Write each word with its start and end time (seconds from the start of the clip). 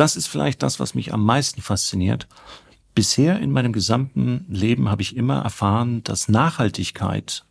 das 0.00 0.16
ist 0.16 0.28
vielleicht 0.28 0.62
das, 0.62 0.80
was 0.80 0.94
mich 0.94 1.12
am 1.12 1.24
meisten 1.24 1.60
fasziniert. 1.60 2.26
Bisher 2.94 3.38
in 3.38 3.52
meinem 3.52 3.74
gesamten 3.74 4.46
Leben 4.48 4.88
habe 4.88 5.02
ich 5.02 5.14
immer 5.14 5.42
erfahren, 5.42 6.02
dass 6.04 6.28
Nachhaltigkeit 6.28 7.44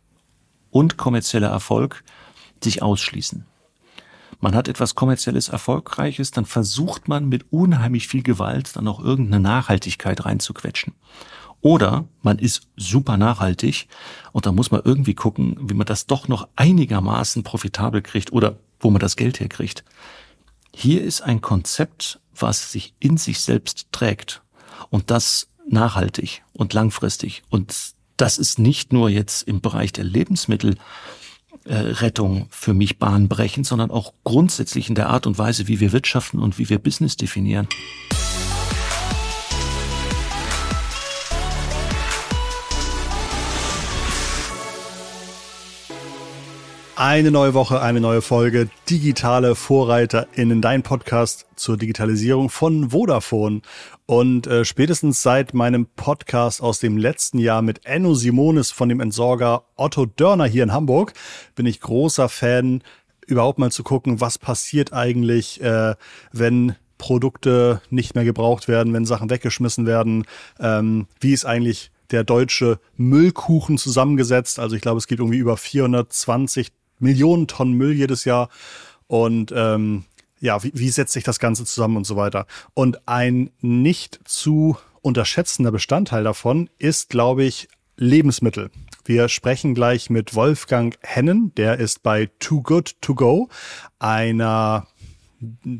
und 0.70 0.96
kommerzieller 0.96 1.48
Erfolg 1.48 2.02
sich 2.62 2.82
ausschließen. 2.82 3.46
Man 4.40 4.54
hat 4.56 4.66
etwas 4.66 4.96
kommerzielles 4.96 5.48
Erfolgreiches, 5.48 6.32
dann 6.32 6.44
versucht 6.44 7.06
man 7.06 7.28
mit 7.28 7.52
unheimlich 7.52 8.08
viel 8.08 8.22
Gewalt 8.22 8.74
dann 8.74 8.88
auch 8.88 8.98
irgendeine 8.98 9.40
Nachhaltigkeit 9.40 10.24
reinzuquetschen. 10.24 10.94
Oder 11.60 12.06
man 12.22 12.38
ist 12.38 12.68
super 12.76 13.16
nachhaltig 13.16 13.86
und 14.32 14.46
da 14.46 14.52
muss 14.52 14.70
man 14.70 14.80
irgendwie 14.84 15.14
gucken, 15.14 15.56
wie 15.60 15.74
man 15.74 15.86
das 15.86 16.06
doch 16.06 16.26
noch 16.26 16.48
einigermaßen 16.56 17.44
profitabel 17.44 18.02
kriegt 18.02 18.32
oder 18.32 18.58
wo 18.80 18.90
man 18.90 19.00
das 19.00 19.16
Geld 19.16 19.38
herkriegt. 19.40 19.84
Hier 20.74 21.02
ist 21.02 21.20
ein 21.20 21.40
Konzept, 21.40 22.19
was 22.34 22.72
sich 22.72 22.94
in 23.00 23.16
sich 23.16 23.40
selbst 23.40 23.86
trägt 23.92 24.42
und 24.90 25.10
das 25.10 25.48
nachhaltig 25.68 26.42
und 26.52 26.72
langfristig. 26.72 27.42
Und 27.48 27.94
das 28.16 28.38
ist 28.38 28.58
nicht 28.58 28.92
nur 28.92 29.08
jetzt 29.08 29.46
im 29.48 29.60
Bereich 29.60 29.92
der 29.92 30.04
Lebensmittelrettung 30.04 32.48
für 32.50 32.74
mich 32.74 32.98
bahnbrechend, 32.98 33.66
sondern 33.66 33.90
auch 33.90 34.12
grundsätzlich 34.24 34.88
in 34.88 34.94
der 34.94 35.08
Art 35.08 35.26
und 35.26 35.38
Weise, 35.38 35.68
wie 35.68 35.80
wir 35.80 35.92
wirtschaften 35.92 36.38
und 36.38 36.58
wie 36.58 36.68
wir 36.68 36.78
Business 36.78 37.16
definieren. 37.16 37.68
Eine 47.02 47.30
neue 47.30 47.54
Woche, 47.54 47.80
eine 47.80 47.98
neue 47.98 48.20
Folge. 48.20 48.68
Digitale 48.90 49.54
VorreiterInnen, 49.54 50.60
dein 50.60 50.82
Podcast 50.82 51.46
zur 51.56 51.78
Digitalisierung 51.78 52.50
von 52.50 52.90
Vodafone. 52.90 53.62
Und 54.04 54.46
äh, 54.46 54.66
spätestens 54.66 55.22
seit 55.22 55.54
meinem 55.54 55.86
Podcast 55.86 56.60
aus 56.60 56.78
dem 56.78 56.98
letzten 56.98 57.38
Jahr 57.38 57.62
mit 57.62 57.86
Enno 57.86 58.12
Simonis 58.12 58.70
von 58.70 58.90
dem 58.90 59.00
Entsorger 59.00 59.64
Otto 59.76 60.04
Dörner 60.04 60.44
hier 60.44 60.62
in 60.62 60.74
Hamburg 60.74 61.14
bin 61.54 61.64
ich 61.64 61.80
großer 61.80 62.28
Fan, 62.28 62.82
überhaupt 63.26 63.58
mal 63.58 63.72
zu 63.72 63.82
gucken, 63.82 64.20
was 64.20 64.36
passiert 64.36 64.92
eigentlich, 64.92 65.58
äh, 65.62 65.94
wenn 66.32 66.76
Produkte 66.98 67.80
nicht 67.88 68.14
mehr 68.14 68.24
gebraucht 68.24 68.68
werden, 68.68 68.92
wenn 68.92 69.06
Sachen 69.06 69.30
weggeschmissen 69.30 69.86
werden. 69.86 70.26
Ähm, 70.58 71.06
wie 71.18 71.32
ist 71.32 71.46
eigentlich 71.46 71.92
der 72.10 72.24
deutsche 72.24 72.78
Müllkuchen 72.96 73.78
zusammengesetzt. 73.78 74.58
Also 74.58 74.76
ich 74.76 74.82
glaube, 74.82 74.98
es 74.98 75.06
gibt 75.06 75.20
irgendwie 75.20 75.38
über 75.38 75.56
420 75.56 76.72
Millionen 77.00 77.48
Tonnen 77.48 77.74
Müll 77.74 77.92
jedes 77.92 78.24
Jahr. 78.24 78.48
Und 79.06 79.52
ähm, 79.54 80.04
ja, 80.40 80.62
wie, 80.62 80.72
wie 80.74 80.88
setzt 80.88 81.12
sich 81.12 81.24
das 81.24 81.38
Ganze 81.38 81.64
zusammen 81.64 81.96
und 81.96 82.04
so 82.04 82.16
weiter. 82.16 82.46
Und 82.74 83.08
ein 83.08 83.50
nicht 83.60 84.20
zu 84.24 84.76
unterschätzender 85.02 85.72
Bestandteil 85.72 86.24
davon 86.24 86.70
ist, 86.78 87.10
glaube 87.10 87.44
ich, 87.44 87.68
Lebensmittel. 87.96 88.70
Wir 89.04 89.28
sprechen 89.28 89.74
gleich 89.74 90.08
mit 90.08 90.34
Wolfgang 90.34 90.96
Hennen, 91.02 91.54
der 91.56 91.78
ist 91.78 92.02
bei 92.02 92.30
Too 92.38 92.62
Good 92.62 92.96
To 93.02 93.14
Go, 93.14 93.48
einer 93.98 94.86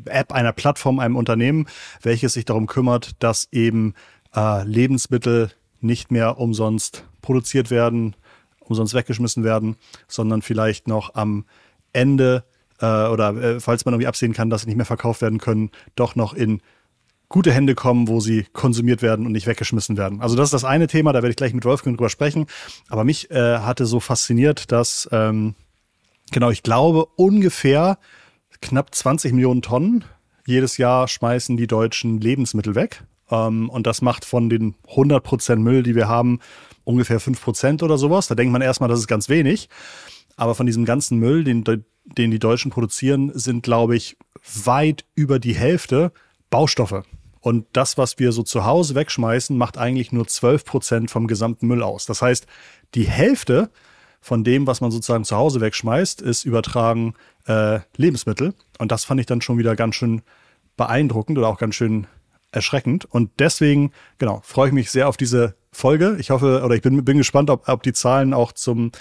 App, 0.05 0.31
einer 0.31 0.53
Plattform, 0.53 0.99
einem 0.99 1.15
Unternehmen, 1.15 1.67
welches 2.01 2.33
sich 2.33 2.45
darum 2.45 2.67
kümmert, 2.67 3.11
dass 3.19 3.47
eben 3.51 3.93
äh, 4.35 4.63
Lebensmittel 4.63 5.51
nicht 5.81 6.11
mehr 6.11 6.37
umsonst 6.37 7.05
produziert 7.21 7.71
werden, 7.71 8.15
umsonst 8.71 8.93
weggeschmissen 8.93 9.43
werden, 9.43 9.75
sondern 10.07 10.41
vielleicht 10.41 10.87
noch 10.87 11.15
am 11.15 11.45
Ende 11.93 12.43
äh, 12.79 12.85
oder 12.85 13.35
äh, 13.35 13.59
falls 13.59 13.85
man 13.85 13.93
irgendwie 13.93 14.07
absehen 14.07 14.33
kann, 14.33 14.49
dass 14.49 14.61
sie 14.61 14.67
nicht 14.67 14.77
mehr 14.77 14.85
verkauft 14.85 15.21
werden 15.21 15.39
können, 15.39 15.71
doch 15.95 16.15
noch 16.15 16.33
in 16.33 16.61
gute 17.29 17.53
Hände 17.53 17.75
kommen, 17.75 18.07
wo 18.07 18.19
sie 18.19 18.45
konsumiert 18.51 19.01
werden 19.01 19.25
und 19.25 19.31
nicht 19.31 19.47
weggeschmissen 19.47 19.97
werden. 19.97 20.21
Also 20.21 20.35
das 20.35 20.47
ist 20.47 20.53
das 20.53 20.65
eine 20.65 20.87
Thema, 20.87 21.13
da 21.13 21.19
werde 21.19 21.29
ich 21.29 21.37
gleich 21.37 21.53
mit 21.53 21.63
Wolfgang 21.63 21.97
drüber 21.97 22.09
sprechen. 22.09 22.45
Aber 22.89 23.03
mich 23.03 23.31
äh, 23.31 23.59
hatte 23.59 23.85
so 23.85 23.99
fasziniert, 23.99 24.71
dass, 24.71 25.07
ähm, 25.11 25.55
genau, 26.31 26.49
ich 26.49 26.61
glaube, 26.61 27.05
ungefähr 27.15 27.97
knapp 28.61 28.93
20 28.93 29.31
Millionen 29.31 29.61
Tonnen 29.61 30.03
jedes 30.45 30.77
Jahr 30.77 31.07
schmeißen 31.07 31.55
die 31.55 31.67
Deutschen 31.67 32.19
Lebensmittel 32.19 32.75
weg. 32.75 33.03
Ähm, 33.31 33.69
und 33.69 33.87
das 33.87 34.01
macht 34.01 34.25
von 34.25 34.49
den 34.49 34.75
100 34.89 35.23
Prozent 35.23 35.61
Müll, 35.61 35.83
die 35.83 35.95
wir 35.95 36.07
haben, 36.07 36.39
ungefähr 36.83 37.19
5 37.19 37.41
Prozent 37.41 37.83
oder 37.83 37.97
sowas. 37.97 38.27
Da 38.27 38.35
denkt 38.35 38.51
man 38.51 38.61
erstmal, 38.61 38.89
das 38.89 38.99
ist 38.99 39.07
ganz 39.07 39.29
wenig. 39.29 39.69
Aber 40.35 40.55
von 40.55 40.65
diesem 40.65 40.85
ganzen 40.85 41.17
Müll, 41.17 41.43
den, 41.43 41.63
den 41.63 42.31
die 42.31 42.39
Deutschen 42.39 42.71
produzieren, 42.71 43.31
sind, 43.33 43.63
glaube 43.63 43.95
ich, 43.95 44.17
weit 44.63 45.05
über 45.15 45.39
die 45.39 45.53
Hälfte 45.53 46.11
Baustoffe. 46.49 47.03
Und 47.39 47.65
das, 47.73 47.97
was 47.97 48.19
wir 48.19 48.31
so 48.31 48.43
zu 48.43 48.65
Hause 48.65 48.93
wegschmeißen, 48.95 49.57
macht 49.57 49.77
eigentlich 49.77 50.11
nur 50.11 50.27
12 50.27 50.63
Prozent 50.63 51.11
vom 51.11 51.27
gesamten 51.27 51.67
Müll 51.67 51.81
aus. 51.81 52.05
Das 52.05 52.21
heißt, 52.21 52.45
die 52.93 53.07
Hälfte 53.07 53.71
von 54.19 54.43
dem, 54.43 54.67
was 54.67 54.81
man 54.81 54.91
sozusagen 54.91 55.25
zu 55.25 55.35
Hause 55.35 55.61
wegschmeißt, 55.61 56.21
ist 56.21 56.45
übertragen 56.45 57.15
äh, 57.47 57.79
Lebensmittel. 57.97 58.53
Und 58.77 58.91
das 58.91 59.05
fand 59.05 59.19
ich 59.19 59.25
dann 59.25 59.41
schon 59.41 59.57
wieder 59.57 59.75
ganz 59.75 59.95
schön 59.95 60.21
beeindruckend 60.77 61.39
oder 61.39 61.47
auch 61.47 61.57
ganz 61.57 61.75
schön 61.75 62.05
erschreckend. 62.51 63.05
Und 63.05 63.31
deswegen, 63.39 63.91
genau, 64.17 64.41
freue 64.43 64.67
ich 64.67 64.73
mich 64.73 64.91
sehr 64.91 65.07
auf 65.07 65.17
diese 65.17 65.55
Folge. 65.71 66.17
Ich 66.19 66.29
hoffe, 66.29 66.63
oder 66.63 66.75
ich 66.75 66.81
bin, 66.81 67.03
bin 67.03 67.17
gespannt, 67.17 67.49
ob, 67.49 67.67
ob 67.67 67.83
die 67.83 67.93
Zahlen 67.93 68.33
auch 68.33 68.51
zum, 68.51 68.91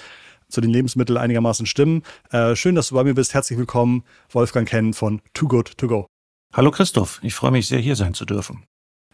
zu 0.49 0.61
den 0.61 0.71
Lebensmitteln 0.71 1.19
einigermaßen 1.19 1.67
stimmen. 1.67 2.03
Äh, 2.31 2.57
schön, 2.57 2.75
dass 2.75 2.89
du 2.89 2.95
bei 2.95 3.05
mir 3.05 3.15
bist. 3.15 3.35
Herzlich 3.35 3.59
willkommen, 3.59 4.05
Wolfgang 4.31 4.69
Ken 4.69 4.95
von 4.95 5.21
Too 5.35 5.49
Good 5.49 5.79
To 5.79 5.87
Go. 5.87 6.07
Hallo 6.53 6.71
Christoph, 6.71 7.21
ich 7.23 7.35
freue 7.35 7.53
mich 7.53 7.69
sehr, 7.69 7.79
hier 7.79 7.95
sein 7.95 8.15
zu 8.15 8.25
dürfen. 8.25 8.65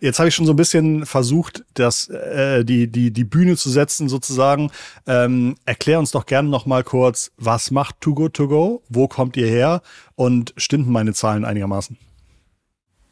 Jetzt 0.01 0.19
habe 0.19 0.29
ich 0.29 0.35
schon 0.35 0.45
so 0.45 0.53
ein 0.53 0.57
bisschen 0.57 1.07
versucht, 1.07 1.65
das, 1.73 2.09
äh, 2.09 2.65
die, 2.65 2.87
die, 2.87 3.11
die 3.11 3.25
Bühne 3.25 3.57
zu 3.57 3.71
setzen 3.71 4.11
sozusagen. 4.11 4.71
Ähm, 5.07 5.55
erklär 5.65 5.99
uns 5.99 6.11
doch 6.11 6.27
gerne 6.27 6.51
noch 6.51 6.67
mal 6.67 6.85
kurz, 6.85 7.31
was 7.39 7.71
macht 7.71 8.01
Too 8.03 8.15
Good 8.15 8.35
To 8.35 8.49
Go? 8.49 8.83
Wo 8.91 9.09
kommt 9.09 9.39
ihr 9.39 9.47
her? 9.47 9.81
Und 10.15 10.53
stimmen 10.59 10.93
meine 10.93 11.15
Zahlen 11.15 11.47
einigermaßen? 11.47 11.97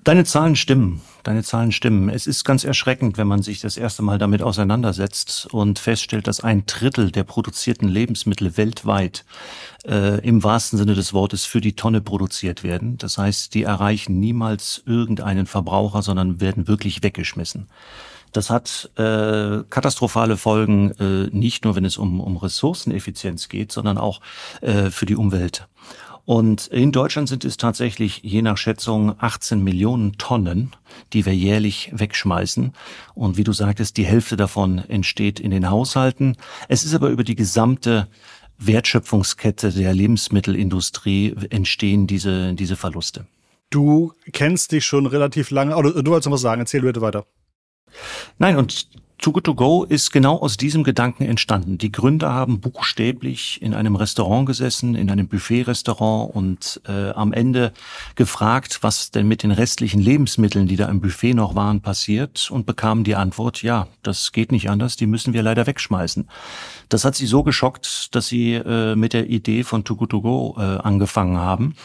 Deine 0.05 0.27
Zahlen 0.27 0.55
stimmen. 0.55 1.01
Deine 1.23 1.43
Zahlen 1.43 1.73
stimmen. 1.73 2.11
Es 2.11 2.27
ist 2.27 2.45
ganz 2.45 2.63
erschreckend, 2.65 3.17
wenn 3.17 3.27
man 3.27 3.41
sich 3.41 3.61
das 3.61 3.79
erste 3.79 4.03
Mal 4.03 4.19
damit 4.19 4.43
auseinandersetzt 4.43 5.47
und 5.51 5.79
feststellt, 5.79 6.27
dass 6.27 6.41
ein 6.41 6.67
Drittel 6.67 7.11
der 7.11 7.25
produzierten 7.25 7.89
Lebensmittel 7.89 8.59
weltweit 8.59 9.25
äh, 9.87 10.21
im 10.21 10.45
wahrsten 10.45 10.79
Sinne 10.79 10.95
des 10.95 11.15
Wortes 11.15 11.47
für 11.47 11.63
die 11.63 11.75
Tonne 11.75 12.03
produziert 12.03 12.63
werden. 12.63 12.99
Das 12.99 13.17
heißt, 13.17 13.55
die 13.55 13.63
erreichen 13.63 14.21
niemals 14.21 14.83
irgendeinen 14.85 15.47
Verbraucher, 15.47 16.03
sondern 16.03 16.39
werden 16.39 16.69
wirklich 16.69 17.03
weggeschmissen. 17.03 17.69
Das 18.33 18.51
hat 18.51 18.91
äh, 18.97 19.63
katastrophale 19.71 20.37
Folgen, 20.37 20.91
äh, 20.99 21.35
nicht 21.35 21.65
nur 21.65 21.77
wenn 21.77 21.87
es 21.87 21.97
um, 21.97 22.21
um 22.21 22.37
Ressourceneffizienz 22.37 23.49
geht, 23.49 23.73
sondern 23.73 23.97
auch 23.97 24.21
äh, 24.61 24.91
für 24.91 25.07
die 25.07 25.17
Umwelt. 25.17 25.67
Und 26.27 26.69
in 26.69 26.91
Deutschland 26.91 27.29
sind 27.29 27.45
es 27.45 27.57
tatsächlich 27.59 28.21
je 28.23 28.41
nach 28.41 28.57
Schätzung 28.57 29.15
18 29.19 29.63
Millionen 29.63 30.17
Tonnen, 30.17 30.73
die 31.13 31.27
wir 31.27 31.35
jährlich 31.35 31.91
wegschmeißen. 31.93 32.73
Und 33.15 33.37
wie 33.37 33.45
du 33.45 33.53
sagtest, 33.53 33.97
die 33.99 34.07
Hälfte 34.07 34.37
davon 34.37 34.79
entsteht 34.79 35.39
in 35.39 35.51
den 35.51 35.69
Haushalten. 35.69 36.37
Es 36.69 36.85
ist 36.85 36.95
aber 36.95 37.11
über 37.11 37.25
die 37.25 37.35
gesamte 37.35 38.09
Wertschöpfungskette 38.59 39.73
der 39.73 39.93
Lebensmittelindustrie 39.93 41.35
entstehen 41.51 42.07
diese, 42.07 42.55
diese 42.55 42.77
Verluste. 42.77 43.27
Du 43.71 44.13
kennst 44.33 44.73
dich 44.73 44.87
schon 44.87 45.07
relativ 45.07 45.51
lange, 45.51 45.77
oder 45.77 45.91
du 46.03 46.11
wolltest 46.11 46.27
noch 46.27 46.35
was 46.35 46.41
sagen, 46.41 46.61
erzähl 46.61 46.83
bitte 46.83 47.01
weiter. 47.01 47.27
Nein, 48.39 48.57
und 48.57 48.89
Too 49.25 49.33
Good 49.33 49.45
To 49.45 49.55
Go 49.55 49.85
ist 49.85 50.11
genau 50.11 50.37
aus 50.37 50.59
diesem 50.59 50.85
Gedanken 50.85 51.25
entstanden. 51.25 51.79
Die 51.79 51.91
Gründer 51.91 52.35
haben 52.35 52.61
buchstäblich 52.61 53.63
in 53.63 53.73
einem 53.73 53.97
Restaurant 53.97 54.45
gesessen, 54.45 54.95
in 54.95 55.11
einem 55.11 55.29
Buffet-Restaurant 55.29 56.35
und 56.35 56.83
äh, 56.87 57.11
am 57.11 57.33
Ende 57.33 57.73
gefragt, 58.17 58.81
was 58.83 59.13
denn 59.13 59.27
mit 59.27 59.43
den 59.43 59.51
restlichen 59.51 60.01
Lebensmitteln, 60.01 60.67
die 60.67 60.77
da 60.77 60.91
im 60.91 61.01
Buffet 61.01 61.33
noch 61.33 61.55
waren, 61.55 61.81
passiert 61.81 62.51
und 62.51 62.67
bekamen 62.67 63.03
die 63.03 63.15
Antwort, 63.15 63.63
ja, 63.63 63.89
das 64.03 64.33
geht 64.33 64.53
nicht 64.53 64.69
anders, 64.69 64.97
die 64.97 65.07
müssen 65.07 65.33
wir 65.33 65.43
leider 65.43 65.67
wegschmeißen. 65.67 66.29
Das 66.91 67.07
hat 67.07 67.15
sie 67.15 67.27
so 67.27 67.43
geschockt, 67.45 68.15
dass 68.15 68.27
sie 68.27 68.53
äh, 68.53 68.95
mit 68.95 69.15
der 69.15 69.31
Idee 69.31 69.63
von 69.63 69.85
Too 69.85 69.97
Good 69.97 70.11
To 70.11 70.21
Go 70.21 70.57
äh, 70.59 70.61
angefangen 70.61 71.39
haben. 71.39 71.77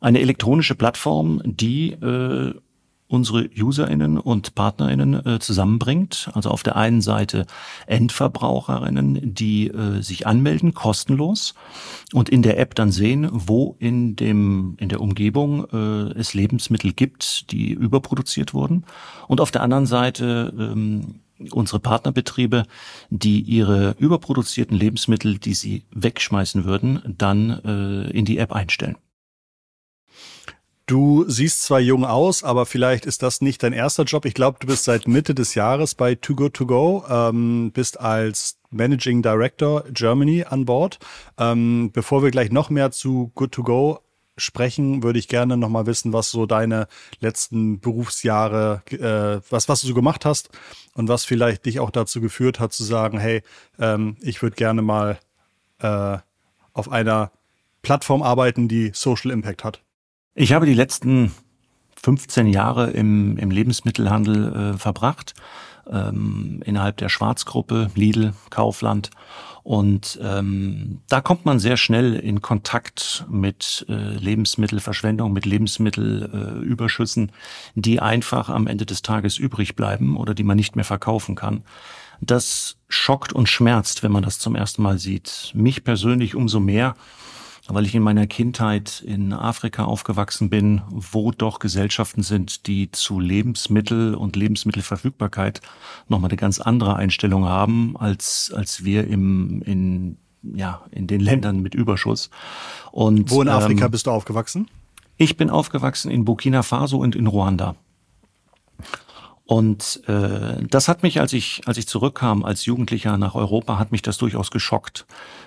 Eine 0.00 0.20
elektronische 0.20 0.74
Plattform, 0.74 1.42
die 1.44 1.92
äh, 1.92 2.54
unsere 3.08 3.48
UserInnen 3.58 4.18
und 4.18 4.54
PartnerInnen 4.54 5.26
äh, 5.26 5.38
zusammenbringt. 5.40 6.30
Also 6.34 6.50
auf 6.50 6.62
der 6.62 6.76
einen 6.76 7.00
Seite 7.00 7.46
EndverbraucherInnen, 7.86 9.34
die 9.34 9.68
äh, 9.68 10.02
sich 10.02 10.26
anmelden, 10.26 10.74
kostenlos 10.74 11.54
und 12.12 12.28
in 12.28 12.42
der 12.42 12.58
App 12.58 12.74
dann 12.74 12.92
sehen, 12.92 13.28
wo 13.32 13.76
in 13.78 14.14
dem, 14.14 14.76
in 14.78 14.90
der 14.90 15.00
Umgebung 15.00 15.66
äh, 15.72 16.18
es 16.18 16.34
Lebensmittel 16.34 16.92
gibt, 16.92 17.50
die 17.50 17.72
überproduziert 17.72 18.52
wurden. 18.54 18.84
Und 19.26 19.40
auf 19.40 19.50
der 19.50 19.62
anderen 19.62 19.86
Seite 19.86 20.52
ähm, 20.58 21.20
unsere 21.52 21.80
Partnerbetriebe, 21.80 22.64
die 23.10 23.40
ihre 23.40 23.94
überproduzierten 23.98 24.76
Lebensmittel, 24.76 25.38
die 25.38 25.54
sie 25.54 25.84
wegschmeißen 25.92 26.64
würden, 26.64 27.14
dann 27.16 27.50
äh, 27.64 28.10
in 28.10 28.24
die 28.24 28.38
App 28.38 28.52
einstellen. 28.52 28.96
Du 30.88 31.26
siehst 31.28 31.64
zwar 31.64 31.80
jung 31.80 32.06
aus, 32.06 32.42
aber 32.42 32.64
vielleicht 32.64 33.04
ist 33.04 33.22
das 33.22 33.42
nicht 33.42 33.62
dein 33.62 33.74
erster 33.74 34.04
Job. 34.04 34.24
Ich 34.24 34.32
glaube, 34.32 34.56
du 34.58 34.66
bist 34.66 34.84
seit 34.84 35.06
Mitte 35.06 35.34
des 35.34 35.54
Jahres 35.54 35.94
bei 35.94 36.14
Too 36.14 36.34
Good 36.34 36.54
To 36.54 36.64
Go, 36.64 37.04
ähm, 37.10 37.72
bist 37.72 38.00
als 38.00 38.56
Managing 38.70 39.20
Director 39.20 39.84
Germany 39.92 40.46
an 40.48 40.64
Bord. 40.64 40.98
Ähm, 41.36 41.90
bevor 41.92 42.22
wir 42.22 42.30
gleich 42.30 42.50
noch 42.50 42.70
mehr 42.70 42.90
zu 42.90 43.30
Good 43.34 43.52
To 43.52 43.64
Go 43.64 43.98
sprechen, 44.38 45.02
würde 45.02 45.18
ich 45.18 45.28
gerne 45.28 45.58
noch 45.58 45.68
mal 45.68 45.84
wissen, 45.84 46.14
was 46.14 46.30
so 46.30 46.46
deine 46.46 46.88
letzten 47.20 47.80
Berufsjahre, 47.80 48.82
äh, 48.88 49.46
was, 49.50 49.68
was 49.68 49.82
du 49.82 49.88
so 49.88 49.94
gemacht 49.94 50.24
hast 50.24 50.48
und 50.94 51.10
was 51.10 51.26
vielleicht 51.26 51.66
dich 51.66 51.80
auch 51.80 51.90
dazu 51.90 52.22
geführt 52.22 52.60
hat 52.60 52.72
zu 52.72 52.82
sagen, 52.82 53.18
hey, 53.18 53.42
ähm, 53.78 54.16
ich 54.22 54.40
würde 54.40 54.56
gerne 54.56 54.80
mal 54.80 55.18
äh, 55.80 56.16
auf 56.72 56.90
einer 56.90 57.30
Plattform 57.82 58.22
arbeiten, 58.22 58.68
die 58.68 58.92
Social 58.94 59.30
Impact 59.30 59.64
hat. 59.64 59.82
Ich 60.40 60.52
habe 60.52 60.66
die 60.66 60.74
letzten 60.74 61.32
15 62.00 62.46
Jahre 62.46 62.90
im, 62.90 63.36
im 63.38 63.50
Lebensmittelhandel 63.50 64.54
äh, 64.74 64.78
verbracht, 64.78 65.34
ähm, 65.90 66.62
innerhalb 66.64 66.96
der 66.98 67.08
Schwarzgruppe, 67.08 67.90
Lidl, 67.96 68.34
Kaufland. 68.48 69.10
Und 69.64 70.16
ähm, 70.22 71.00
da 71.08 71.20
kommt 71.20 71.44
man 71.44 71.58
sehr 71.58 71.76
schnell 71.76 72.14
in 72.14 72.40
Kontakt 72.40 73.26
mit 73.28 73.84
äh, 73.88 74.14
Lebensmittelverschwendung, 74.14 75.32
mit 75.32 75.44
Lebensmittelüberschüssen, 75.44 77.30
äh, 77.30 77.32
die 77.74 77.98
einfach 77.98 78.48
am 78.48 78.68
Ende 78.68 78.86
des 78.86 79.02
Tages 79.02 79.38
übrig 79.38 79.74
bleiben 79.74 80.16
oder 80.16 80.34
die 80.34 80.44
man 80.44 80.56
nicht 80.56 80.76
mehr 80.76 80.84
verkaufen 80.84 81.34
kann. 81.34 81.64
Das 82.20 82.76
schockt 82.88 83.32
und 83.32 83.48
schmerzt, 83.48 84.04
wenn 84.04 84.12
man 84.12 84.22
das 84.22 84.38
zum 84.38 84.54
ersten 84.54 84.82
Mal 84.82 85.00
sieht. 85.00 85.50
Mich 85.54 85.82
persönlich 85.82 86.36
umso 86.36 86.60
mehr, 86.60 86.94
weil 87.68 87.84
ich 87.84 87.94
in 87.94 88.02
meiner 88.02 88.26
Kindheit 88.26 89.02
in 89.06 89.32
Afrika 89.32 89.84
aufgewachsen 89.84 90.48
bin, 90.48 90.82
wo 90.90 91.30
doch 91.30 91.58
Gesellschaften 91.58 92.22
sind, 92.22 92.66
die 92.66 92.90
zu 92.90 93.20
Lebensmittel 93.20 94.14
und 94.14 94.36
Lebensmittelverfügbarkeit 94.36 95.60
nochmal 96.08 96.30
eine 96.30 96.36
ganz 96.36 96.60
andere 96.60 96.96
Einstellung 96.96 97.44
haben, 97.44 97.96
als, 97.98 98.52
als 98.54 98.84
wir 98.84 99.06
im, 99.06 99.62
in, 99.62 100.16
ja, 100.42 100.82
in 100.90 101.06
den 101.06 101.20
Ländern 101.20 101.60
mit 101.60 101.74
Überschuss. 101.74 102.30
Und, 102.90 103.30
wo 103.30 103.42
in 103.42 103.48
Afrika 103.48 103.84
ähm, 103.84 103.90
bist 103.90 104.06
du 104.06 104.10
aufgewachsen? 104.10 104.68
Ich 105.18 105.36
bin 105.36 105.50
aufgewachsen 105.50 106.10
in 106.10 106.24
Burkina 106.24 106.62
Faso 106.62 106.98
und 106.98 107.16
in 107.16 107.26
Ruanda. 107.26 107.76
Und 109.48 110.02
äh, 110.06 110.62
das 110.68 110.88
hat 110.88 111.02
mich, 111.02 111.22
als 111.22 111.32
ich, 111.32 111.62
als 111.64 111.78
ich 111.78 111.88
zurückkam 111.88 112.44
als 112.44 112.66
Jugendlicher 112.66 113.16
nach 113.16 113.34
Europa, 113.34 113.78
hat 113.78 113.92
mich 113.92 114.02
das 114.02 114.18
durchaus 114.18 114.50
geschockt, 114.50 115.06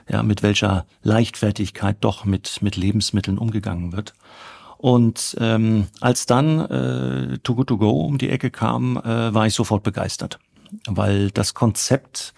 ja, 0.09 0.23
mit 0.23 0.41
welcher 0.41 0.87
Leichtfertigkeit 1.03 1.97
doch 2.01 2.25
mit, 2.25 2.63
mit 2.63 2.77
Lebensmitteln 2.77 3.37
umgegangen 3.37 3.91
wird. 3.91 4.15
Und 4.79 5.37
ähm, 5.39 5.85
als 5.99 6.25
dann 6.25 6.61
äh, 6.61 7.37
Too 7.43 7.53
Good 7.53 7.67
To 7.67 7.77
Go 7.77 7.91
um 7.91 8.17
die 8.17 8.29
Ecke 8.29 8.49
kam, 8.49 8.97
äh, 8.97 9.35
war 9.35 9.45
ich 9.45 9.53
sofort 9.53 9.83
begeistert, 9.83 10.39
weil 10.87 11.29
das 11.29 11.53
Konzept 11.53 12.33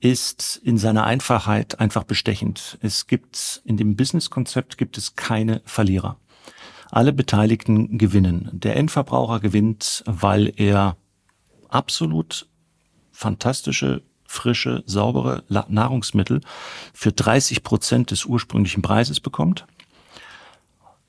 ist 0.00 0.62
in 0.64 0.78
seiner 0.78 1.04
Einfachheit 1.04 1.78
einfach 1.78 2.04
bestechend. 2.04 2.78
Es 2.80 3.06
gibt 3.06 3.60
in 3.66 3.76
dem 3.76 3.96
Business-Konzept 3.96 4.78
gibt 4.78 4.96
es 4.96 5.14
keine 5.14 5.60
Verlierer. 5.66 6.16
Alle 6.90 7.12
Beteiligten 7.12 7.98
gewinnen. 7.98 8.48
Der 8.52 8.76
Endverbraucher 8.76 9.40
gewinnt, 9.40 10.02
weil 10.06 10.54
er 10.56 10.96
absolut 11.72 12.46
fantastische, 13.10 14.02
frische, 14.24 14.82
saubere 14.86 15.44
Nahrungsmittel 15.68 16.40
für 16.94 17.12
30 17.12 17.62
Prozent 17.62 18.10
des 18.10 18.24
ursprünglichen 18.24 18.82
Preises 18.82 19.20
bekommt. 19.20 19.66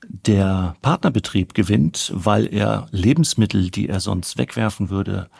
Der 0.06 0.76
Partnerbetrieb 0.82 1.54
gewinnt, 1.54 2.12
weil 2.14 2.52
er 2.52 2.86
Lebensmittel, 2.90 3.70
die 3.70 3.88
er 3.88 4.00
sonst 4.00 4.36
wegwerfen 4.36 4.90
würde, 4.90 5.30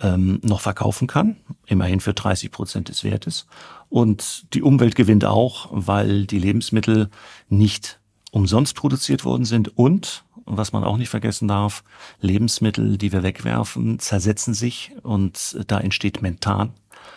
ähm, 0.00 0.40
noch 0.42 0.60
verkaufen 0.60 1.06
kann, 1.06 1.36
immerhin 1.66 2.00
für 2.00 2.14
30 2.14 2.50
Prozent 2.50 2.88
des 2.88 3.04
Wertes. 3.04 3.46
Und 3.90 4.54
die 4.54 4.62
Umwelt 4.62 4.96
gewinnt 4.96 5.24
auch, 5.24 5.68
weil 5.70 6.26
die 6.26 6.38
Lebensmittel 6.38 7.10
nicht 7.48 8.00
umsonst 8.30 8.74
produziert 8.74 9.24
worden 9.24 9.44
sind 9.44 9.76
und 9.78 10.23
was 10.46 10.72
man 10.72 10.84
auch 10.84 10.96
nicht 10.96 11.08
vergessen 11.08 11.48
darf, 11.48 11.84
Lebensmittel, 12.20 12.98
die 12.98 13.12
wir 13.12 13.22
wegwerfen, 13.22 13.98
zersetzen 13.98 14.54
sich 14.54 14.92
und 15.02 15.58
da 15.66 15.80
entsteht 15.80 16.22
Methan. 16.22 16.72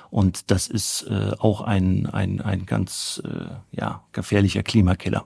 Und 0.09 0.51
das 0.51 0.68
ist 0.68 1.03
äh, 1.03 1.31
auch 1.38 1.62
ein, 1.62 2.06
ein, 2.07 2.41
ein 2.41 2.65
ganz 2.65 3.21
äh, 3.25 3.56
ja, 3.71 4.03
gefährlicher 4.12 4.63
Klimakiller. 4.63 5.25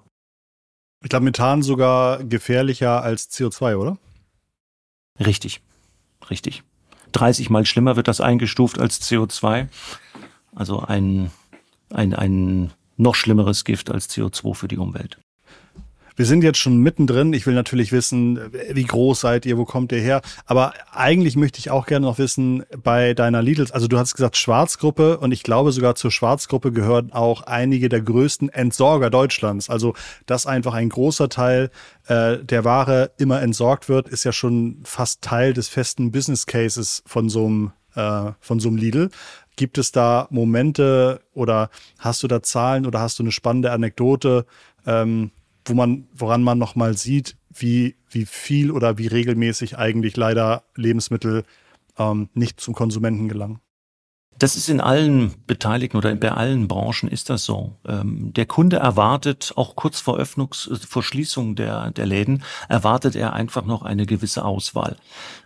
Ich 1.03 1.09
glaube, 1.09 1.25
Methan 1.25 1.61
sogar 1.61 2.23
gefährlicher 2.23 3.01
als 3.03 3.31
CO2, 3.31 3.75
oder? 3.75 3.97
Richtig, 5.19 5.61
richtig. 6.29 6.63
30 7.11 7.49
mal 7.49 7.65
schlimmer 7.65 7.95
wird 7.95 8.07
das 8.07 8.21
eingestuft 8.21 8.79
als 8.79 9.01
CO2. 9.01 9.67
Also 10.55 10.79
ein, 10.79 11.31
ein, 11.89 12.13
ein 12.13 12.71
noch 12.97 13.15
schlimmeres 13.15 13.65
Gift 13.65 13.91
als 13.91 14.09
CO2 14.09 14.53
für 14.53 14.67
die 14.67 14.77
Umwelt. 14.77 15.17
Wir 16.21 16.27
sind 16.27 16.43
jetzt 16.43 16.59
schon 16.59 16.77
mittendrin. 16.77 17.33
Ich 17.33 17.47
will 17.47 17.55
natürlich 17.55 17.91
wissen, 17.91 18.39
wie 18.53 18.83
groß 18.83 19.21
seid 19.21 19.43
ihr, 19.47 19.57
wo 19.57 19.65
kommt 19.65 19.91
ihr 19.91 20.01
her? 20.01 20.21
Aber 20.45 20.71
eigentlich 20.91 21.35
möchte 21.35 21.57
ich 21.57 21.71
auch 21.71 21.87
gerne 21.87 22.05
noch 22.05 22.19
wissen, 22.19 22.63
bei 22.83 23.15
deiner 23.15 23.41
Lidls, 23.41 23.71
also 23.71 23.87
du 23.87 23.97
hast 23.97 24.13
gesagt 24.13 24.37
Schwarzgruppe 24.37 25.17
und 25.17 25.31
ich 25.31 25.41
glaube 25.41 25.71
sogar 25.71 25.95
zur 25.95 26.11
Schwarzgruppe 26.11 26.71
gehören 26.71 27.11
auch 27.11 27.41
einige 27.41 27.89
der 27.89 28.01
größten 28.01 28.49
Entsorger 28.49 29.09
Deutschlands. 29.09 29.67
Also, 29.71 29.95
dass 30.27 30.45
einfach 30.45 30.75
ein 30.75 30.89
großer 30.89 31.27
Teil 31.27 31.71
äh, 32.05 32.37
der 32.37 32.65
Ware 32.65 33.09
immer 33.17 33.41
entsorgt 33.41 33.89
wird, 33.89 34.07
ist 34.07 34.23
ja 34.23 34.31
schon 34.31 34.77
fast 34.83 35.23
Teil 35.23 35.53
des 35.53 35.69
festen 35.69 36.11
Business 36.11 36.45
Cases 36.45 37.01
von 37.07 37.29
so 37.29 37.47
einem, 37.47 37.71
äh, 37.95 38.31
von 38.39 38.59
so 38.59 38.69
einem 38.69 38.77
Lidl. 38.77 39.09
Gibt 39.55 39.79
es 39.79 39.91
da 39.91 40.27
Momente 40.29 41.21
oder 41.33 41.71
hast 41.97 42.21
du 42.21 42.27
da 42.27 42.43
Zahlen 42.43 42.85
oder 42.85 42.99
hast 42.99 43.17
du 43.17 43.23
eine 43.23 43.31
spannende 43.31 43.71
Anekdote, 43.71 44.45
ähm, 44.85 45.31
wo 45.65 45.73
man, 45.73 46.07
woran 46.13 46.43
man 46.43 46.57
nochmal 46.57 46.97
sieht, 46.97 47.37
wie, 47.49 47.95
wie 48.09 48.25
viel 48.25 48.71
oder 48.71 48.97
wie 48.97 49.07
regelmäßig 49.07 49.77
eigentlich 49.77 50.17
leider 50.17 50.63
Lebensmittel 50.75 51.43
ähm, 51.97 52.29
nicht 52.33 52.59
zum 52.59 52.73
Konsumenten 52.73 53.29
gelangen. 53.29 53.59
Das 54.37 54.55
ist 54.55 54.69
in 54.69 54.81
allen 54.81 55.35
Beteiligten 55.45 55.97
oder 55.97 56.15
bei 56.15 56.31
allen 56.31 56.67
Branchen 56.67 57.07
ist 57.07 57.29
das 57.29 57.45
so. 57.45 57.75
Ähm, 57.85 58.33
der 58.33 58.47
Kunde 58.47 58.77
erwartet 58.77 59.53
auch 59.55 59.75
kurz 59.75 59.99
vor 59.99 60.17
Öffnungs, 60.17 60.67
vor 60.87 61.03
Schließung 61.03 61.55
der, 61.55 61.91
der 61.91 62.07
Läden, 62.07 62.43
erwartet 62.67 63.15
er 63.15 63.33
einfach 63.33 63.65
noch 63.65 63.83
eine 63.83 64.07
gewisse 64.07 64.43
Auswahl, 64.43 64.97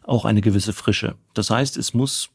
auch 0.04 0.24
eine 0.24 0.40
gewisse 0.40 0.72
Frische. 0.72 1.16
Das 1.34 1.50
heißt, 1.50 1.76
es 1.76 1.94
muss 1.94 2.30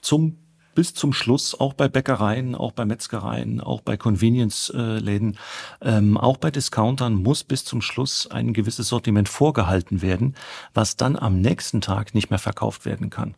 zum 0.00 0.38
bis 0.76 0.94
zum 0.94 1.12
Schluss, 1.12 1.58
auch 1.58 1.72
bei 1.72 1.88
Bäckereien, 1.88 2.54
auch 2.54 2.70
bei 2.70 2.84
Metzgereien, 2.84 3.60
auch 3.60 3.80
bei 3.80 3.96
Convenience-Läden, 3.96 5.38
ähm, 5.80 6.16
auch 6.16 6.36
bei 6.36 6.52
Discountern 6.52 7.14
muss 7.14 7.42
bis 7.42 7.64
zum 7.64 7.82
Schluss 7.82 8.30
ein 8.30 8.52
gewisses 8.52 8.88
Sortiment 8.88 9.28
vorgehalten 9.28 10.02
werden, 10.02 10.36
was 10.74 10.96
dann 10.96 11.16
am 11.16 11.40
nächsten 11.40 11.80
Tag 11.80 12.14
nicht 12.14 12.30
mehr 12.30 12.38
verkauft 12.38 12.84
werden 12.84 13.10
kann. 13.10 13.34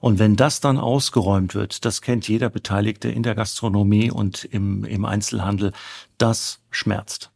Und 0.00 0.18
wenn 0.18 0.34
das 0.34 0.60
dann 0.60 0.78
ausgeräumt 0.78 1.54
wird, 1.54 1.84
das 1.84 2.02
kennt 2.02 2.26
jeder 2.26 2.48
Beteiligte 2.48 3.08
in 3.08 3.22
der 3.22 3.34
Gastronomie 3.34 4.10
und 4.10 4.44
im, 4.44 4.84
im 4.84 5.04
Einzelhandel, 5.04 5.72
das 6.16 6.60
schmerzt. 6.70 7.30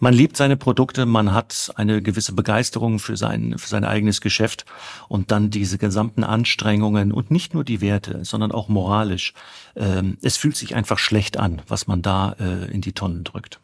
Man 0.00 0.14
liebt 0.14 0.36
seine 0.36 0.56
Produkte, 0.56 1.06
man 1.06 1.32
hat 1.34 1.72
eine 1.76 2.02
gewisse 2.02 2.32
Begeisterung 2.32 2.98
für 2.98 3.16
sein, 3.16 3.56
für 3.58 3.68
sein 3.68 3.84
eigenes 3.84 4.20
Geschäft 4.20 4.64
und 5.08 5.30
dann 5.30 5.50
diese 5.50 5.78
gesamten 5.78 6.24
Anstrengungen 6.24 7.12
und 7.12 7.30
nicht 7.30 7.54
nur 7.54 7.62
die 7.62 7.80
Werte, 7.80 8.24
sondern 8.24 8.52
auch 8.52 8.68
moralisch. 8.68 9.34
Ähm, 9.76 10.16
es 10.22 10.36
fühlt 10.36 10.56
sich 10.56 10.74
einfach 10.74 10.98
schlecht 10.98 11.36
an, 11.38 11.62
was 11.68 11.86
man 11.86 12.00
da 12.02 12.32
äh, 12.40 12.70
in 12.72 12.80
die 12.80 12.92
Tonnen 12.92 13.22
drückt. 13.22 13.60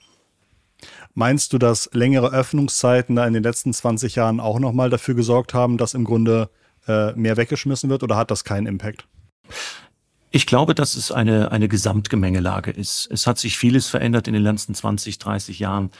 Meinst 1.14 1.52
du, 1.52 1.58
dass 1.58 1.90
längere 1.92 2.32
Öffnungszeiten 2.32 3.16
da 3.16 3.26
in 3.26 3.32
den 3.32 3.42
letzten 3.42 3.72
20 3.72 4.14
Jahren 4.14 4.38
auch 4.38 4.60
nochmal 4.60 4.90
dafür 4.90 5.14
gesorgt 5.14 5.54
haben, 5.54 5.78
dass 5.78 5.94
im 5.94 6.04
Grunde 6.04 6.50
äh, 6.86 7.12
mehr 7.14 7.36
weggeschmissen 7.36 7.90
wird 7.90 8.02
oder 8.02 8.16
hat 8.16 8.30
das 8.30 8.44
keinen 8.44 8.66
Impact? 8.66 9.06
Ich 10.30 10.46
glaube, 10.46 10.74
dass 10.74 10.94
es 10.94 11.10
eine, 11.10 11.52
eine 11.52 11.68
Gesamtgemengelage 11.68 12.70
ist. 12.70 13.08
Es 13.10 13.26
hat 13.26 13.38
sich 13.38 13.56
vieles 13.56 13.88
verändert 13.88 14.28
in 14.28 14.34
den 14.34 14.42
letzten 14.42 14.74
20, 14.74 15.18
30 15.18 15.58
Jahren. 15.58 15.90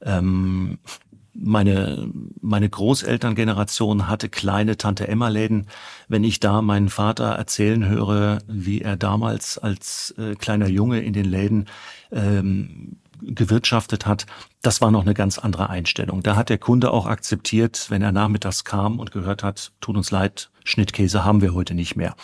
Ähm, 0.00 0.78
meine, 1.34 2.08
meine 2.40 2.68
Großelterngeneration 2.68 4.08
hatte 4.08 4.28
kleine 4.28 4.76
Tante-Emma-Läden. 4.76 5.66
Wenn 6.08 6.24
ich 6.24 6.40
da 6.40 6.62
meinen 6.62 6.88
Vater 6.88 7.26
erzählen 7.32 7.86
höre, 7.86 8.38
wie 8.46 8.80
er 8.80 8.96
damals 8.96 9.58
als 9.58 10.14
äh, 10.16 10.34
kleiner 10.36 10.68
Junge 10.68 11.00
in 11.00 11.12
den 11.12 11.26
Läden 11.26 11.66
ähm, 12.12 12.96
gewirtschaftet 13.20 14.06
hat, 14.06 14.26
das 14.62 14.80
war 14.80 14.90
noch 14.90 15.02
eine 15.02 15.14
ganz 15.14 15.38
andere 15.38 15.70
Einstellung. 15.70 16.22
Da 16.22 16.36
hat 16.36 16.48
der 16.50 16.58
Kunde 16.58 16.90
auch 16.90 17.06
akzeptiert, 17.06 17.86
wenn 17.90 18.02
er 18.02 18.12
nachmittags 18.12 18.64
kam 18.64 18.98
und 18.98 19.10
gehört 19.10 19.42
hat, 19.42 19.72
tut 19.80 19.96
uns 19.96 20.10
leid, 20.10 20.50
Schnittkäse 20.64 21.24
haben 21.24 21.42
wir 21.42 21.52
heute 21.52 21.74
nicht 21.74 21.96
mehr 21.96 22.14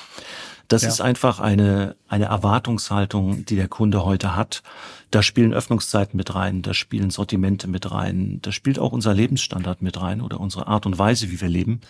Das 0.70 0.82
ja. 0.82 0.88
ist 0.88 1.00
einfach 1.00 1.40
eine, 1.40 1.96
eine 2.06 2.26
Erwartungshaltung, 2.26 3.44
die 3.44 3.56
der 3.56 3.66
Kunde 3.66 4.04
heute 4.04 4.36
hat. 4.36 4.62
Da 5.10 5.20
spielen 5.20 5.52
Öffnungszeiten 5.52 6.16
mit 6.16 6.36
rein, 6.36 6.62
da 6.62 6.74
spielen 6.74 7.10
Sortimente 7.10 7.66
mit 7.66 7.90
rein, 7.90 8.38
da 8.40 8.52
spielt 8.52 8.78
auch 8.78 8.92
unser 8.92 9.12
Lebensstandard 9.12 9.82
mit 9.82 10.00
rein 10.00 10.20
oder 10.20 10.38
unsere 10.38 10.68
Art 10.68 10.86
und 10.86 10.96
Weise, 10.96 11.32
wie 11.32 11.40
wir 11.40 11.48
leben. 11.48 11.80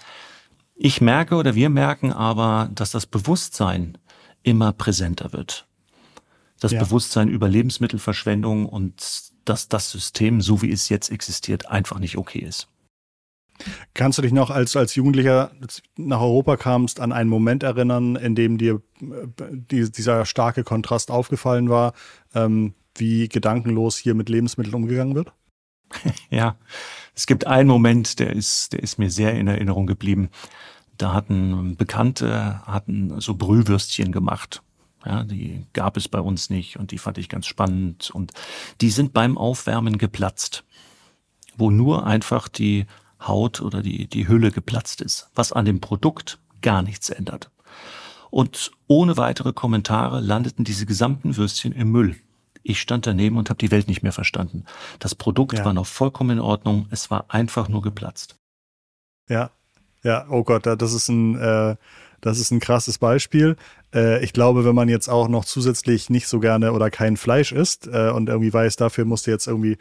Ich 0.75 1.02
merke 1.02 1.34
oder 1.34 1.54
wir 1.54 1.68
merken 1.68 2.10
aber, 2.10 2.70
dass 2.75 2.90
das 2.90 3.04
Bewusstsein 3.04 3.99
immer 4.42 4.72
präsenter 4.72 5.34
wird. 5.34 5.66
Das 6.58 6.72
ja. 6.72 6.82
Bewusstsein 6.82 7.28
über 7.28 7.50
Lebensmittelverschwendung 7.50 8.64
und 8.64 8.94
dass 9.44 9.68
das 9.68 9.90
System, 9.90 10.40
so 10.40 10.62
wie 10.62 10.72
es 10.72 10.88
jetzt 10.88 11.10
existiert, 11.10 11.68
einfach 11.68 11.99
nicht 11.99 12.16
okay 12.16 12.38
ist. 12.38 12.66
Kannst 13.95 14.19
du 14.19 14.23
dich 14.23 14.33
noch, 14.33 14.50
als 14.50 14.76
als 14.76 14.95
Jugendlicher 14.95 15.50
nach 15.97 16.21
Europa 16.21 16.57
kamst, 16.57 17.00
an 17.00 17.12
einen 17.12 17.31
Moment 17.31 17.62
erinnern, 17.62 18.17
in 18.17 18.35
dem 18.35 18.59
dir 18.59 18.81
äh, 19.00 19.87
dieser 19.88 20.25
starke 20.26 20.64
Kontrast 20.64 21.11
aufgefallen 21.11 21.69
war, 21.69 21.93
ähm, 22.35 22.75
wie 22.97 23.29
gedankenlos 23.29 23.97
hier 23.97 24.14
mit 24.14 24.29
Lebensmitteln 24.29 24.75
umgegangen 24.75 25.14
wird? 25.14 25.33
Ja, 26.31 26.57
es 27.14 27.26
gibt 27.26 27.47
einen 27.47 27.69
Moment, 27.69 28.19
der 28.19 28.33
ist, 28.33 28.73
der 28.73 28.83
ist 28.83 28.99
mir 28.99 29.11
sehr 29.11 29.35
in 29.35 29.49
Erinnerung 29.49 29.87
geblieben. 29.87 30.31
Da 30.97 31.12
hatten 31.12 31.76
Bekannte, 31.76 32.61
hatten 32.67 33.21
so 33.21 33.35
Brühwürstchen 33.35 34.12
gemacht. 34.12 34.62
Ja, 35.05 35.25
die 35.25 35.67
gab 35.73 35.97
es 35.97 36.09
bei 36.09 36.21
uns 36.21 36.50
nicht 36.50 36.76
und 36.76 36.90
die 36.90 36.99
fand 36.99 37.17
ich 37.19 37.29
ganz 37.29 37.47
spannend 37.47 38.11
und 38.11 38.33
die 38.81 38.90
sind 38.90 39.14
beim 39.14 39.38
Aufwärmen 39.38 39.97
geplatzt, 39.97 40.64
wo 41.57 41.71
nur 41.71 42.07
einfach 42.07 42.49
die 42.49 42.87
Haut 43.20 43.60
oder 43.60 43.82
die, 43.82 44.06
die 44.06 44.28
Hülle 44.28 44.50
geplatzt 44.50 45.00
ist, 45.00 45.30
was 45.34 45.52
an 45.52 45.64
dem 45.64 45.80
Produkt 45.80 46.38
gar 46.62 46.82
nichts 46.82 47.10
ändert. 47.10 47.50
Und 48.30 48.70
ohne 48.86 49.16
weitere 49.16 49.52
Kommentare 49.52 50.20
landeten 50.20 50.64
diese 50.64 50.86
gesamten 50.86 51.36
Würstchen 51.36 51.72
im 51.72 51.90
Müll. 51.90 52.16
Ich 52.62 52.80
stand 52.80 53.06
daneben 53.06 53.36
und 53.36 53.50
habe 53.50 53.58
die 53.58 53.70
Welt 53.70 53.88
nicht 53.88 54.02
mehr 54.02 54.12
verstanden. 54.12 54.64
Das 54.98 55.14
Produkt 55.14 55.58
ja. 55.58 55.64
war 55.64 55.72
noch 55.72 55.86
vollkommen 55.86 56.30
in 56.30 56.40
Ordnung, 56.40 56.86
es 56.90 57.10
war 57.10 57.26
einfach 57.28 57.68
nur 57.68 57.82
geplatzt. 57.82 58.36
Ja, 59.28 59.50
ja, 60.02 60.26
oh 60.30 60.44
Gott, 60.44 60.66
das 60.66 60.92
ist 60.92 61.08
ein, 61.08 61.36
äh, 61.36 61.76
das 62.20 62.38
ist 62.38 62.50
ein 62.50 62.60
krasses 62.60 62.98
Beispiel. 62.98 63.56
Äh, 63.94 64.22
ich 64.24 64.32
glaube, 64.32 64.64
wenn 64.64 64.74
man 64.74 64.88
jetzt 64.88 65.08
auch 65.08 65.28
noch 65.28 65.44
zusätzlich 65.44 66.10
nicht 66.10 66.26
so 66.26 66.40
gerne 66.40 66.72
oder 66.72 66.90
kein 66.90 67.16
Fleisch 67.16 67.52
isst 67.52 67.86
äh, 67.86 68.10
und 68.10 68.28
irgendwie 68.28 68.52
weiß, 68.52 68.76
dafür 68.76 69.04
musste 69.04 69.30
jetzt 69.30 69.46
irgendwie 69.46 69.78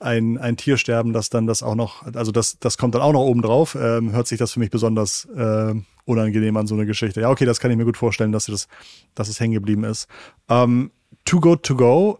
ein, 0.00 0.38
ein 0.38 0.56
Tier 0.56 0.76
sterben, 0.76 1.12
dass 1.12 1.30
dann 1.30 1.46
das 1.46 1.62
auch 1.62 1.74
noch, 1.74 2.04
also 2.14 2.32
das, 2.32 2.58
das 2.58 2.78
kommt 2.78 2.94
dann 2.94 3.02
auch 3.02 3.12
noch 3.12 3.22
oben 3.22 3.42
drauf, 3.42 3.76
ähm, 3.80 4.12
hört 4.12 4.26
sich 4.26 4.38
das 4.38 4.52
für 4.52 4.60
mich 4.60 4.70
besonders 4.70 5.26
äh, 5.36 5.74
unangenehm 6.04 6.56
an, 6.56 6.66
so 6.66 6.74
eine 6.74 6.86
Geschichte. 6.86 7.20
Ja, 7.20 7.30
okay, 7.30 7.44
das 7.44 7.60
kann 7.60 7.70
ich 7.70 7.76
mir 7.76 7.84
gut 7.84 7.96
vorstellen, 7.96 8.32
dass, 8.32 8.46
das, 8.46 8.68
dass 9.14 9.28
es 9.28 9.40
hängen 9.40 9.54
geblieben 9.54 9.84
ist. 9.84 10.08
Ähm, 10.48 10.90
Too 11.24 11.40
Good 11.40 11.62
To 11.64 11.76
Go 11.76 12.18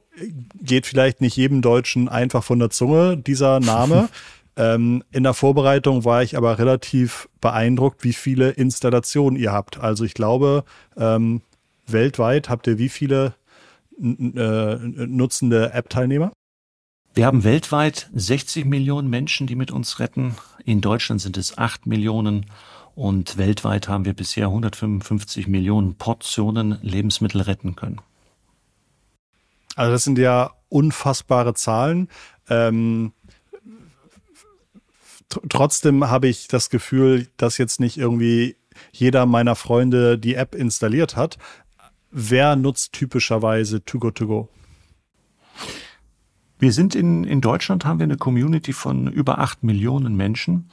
geht 0.60 0.86
vielleicht 0.86 1.20
nicht 1.20 1.36
jedem 1.36 1.62
Deutschen 1.62 2.08
einfach 2.08 2.44
von 2.44 2.58
der 2.58 2.70
Zunge, 2.70 3.16
dieser 3.16 3.60
Name. 3.60 4.08
ähm, 4.56 5.02
in 5.12 5.22
der 5.22 5.34
Vorbereitung 5.34 6.04
war 6.04 6.22
ich 6.22 6.36
aber 6.36 6.58
relativ 6.58 7.28
beeindruckt, 7.40 8.04
wie 8.04 8.12
viele 8.12 8.50
Installationen 8.50 9.38
ihr 9.38 9.52
habt. 9.52 9.78
Also 9.78 10.04
ich 10.04 10.14
glaube, 10.14 10.64
ähm, 10.96 11.42
weltweit 11.86 12.48
habt 12.48 12.66
ihr 12.66 12.78
wie 12.78 12.88
viele 12.88 13.34
äh, 14.00 14.04
nutzende 14.04 15.72
App-Teilnehmer? 15.72 16.32
Wir 17.18 17.26
haben 17.26 17.42
weltweit 17.42 18.08
60 18.14 18.64
Millionen 18.64 19.10
Menschen, 19.10 19.48
die 19.48 19.56
mit 19.56 19.72
uns 19.72 19.98
retten. 19.98 20.36
In 20.64 20.80
Deutschland 20.80 21.20
sind 21.20 21.36
es 21.36 21.58
8 21.58 21.84
Millionen. 21.84 22.46
Und 22.94 23.36
weltweit 23.36 23.88
haben 23.88 24.04
wir 24.04 24.14
bisher 24.14 24.44
155 24.44 25.48
Millionen 25.48 25.96
Portionen 25.96 26.78
Lebensmittel 26.80 27.40
retten 27.40 27.74
können. 27.74 28.00
Also 29.74 29.90
das 29.90 30.04
sind 30.04 30.16
ja 30.16 30.52
unfassbare 30.68 31.54
Zahlen. 31.54 32.08
Ähm, 32.48 33.12
trotzdem 35.48 36.08
habe 36.08 36.28
ich 36.28 36.46
das 36.46 36.70
Gefühl, 36.70 37.26
dass 37.36 37.58
jetzt 37.58 37.80
nicht 37.80 37.98
irgendwie 37.98 38.54
jeder 38.92 39.26
meiner 39.26 39.56
Freunde 39.56 40.20
die 40.20 40.36
App 40.36 40.54
installiert 40.54 41.16
hat. 41.16 41.36
Wer 42.12 42.54
nutzt 42.54 42.92
typischerweise 42.92 43.84
Too 43.84 43.98
Go 43.98 44.12
To 44.12 44.26
Go? 44.28 44.48
Wir 46.58 46.72
sind 46.72 46.94
in, 46.94 47.24
in 47.24 47.40
Deutschland 47.40 47.84
haben 47.84 48.00
wir 48.00 48.04
eine 48.04 48.16
Community 48.16 48.72
von 48.72 49.06
über 49.08 49.38
acht 49.38 49.62
Millionen 49.62 50.16
Menschen, 50.16 50.70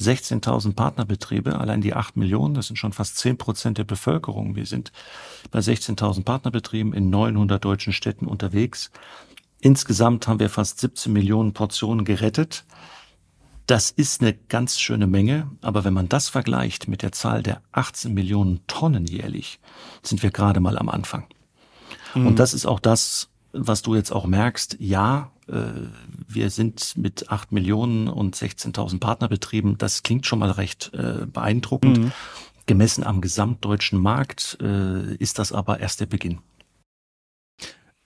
16.000 0.00 0.74
Partnerbetriebe, 0.74 1.58
allein 1.58 1.80
die 1.80 1.94
acht 1.94 2.16
Millionen, 2.16 2.54
das 2.54 2.68
sind 2.68 2.76
schon 2.76 2.92
fast 2.92 3.16
zehn 3.18 3.36
Prozent 3.36 3.78
der 3.78 3.84
Bevölkerung. 3.84 4.56
Wir 4.56 4.66
sind 4.66 4.92
bei 5.50 5.60
16.000 5.60 6.24
Partnerbetrieben 6.24 6.92
in 6.92 7.10
900 7.10 7.64
deutschen 7.64 7.92
Städten 7.92 8.26
unterwegs. 8.26 8.90
Insgesamt 9.60 10.28
haben 10.28 10.40
wir 10.40 10.50
fast 10.50 10.80
17 10.80 11.12
Millionen 11.12 11.52
Portionen 11.52 12.04
gerettet. 12.04 12.64
Das 13.66 13.90
ist 13.90 14.20
eine 14.20 14.34
ganz 14.34 14.78
schöne 14.78 15.06
Menge, 15.06 15.50
aber 15.62 15.84
wenn 15.84 15.94
man 15.94 16.08
das 16.08 16.28
vergleicht 16.28 16.86
mit 16.86 17.02
der 17.02 17.12
Zahl 17.12 17.42
der 17.42 17.62
18 17.72 18.12
Millionen 18.12 18.60
Tonnen 18.66 19.06
jährlich, 19.06 19.58
sind 20.02 20.22
wir 20.22 20.30
gerade 20.30 20.60
mal 20.60 20.76
am 20.76 20.90
Anfang. 20.90 21.24
Mhm. 22.14 22.26
Und 22.26 22.38
das 22.40 22.52
ist 22.52 22.66
auch 22.66 22.80
das, 22.80 23.30
was 23.54 23.82
du 23.82 23.94
jetzt 23.94 24.12
auch 24.12 24.26
merkst, 24.26 24.76
ja, 24.80 25.30
äh, 25.48 25.62
wir 26.28 26.50
sind 26.50 26.96
mit 26.96 27.30
acht 27.30 27.52
Millionen 27.52 28.08
und 28.08 28.36
16.000 28.36 29.00
Partnerbetrieben, 29.00 29.78
das 29.78 30.02
klingt 30.02 30.26
schon 30.26 30.38
mal 30.38 30.50
recht 30.50 30.92
äh, 30.94 31.26
beeindruckend. 31.26 31.98
Mhm. 31.98 32.12
Gemessen 32.66 33.04
am 33.04 33.20
gesamtdeutschen 33.20 34.00
Markt 34.00 34.58
äh, 34.60 35.14
ist 35.16 35.38
das 35.38 35.52
aber 35.52 35.80
erst 35.80 36.00
der 36.00 36.06
Beginn. 36.06 36.38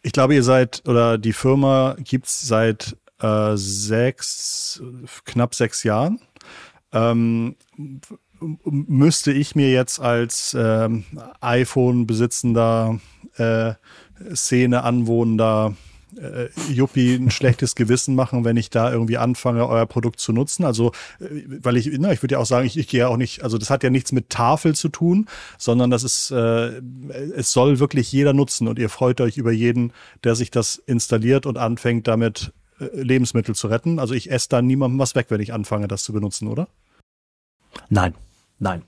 Ich 0.03 0.13
glaube, 0.13 0.35
ihr 0.35 0.43
seid 0.43 0.83
oder 0.89 1.19
die 1.19 1.33
Firma 1.33 1.97
gibt's 1.99 2.47
seit 2.47 2.97
äh, 3.21 3.57
sechs, 3.57 4.83
knapp 5.25 5.55
sechs 5.55 5.83
Jahren. 5.85 6.21
Ähm, 6.93 7.57
müsste 8.41 9.33
ich 9.33 9.55
mir 9.55 9.71
jetzt 9.71 10.01
als 10.01 10.57
ähm, 10.59 11.05
iPhone 11.41 12.07
besitzender 12.07 13.01
äh, 13.37 13.75
Szene 14.35 14.85
anwohnender 14.85 15.75
äh, 16.17 16.49
Juppie 16.73 17.17
ein 17.17 17.31
schlechtes 17.31 17.75
Gewissen 17.75 18.15
machen, 18.15 18.45
wenn 18.45 18.57
ich 18.57 18.71
da 18.71 18.91
irgendwie 18.91 19.19
anfange, 19.19 19.69
euer 19.69 19.87
Produkt 19.87 20.21
zu 20.21 20.33
nutzen. 20.33 20.65
Also, 20.65 20.93
äh, 21.21 21.43
weil 21.63 21.77
ich, 21.77 21.91
na, 21.99 22.13
ich 22.13 22.23
würde 22.23 22.35
ja 22.35 22.39
auch 22.39 22.47
sagen, 22.47 22.67
ich, 22.67 22.77
ich 22.77 22.89
gehe 22.89 23.01
ja 23.01 23.09
auch 23.09 23.17
nicht, 23.17 23.43
also 23.43 23.59
das 23.59 23.71
hat 23.71 23.83
ja 23.83 23.91
nichts 23.91 24.13
mit 24.13 24.31
Tafel 24.31 24.75
zu 24.75 24.89
tun, 24.89 25.27
sondern 25.59 25.91
das 25.91 26.05
ist, 26.05 26.31
äh, 26.31 26.81
es 27.37 27.53
soll 27.53 27.79
wirklich 27.79 28.11
jeder 28.13 28.33
nutzen 28.33 28.69
und 28.69 28.79
ihr 28.79 28.89
freut 28.89 29.21
euch 29.21 29.37
über 29.37 29.53
jeden, 29.53 29.93
der 30.25 30.35
sich 30.35 30.51
das 30.51 30.77
installiert 30.77 31.47
und 31.47 31.59
anfängt, 31.59 32.09
damit 32.09 32.53
äh, 32.81 32.85
Lebensmittel 32.95 33.55
zu 33.55 33.69
retten. 33.69 33.99
Also 33.99 34.15
ich 34.15 34.31
esse 34.31 34.49
da 34.49 34.63
niemandem 34.63 34.99
was 34.99 35.15
weg, 35.15 35.27
wenn 35.29 35.41
ich 35.41 35.53
anfange, 35.53 35.89
das 35.89 36.03
zu 36.03 36.13
benutzen, 36.13 36.49
oder? 36.49 36.69
Nein, 37.91 38.15
Nein, 38.61 38.83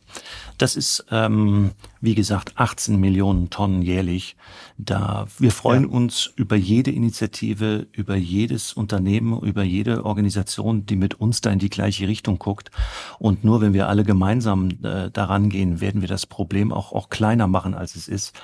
das 0.58 0.74
ist, 0.74 1.04
ähm, 1.12 1.70
wie 2.00 2.16
gesagt, 2.16 2.54
18 2.56 2.98
Millionen 2.98 3.50
Tonnen 3.50 3.82
jährlich. 3.82 4.36
Da 4.78 5.28
wir 5.38 5.52
freuen 5.52 5.84
ja. 5.84 5.90
uns 5.90 6.32
über 6.34 6.56
jede 6.56 6.90
Initiative, 6.90 7.86
über 7.92 8.16
jedes 8.16 8.72
Unternehmen, 8.72 9.40
über 9.42 9.62
jede 9.62 10.04
Organisation, 10.04 10.86
die 10.86 10.96
mit 10.96 11.14
uns 11.14 11.40
da 11.40 11.50
in 11.50 11.60
die 11.60 11.70
gleiche 11.70 12.08
Richtung 12.08 12.40
guckt. 12.40 12.72
Und 13.20 13.44
nur 13.44 13.60
wenn 13.60 13.72
wir 13.72 13.88
alle 13.88 14.02
gemeinsam 14.02 14.70
äh, 14.82 15.08
daran 15.12 15.50
gehen, 15.50 15.80
werden 15.80 16.00
wir 16.00 16.08
das 16.08 16.26
Problem 16.26 16.72
auch 16.72 16.92
auch 16.92 17.08
kleiner 17.08 17.46
machen, 17.46 17.74
als 17.74 17.94
es 17.94 18.08
ist. 18.08 18.34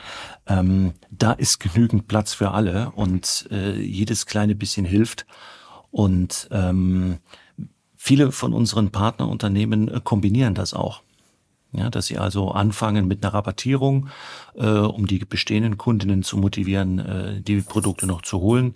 Ähm, 0.46 0.92
da 1.10 1.32
ist 1.32 1.58
genügend 1.58 2.06
Platz 2.06 2.34
für 2.34 2.52
alle 2.52 2.92
und 2.92 3.48
äh, 3.50 3.76
jedes 3.80 4.26
kleine 4.26 4.54
bisschen 4.54 4.86
hilft. 4.86 5.26
Und 5.90 6.48
ähm, 6.52 7.18
Viele 8.06 8.30
von 8.30 8.52
unseren 8.52 8.92
Partnerunternehmen 8.92 9.88
äh, 9.88 10.00
kombinieren 10.00 10.54
das 10.54 10.74
auch. 10.74 11.02
Ja, 11.76 11.90
dass 11.90 12.06
sie 12.06 12.16
also 12.16 12.52
anfangen 12.52 13.06
mit 13.06 13.22
einer 13.22 13.34
Rabattierung, 13.34 14.08
äh, 14.54 14.66
um 14.66 15.06
die 15.06 15.18
bestehenden 15.18 15.76
Kundinnen 15.76 16.22
zu 16.22 16.38
motivieren, 16.38 16.98
äh, 16.98 17.40
die 17.42 17.60
Produkte 17.60 18.06
noch 18.06 18.22
zu 18.22 18.40
holen. 18.40 18.74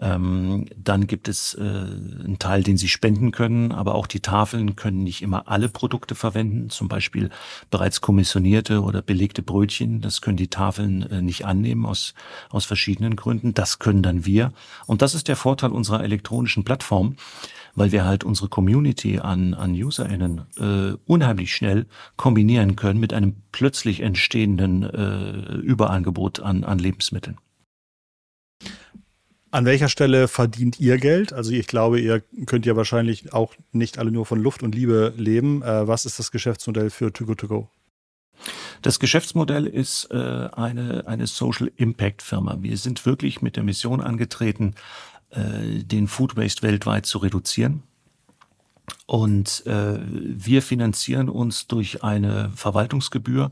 Ähm, 0.00 0.66
dann 0.76 1.06
gibt 1.06 1.28
es 1.28 1.54
äh, 1.54 1.60
einen 1.60 2.38
Teil, 2.38 2.62
den 2.62 2.78
sie 2.78 2.88
spenden 2.88 3.32
können, 3.32 3.72
aber 3.72 3.96
auch 3.96 4.06
die 4.06 4.20
Tafeln 4.20 4.76
können 4.76 5.02
nicht 5.02 5.22
immer 5.22 5.48
alle 5.48 5.68
Produkte 5.68 6.14
verwenden, 6.14 6.70
zum 6.70 6.88
Beispiel 6.88 7.30
bereits 7.70 8.00
kommissionierte 8.00 8.82
oder 8.82 9.02
belegte 9.02 9.42
Brötchen. 9.42 10.00
Das 10.00 10.20
können 10.20 10.36
die 10.36 10.48
Tafeln 10.48 11.02
äh, 11.10 11.20
nicht 11.20 11.46
annehmen 11.46 11.84
aus, 11.84 12.14
aus 12.48 12.64
verschiedenen 12.64 13.16
Gründen. 13.16 13.54
Das 13.54 13.80
können 13.80 14.02
dann 14.02 14.24
wir. 14.24 14.52
Und 14.86 15.02
das 15.02 15.14
ist 15.14 15.26
der 15.26 15.36
Vorteil 15.36 15.70
unserer 15.70 16.04
elektronischen 16.04 16.64
Plattform 16.64 17.16
weil 17.74 17.92
wir 17.92 18.04
halt 18.04 18.24
unsere 18.24 18.48
Community 18.48 19.18
an, 19.18 19.54
an 19.54 19.72
UserInnen 19.72 20.42
äh, 20.58 20.96
unheimlich 21.06 21.54
schnell 21.54 21.86
kombinieren 22.16 22.76
können 22.76 23.00
mit 23.00 23.12
einem 23.12 23.36
plötzlich 23.52 24.00
entstehenden 24.00 24.82
äh, 24.82 25.56
Überangebot 25.56 26.40
an, 26.40 26.64
an 26.64 26.78
Lebensmitteln. 26.78 27.38
An 29.50 29.64
welcher 29.64 29.88
Stelle 29.88 30.28
verdient 30.28 30.78
ihr 30.78 30.98
Geld? 30.98 31.32
Also 31.32 31.52
ich 31.52 31.66
glaube, 31.66 32.00
ihr 32.00 32.22
könnt 32.44 32.66
ja 32.66 32.76
wahrscheinlich 32.76 33.32
auch 33.32 33.54
nicht 33.72 33.98
alle 33.98 34.10
nur 34.10 34.26
von 34.26 34.42
Luft 34.42 34.62
und 34.62 34.74
Liebe 34.74 35.14
leben. 35.16 35.62
Äh, 35.62 35.88
was 35.88 36.04
ist 36.04 36.18
das 36.18 36.30
Geschäftsmodell 36.30 36.90
für 36.90 37.12
Too 37.12 37.24
Good 37.24 37.38
To 37.38 37.48
Go? 37.48 37.70
Das 38.82 39.00
Geschäftsmodell 39.00 39.66
ist 39.66 40.10
äh, 40.10 40.48
eine, 40.52 41.04
eine 41.06 41.26
Social 41.26 41.70
Impact 41.76 42.22
Firma. 42.22 42.58
Wir 42.60 42.76
sind 42.76 43.04
wirklich 43.06 43.42
mit 43.42 43.56
der 43.56 43.64
Mission 43.64 44.00
angetreten, 44.00 44.74
den 45.30 46.08
Food 46.08 46.36
Waste 46.36 46.62
weltweit 46.62 47.04
zu 47.04 47.18
reduzieren. 47.18 47.82
Und 49.06 49.66
äh, 49.66 49.98
wir 50.02 50.62
finanzieren 50.62 51.28
uns 51.28 51.66
durch 51.66 52.04
eine 52.04 52.50
Verwaltungsgebühr, 52.54 53.50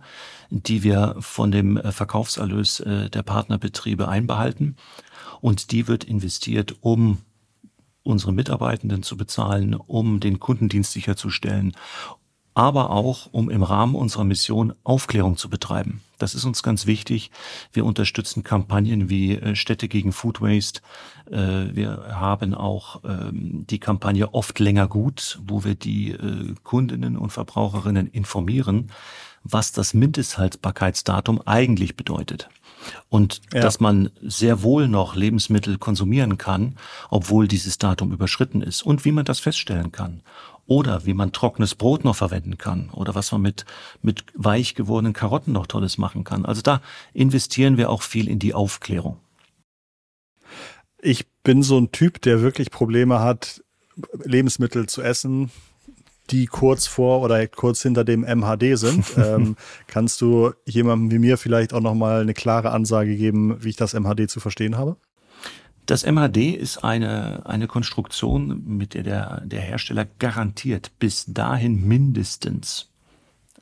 die 0.51 0.83
wir 0.83 1.17
von 1.21 1.51
dem 1.51 1.77
äh, 1.77 1.93
Verkaufserlös 1.93 2.81
äh, 2.81 3.11
der 3.11 3.23
Partnerbetriebe 3.23 4.09
einbehalten. 4.09 4.77
Und 5.41 5.73
die 5.73 5.89
wird 5.89 6.05
investiert, 6.05 6.77
um 6.81 7.19
unsere 8.03 8.33
Mitarbeitenden 8.33 9.03
zu 9.03 9.17
bezahlen, 9.17 9.75
um 9.75 10.21
den 10.21 10.41
Kundendienst 10.41 10.93
sicherzustellen, 10.93 11.73
aber 12.57 12.89
auch, 12.89 13.29
um 13.33 13.51
im 13.51 13.63
Rahmen 13.63 13.95
unserer 13.95 14.25
Mission 14.25 14.73
Aufklärung 14.83 15.37
zu 15.37 15.51
betreiben. 15.51 16.01
Das 16.17 16.35
ist 16.35 16.47
uns 16.47 16.63
ganz 16.63 16.87
wichtig. 16.87 17.31
Wir 17.71 17.85
unterstützen 17.85 18.45
Kampagnen 18.45 19.11
wie 19.11 19.35
äh, 19.35 19.55
Städte 19.55 19.89
gegen 19.89 20.11
Food 20.11 20.41
Waste. 20.41 20.81
Äh, 21.31 21.77
wir 21.77 22.17
haben 22.19 22.55
auch 22.55 23.03
ähm, 23.05 23.67
die 23.69 23.79
Kampagne 23.79 24.33
Oft 24.33 24.59
länger 24.59 24.89
gut, 24.89 25.39
wo 25.47 25.65
wir 25.65 25.75
die 25.75 26.13
äh, 26.13 26.55
Kundinnen 26.63 27.19
und 27.19 27.29
Verbraucherinnen 27.29 28.07
informieren, 28.07 28.91
was 29.45 29.73
das 29.73 29.93
Mindesthaltbarkeitsdatum 29.93 31.43
eigentlich 31.45 31.95
bedeutet. 31.95 32.49
Und 33.11 33.43
ja. 33.53 33.61
dass 33.61 33.81
man 33.81 34.11
sehr 34.23 34.63
wohl 34.63 34.89
noch 34.89 35.15
Lebensmittel 35.15 35.77
konsumieren 35.77 36.39
kann, 36.39 36.77
obwohl 37.11 37.49
dieses 37.49 37.77
Datum 37.77 38.13
überschritten 38.13 38.63
ist. 38.63 38.83
Und 38.83 39.05
wie 39.05 39.13
man 39.13 39.27
das 39.27 39.41
feststellen 39.41 39.93
kann 39.93 40.23
oder 40.67 41.07
wie 41.07 41.15
man 41.15 41.33
trockenes 41.33 41.75
Brot 41.75 42.05
noch 42.05 42.17
verwenden 42.17 42.59
kann 42.59 42.91
oder 42.91 43.15
was 43.15 43.33
man 43.33 43.43
mit, 43.43 43.65
mit 44.03 44.25
weich 44.35 44.75
gewordenen 44.75 45.13
Karotten 45.13 45.53
noch 45.53 45.67
Tolles 45.67 45.99
machen 45.99 46.25
kann. 46.25 46.45
Also 46.45 46.63
da 46.63 46.81
investieren 47.13 47.77
wir 47.77 47.91
auch 47.91 48.03
viel 48.03 48.29
in 48.29 48.39
die 48.39 48.55
Aufklärung. 48.55 49.19
Ich 51.01 51.27
bin 51.45 51.63
so 51.63 51.79
ein 51.79 51.93
Typ, 51.93 52.21
der 52.23 52.41
wirklich 52.41 52.71
Probleme 52.71 53.21
hat, 53.21 53.63
Lebensmittel 54.25 54.89
zu 54.89 55.03
essen, 55.03 55.51
die 56.31 56.47
kurz 56.47 56.87
vor 56.87 57.23
oder 57.23 57.47
kurz 57.47 57.83
hinter 57.83 58.05
dem 58.05 58.23
MHD 58.23 58.77
sind. 58.77 59.07
ähm, 59.17 59.57
kannst 59.87 60.21
du 60.21 60.53
jemandem 60.65 61.11
wie 61.11 61.19
mir 61.19 61.39
vielleicht 61.39 61.73
auch 61.73 61.81
nochmal 61.81 62.23
eine 62.23 62.35
klare 62.35 62.71
Ansage 62.73 63.17
geben, 63.17 63.63
wie 63.63 63.71
ich 63.71 63.77
das 63.77 63.95
MHD 63.95 64.29
zu 64.29 64.41
verstehen 64.41 64.77
habe? 64.77 64.97
Das 65.87 66.05
MHD 66.05 66.57
ist 66.57 66.79
eine, 66.79 67.47
eine 67.47 67.69
Konstruktion, 67.69 68.63
mit 68.65 68.95
der, 68.95 69.03
der 69.05 69.57
der 69.57 69.61
Hersteller 69.61 70.05
garantiert 70.05 70.93
bis 70.99 71.27
dahin 71.27 71.87
mindestens, 71.87 72.91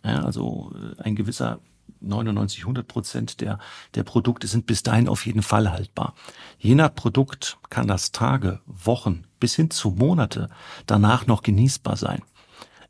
ja, 0.03 0.25
also 0.25 0.73
äh, 0.75 1.03
ein 1.03 1.17
gewisser 1.17 1.61
99, 2.01 2.61
100 2.61 2.87
Prozent 2.87 3.41
der, 3.41 3.59
der 3.95 4.03
Produkte 4.03 4.47
sind 4.47 4.67
bis 4.67 4.83
dahin 4.83 5.09
auf 5.09 5.25
jeden 5.27 5.43
Fall 5.43 5.71
haltbar. 5.71 6.15
Je 6.59 6.75
nach 6.75 6.95
Produkt 6.95 7.59
kann 7.71 7.89
das 7.89 8.13
Tage, 8.13 8.61
Wochen 8.67 9.25
bis 9.41 9.55
hin 9.55 9.71
zu 9.71 9.91
Monate 9.91 10.49
danach 10.87 11.27
noch 11.27 11.43
genießbar 11.43 11.97
sein. 11.97 12.23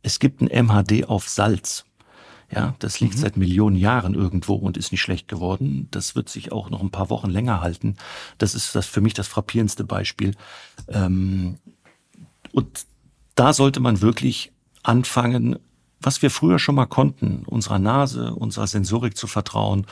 Es 0.03 0.19
gibt 0.19 0.41
ein 0.43 0.67
MHD 0.67 1.09
auf 1.09 1.29
Salz. 1.29 1.87
Ja, 2.51 2.75
das 2.79 3.01
liegt 3.01 3.15
mhm. 3.17 3.19
seit 3.19 3.37
Millionen 3.37 3.77
Jahren 3.77 4.15
irgendwo 4.15 4.55
und 4.55 4.77
ist 4.77 4.93
nicht 4.93 5.03
schlecht 5.03 5.29
geworden. 5.29 5.89
Das 5.91 6.15
wird 6.15 6.29
sich 6.29 6.53
auch 6.53 6.71
noch 6.71 6.81
ein 6.81 6.91
paar 6.91 7.11
Wochen 7.11 7.31
länger 7.31 7.61
halten. 7.61 7.97
Das 8.39 8.55
ist 8.55 8.75
das 8.75 8.87
für 8.87 9.01
mich 9.01 9.15
das 9.15 9.27
frappierendste 9.27 9.85
Beispiel. 9.85 10.35
Ähm, 10.89 11.59
und 12.53 12.87
da 13.35 13.53
sollte 13.53 13.81
man 13.81 14.01
wirklich 14.01 14.53
anfangen, 14.83 15.59
was 16.01 16.23
wir 16.23 16.31
früher 16.31 16.59
schon 16.59 16.75
mal 16.75 16.87
konnten, 16.87 17.45
unserer 17.47 17.79
Nase, 17.79 18.35
unserer 18.35 18.67
Sensorik 18.67 19.17
zu 19.17 19.27
vertrauen 19.27 19.87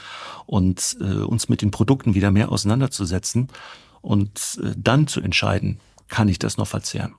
und 0.47 0.97
äh, 1.01 1.23
uns 1.23 1.49
mit 1.49 1.63
den 1.63 1.71
Produkten 1.71 2.15
wieder 2.15 2.31
mehr 2.31 2.53
auseinanderzusetzen 2.53 3.49
und 4.03 4.61
äh, 4.63 4.75
dann 4.77 5.07
zu 5.07 5.21
entscheiden, 5.21 5.81
kann 6.09 6.29
ich 6.29 6.39
das 6.39 6.59
noch 6.59 6.67
verzehren. 6.67 7.15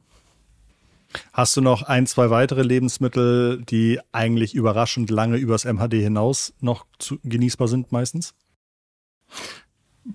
Hast 1.32 1.56
du 1.56 1.62
noch 1.62 1.84
ein, 1.84 2.08
zwei 2.08 2.30
weitere 2.30 2.64
Lebensmittel, 2.64 3.62
die 3.64 4.00
eigentlich 4.12 4.54
überraschend 4.56 5.10
lange 5.10 5.38
übers 5.38 5.66
MHD 5.66 5.94
hinaus 5.94 6.54
noch 6.60 6.86
zu, 7.00 7.20
genießbar 7.24 7.68
sind 7.68 7.92
meistens? 7.92 8.34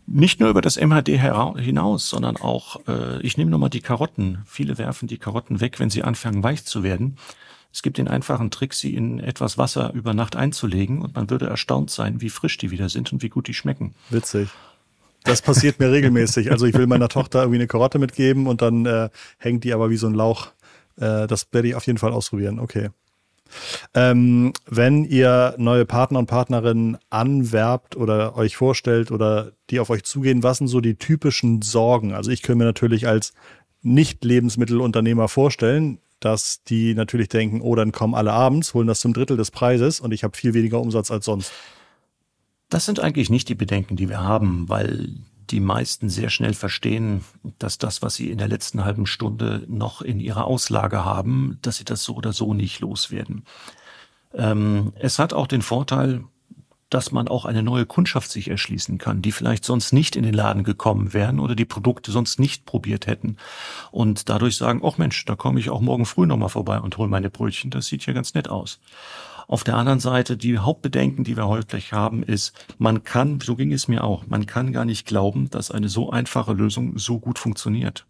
Nicht 0.06 0.40
nur 0.40 0.50
über 0.50 0.60
das 0.60 0.76
MHD 0.76 1.08
hinaus, 1.08 2.10
sondern 2.10 2.36
auch, 2.36 2.86
äh, 2.86 3.22
ich 3.22 3.38
nehme 3.38 3.50
nochmal 3.50 3.70
die 3.70 3.80
Karotten. 3.80 4.42
Viele 4.44 4.76
werfen 4.76 5.08
die 5.08 5.18
Karotten 5.18 5.60
weg, 5.60 5.80
wenn 5.80 5.88
sie 5.88 6.02
anfangen 6.02 6.42
weich 6.42 6.64
zu 6.64 6.82
werden. 6.82 7.16
Es 7.72 7.82
gibt 7.82 7.98
den 7.98 8.08
einfachen 8.08 8.50
Trick, 8.50 8.74
sie 8.74 8.94
in 8.94 9.20
etwas 9.20 9.58
Wasser 9.58 9.92
über 9.94 10.14
Nacht 10.14 10.36
einzulegen 10.36 11.00
und 11.02 11.14
man 11.14 11.30
würde 11.30 11.46
erstaunt 11.46 11.90
sein, 11.90 12.20
wie 12.20 12.30
frisch 12.30 12.58
die 12.58 12.70
wieder 12.70 12.88
sind 12.88 13.12
und 13.12 13.22
wie 13.22 13.28
gut 13.28 13.46
die 13.46 13.54
schmecken. 13.54 13.94
Witzig. 14.10 14.48
Das 15.24 15.42
passiert 15.42 15.78
mir 15.78 15.90
regelmäßig. 15.90 16.50
Also 16.50 16.66
ich 16.66 16.74
will 16.74 16.86
meiner 16.86 17.08
Tochter 17.08 17.40
irgendwie 17.40 17.58
eine 17.58 17.66
Karotte 17.66 17.98
mitgeben 17.98 18.46
und 18.46 18.62
dann 18.62 18.86
äh, 18.86 19.10
hängt 19.38 19.64
die 19.64 19.74
aber 19.74 19.90
wie 19.90 19.96
so 19.96 20.06
ein 20.06 20.14
Lauch 20.14 20.48
äh, 21.00 21.26
das 21.26 21.46
werde 21.52 21.68
ich 21.68 21.74
auf 21.74 21.86
jeden 21.86 21.98
Fall 21.98 22.12
ausprobieren. 22.12 22.58
Okay. 22.58 22.90
Ähm, 23.94 24.52
wenn 24.66 25.04
ihr 25.04 25.54
neue 25.58 25.86
Partner 25.86 26.18
und 26.18 26.26
Partnerinnen 26.26 26.98
anwerbt 27.10 27.96
oder 27.96 28.36
euch 28.36 28.56
vorstellt 28.56 29.10
oder 29.10 29.52
die 29.70 29.80
auf 29.80 29.90
euch 29.90 30.04
zugehen, 30.04 30.42
was 30.42 30.58
sind 30.58 30.68
so 30.68 30.80
die 30.80 30.96
typischen 30.96 31.62
Sorgen? 31.62 32.12
Also 32.12 32.30
ich 32.30 32.42
könnte 32.42 32.58
mir 32.58 32.64
natürlich 32.64 33.08
als 33.08 33.32
Nicht-Lebensmittelunternehmer 33.82 35.28
vorstellen, 35.28 35.98
dass 36.20 36.62
die 36.64 36.94
natürlich 36.94 37.28
denken, 37.28 37.60
oh, 37.60 37.74
dann 37.74 37.92
kommen 37.92 38.14
alle 38.14 38.32
abends, 38.32 38.74
holen 38.74 38.88
das 38.88 39.00
zum 39.00 39.14
Drittel 39.14 39.36
des 39.36 39.50
Preises 39.50 40.00
und 40.00 40.12
ich 40.12 40.24
habe 40.24 40.36
viel 40.36 40.52
weniger 40.52 40.80
Umsatz 40.80 41.10
als 41.10 41.24
sonst. 41.24 41.52
Das 42.68 42.84
sind 42.84 43.00
eigentlich 43.00 43.30
nicht 43.30 43.48
die 43.48 43.54
Bedenken, 43.54 43.96
die 43.96 44.08
wir 44.08 44.20
haben, 44.20 44.68
weil 44.68 45.14
die 45.50 45.60
meisten 45.60 46.08
sehr 46.08 46.30
schnell 46.30 46.54
verstehen, 46.54 47.24
dass 47.58 47.78
das, 47.78 48.02
was 48.02 48.14
sie 48.14 48.30
in 48.30 48.38
der 48.38 48.48
letzten 48.48 48.84
halben 48.84 49.06
Stunde 49.06 49.64
noch 49.68 50.02
in 50.02 50.20
ihrer 50.20 50.46
Auslage 50.46 51.04
haben, 51.04 51.58
dass 51.62 51.76
sie 51.76 51.84
das 51.84 52.04
so 52.04 52.14
oder 52.14 52.32
so 52.32 52.54
nicht 52.54 52.80
loswerden. 52.80 53.44
Ähm, 54.34 54.92
es 54.96 55.18
hat 55.18 55.32
auch 55.32 55.46
den 55.46 55.62
Vorteil, 55.62 56.24
dass 56.90 57.12
man 57.12 57.28
auch 57.28 57.44
eine 57.44 57.62
neue 57.62 57.84
Kundschaft 57.84 58.30
sich 58.30 58.48
erschließen 58.48 58.98
kann, 58.98 59.20
die 59.20 59.32
vielleicht 59.32 59.64
sonst 59.64 59.92
nicht 59.92 60.16
in 60.16 60.22
den 60.22 60.34
Laden 60.34 60.64
gekommen 60.64 61.12
wären 61.12 61.38
oder 61.38 61.54
die 61.54 61.66
Produkte 61.66 62.12
sonst 62.12 62.38
nicht 62.38 62.64
probiert 62.64 63.06
hätten 63.06 63.36
und 63.90 64.28
dadurch 64.28 64.56
sagen, 64.56 64.80
ach 64.82 64.96
Mensch, 64.96 65.24
da 65.26 65.36
komme 65.36 65.60
ich 65.60 65.70
auch 65.70 65.80
morgen 65.80 66.06
früh 66.06 66.26
nochmal 66.26 66.48
vorbei 66.48 66.80
und 66.80 66.96
hole 66.96 67.08
meine 67.08 67.30
Brötchen, 67.30 67.70
das 67.70 67.86
sieht 67.86 68.06
ja 68.06 68.14
ganz 68.14 68.34
nett 68.34 68.48
aus. 68.48 68.80
Auf 69.48 69.64
der 69.64 69.76
anderen 69.76 69.98
Seite, 69.98 70.36
die 70.36 70.58
Hauptbedenken, 70.58 71.24
die 71.24 71.38
wir 71.38 71.48
häufig 71.48 71.94
haben, 71.94 72.22
ist, 72.22 72.52
man 72.76 73.02
kann, 73.02 73.40
so 73.40 73.56
ging 73.56 73.72
es 73.72 73.88
mir 73.88 74.04
auch, 74.04 74.26
man 74.26 74.44
kann 74.44 74.74
gar 74.74 74.84
nicht 74.84 75.06
glauben, 75.06 75.48
dass 75.48 75.70
eine 75.70 75.88
so 75.88 76.10
einfache 76.10 76.52
Lösung 76.52 76.98
so 76.98 77.18
gut 77.18 77.38
funktioniert. 77.38 78.06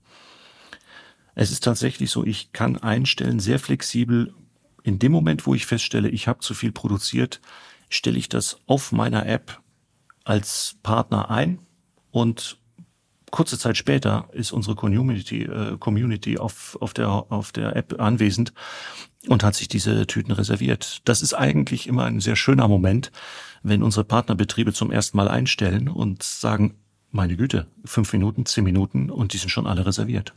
Es 1.37 1.53
ist 1.53 1.63
tatsächlich 1.63 2.11
so, 2.11 2.25
ich 2.25 2.53
kann 2.53 2.77
einstellen, 2.77 3.39
sehr 3.39 3.61
flexibel, 3.61 4.35
in 4.83 4.99
dem 4.99 5.13
Moment, 5.13 5.47
wo 5.47 5.55
ich 5.55 5.65
feststelle, 5.65 6.09
ich 6.09 6.27
habe 6.27 6.41
zu 6.41 6.55
viel 6.55 6.73
produziert, 6.73 7.41
stelle 7.89 8.19
ich 8.19 8.29
das 8.29 8.59
auf 8.67 8.91
meiner 8.91 9.25
App 9.25 9.61
als 10.25 10.77
Partner 10.83 11.31
ein 11.31 11.61
und 12.11 12.58
kurze 13.31 13.59
Zeit 13.59 13.77
später 13.77 14.29
ist 14.33 14.53
unsere 14.53 14.77
Community, 14.77 15.43
äh, 15.43 15.77
Community 15.79 16.39
auf, 16.39 16.77
auf, 16.81 16.95
der, 16.95 17.09
auf 17.09 17.53
der 17.53 17.77
App 17.77 18.01
anwesend 18.01 18.53
und 19.27 19.43
hat 19.43 19.55
sich 19.55 19.69
diese 19.69 20.07
Tüten 20.07 20.33
reserviert. 20.33 21.01
Das 21.05 21.23
ist 21.23 21.35
eigentlich 21.35 21.87
immer 21.87 22.05
ein 22.05 22.21
sehr 22.21 22.37
schöner 22.37 22.69
Moment, 22.69 23.11
wenn 23.63 23.83
unsere 23.83 24.05
Partnerbetriebe 24.05 24.73
zum 24.73 24.91
ersten 24.91 25.17
Mal 25.17 25.29
einstellen 25.29 25.89
und 25.89 26.23
sagen, 26.23 26.77
meine 27.11 27.37
Güte, 27.37 27.67
fünf 27.85 28.13
Minuten, 28.13 28.47
zehn 28.47 28.65
Minuten 28.65 29.11
und 29.11 29.33
die 29.33 29.39
sind 29.39 29.51
schon 29.51 29.67
alle 29.67 29.87
reserviert. 29.87 30.35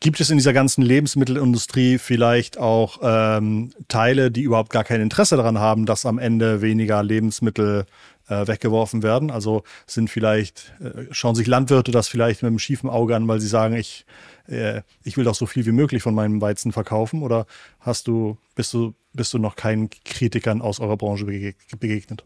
Gibt 0.00 0.18
es 0.20 0.30
in 0.30 0.36
dieser 0.36 0.52
ganzen 0.52 0.82
Lebensmittelindustrie 0.82 1.98
vielleicht 1.98 2.58
auch 2.58 2.98
ähm, 3.02 3.70
Teile, 3.86 4.32
die 4.32 4.42
überhaupt 4.42 4.70
gar 4.70 4.82
kein 4.82 5.00
Interesse 5.00 5.36
daran 5.36 5.58
haben, 5.58 5.86
dass 5.86 6.06
am 6.06 6.18
Ende 6.18 6.60
weniger 6.60 7.02
Lebensmittel 7.04 7.86
äh, 8.32 8.48
weggeworfen 8.48 9.02
werden? 9.02 9.30
Also 9.30 9.62
sind 9.86 10.10
vielleicht, 10.10 10.72
äh, 10.80 11.06
schauen 11.10 11.34
sich 11.34 11.46
Landwirte 11.46 11.92
das 11.92 12.08
vielleicht 12.08 12.42
mit 12.42 12.48
einem 12.48 12.58
schiefen 12.58 12.88
Auge 12.90 13.16
an, 13.16 13.28
weil 13.28 13.40
sie 13.40 13.48
sagen, 13.48 13.74
ich, 13.74 14.06
äh, 14.46 14.82
ich 15.04 15.16
will 15.16 15.24
doch 15.24 15.34
so 15.34 15.46
viel 15.46 15.66
wie 15.66 15.72
möglich 15.72 16.02
von 16.02 16.14
meinem 16.14 16.40
Weizen 16.40 16.72
verkaufen? 16.72 17.22
Oder 17.22 17.46
hast 17.80 18.08
du, 18.08 18.38
bist 18.54 18.72
du, 18.74 18.94
bist 19.12 19.34
du 19.34 19.38
noch 19.38 19.56
keinen 19.56 19.90
Kritikern 19.90 20.62
aus 20.62 20.80
eurer 20.80 20.96
Branche 20.96 21.24
begegnet? 21.24 22.24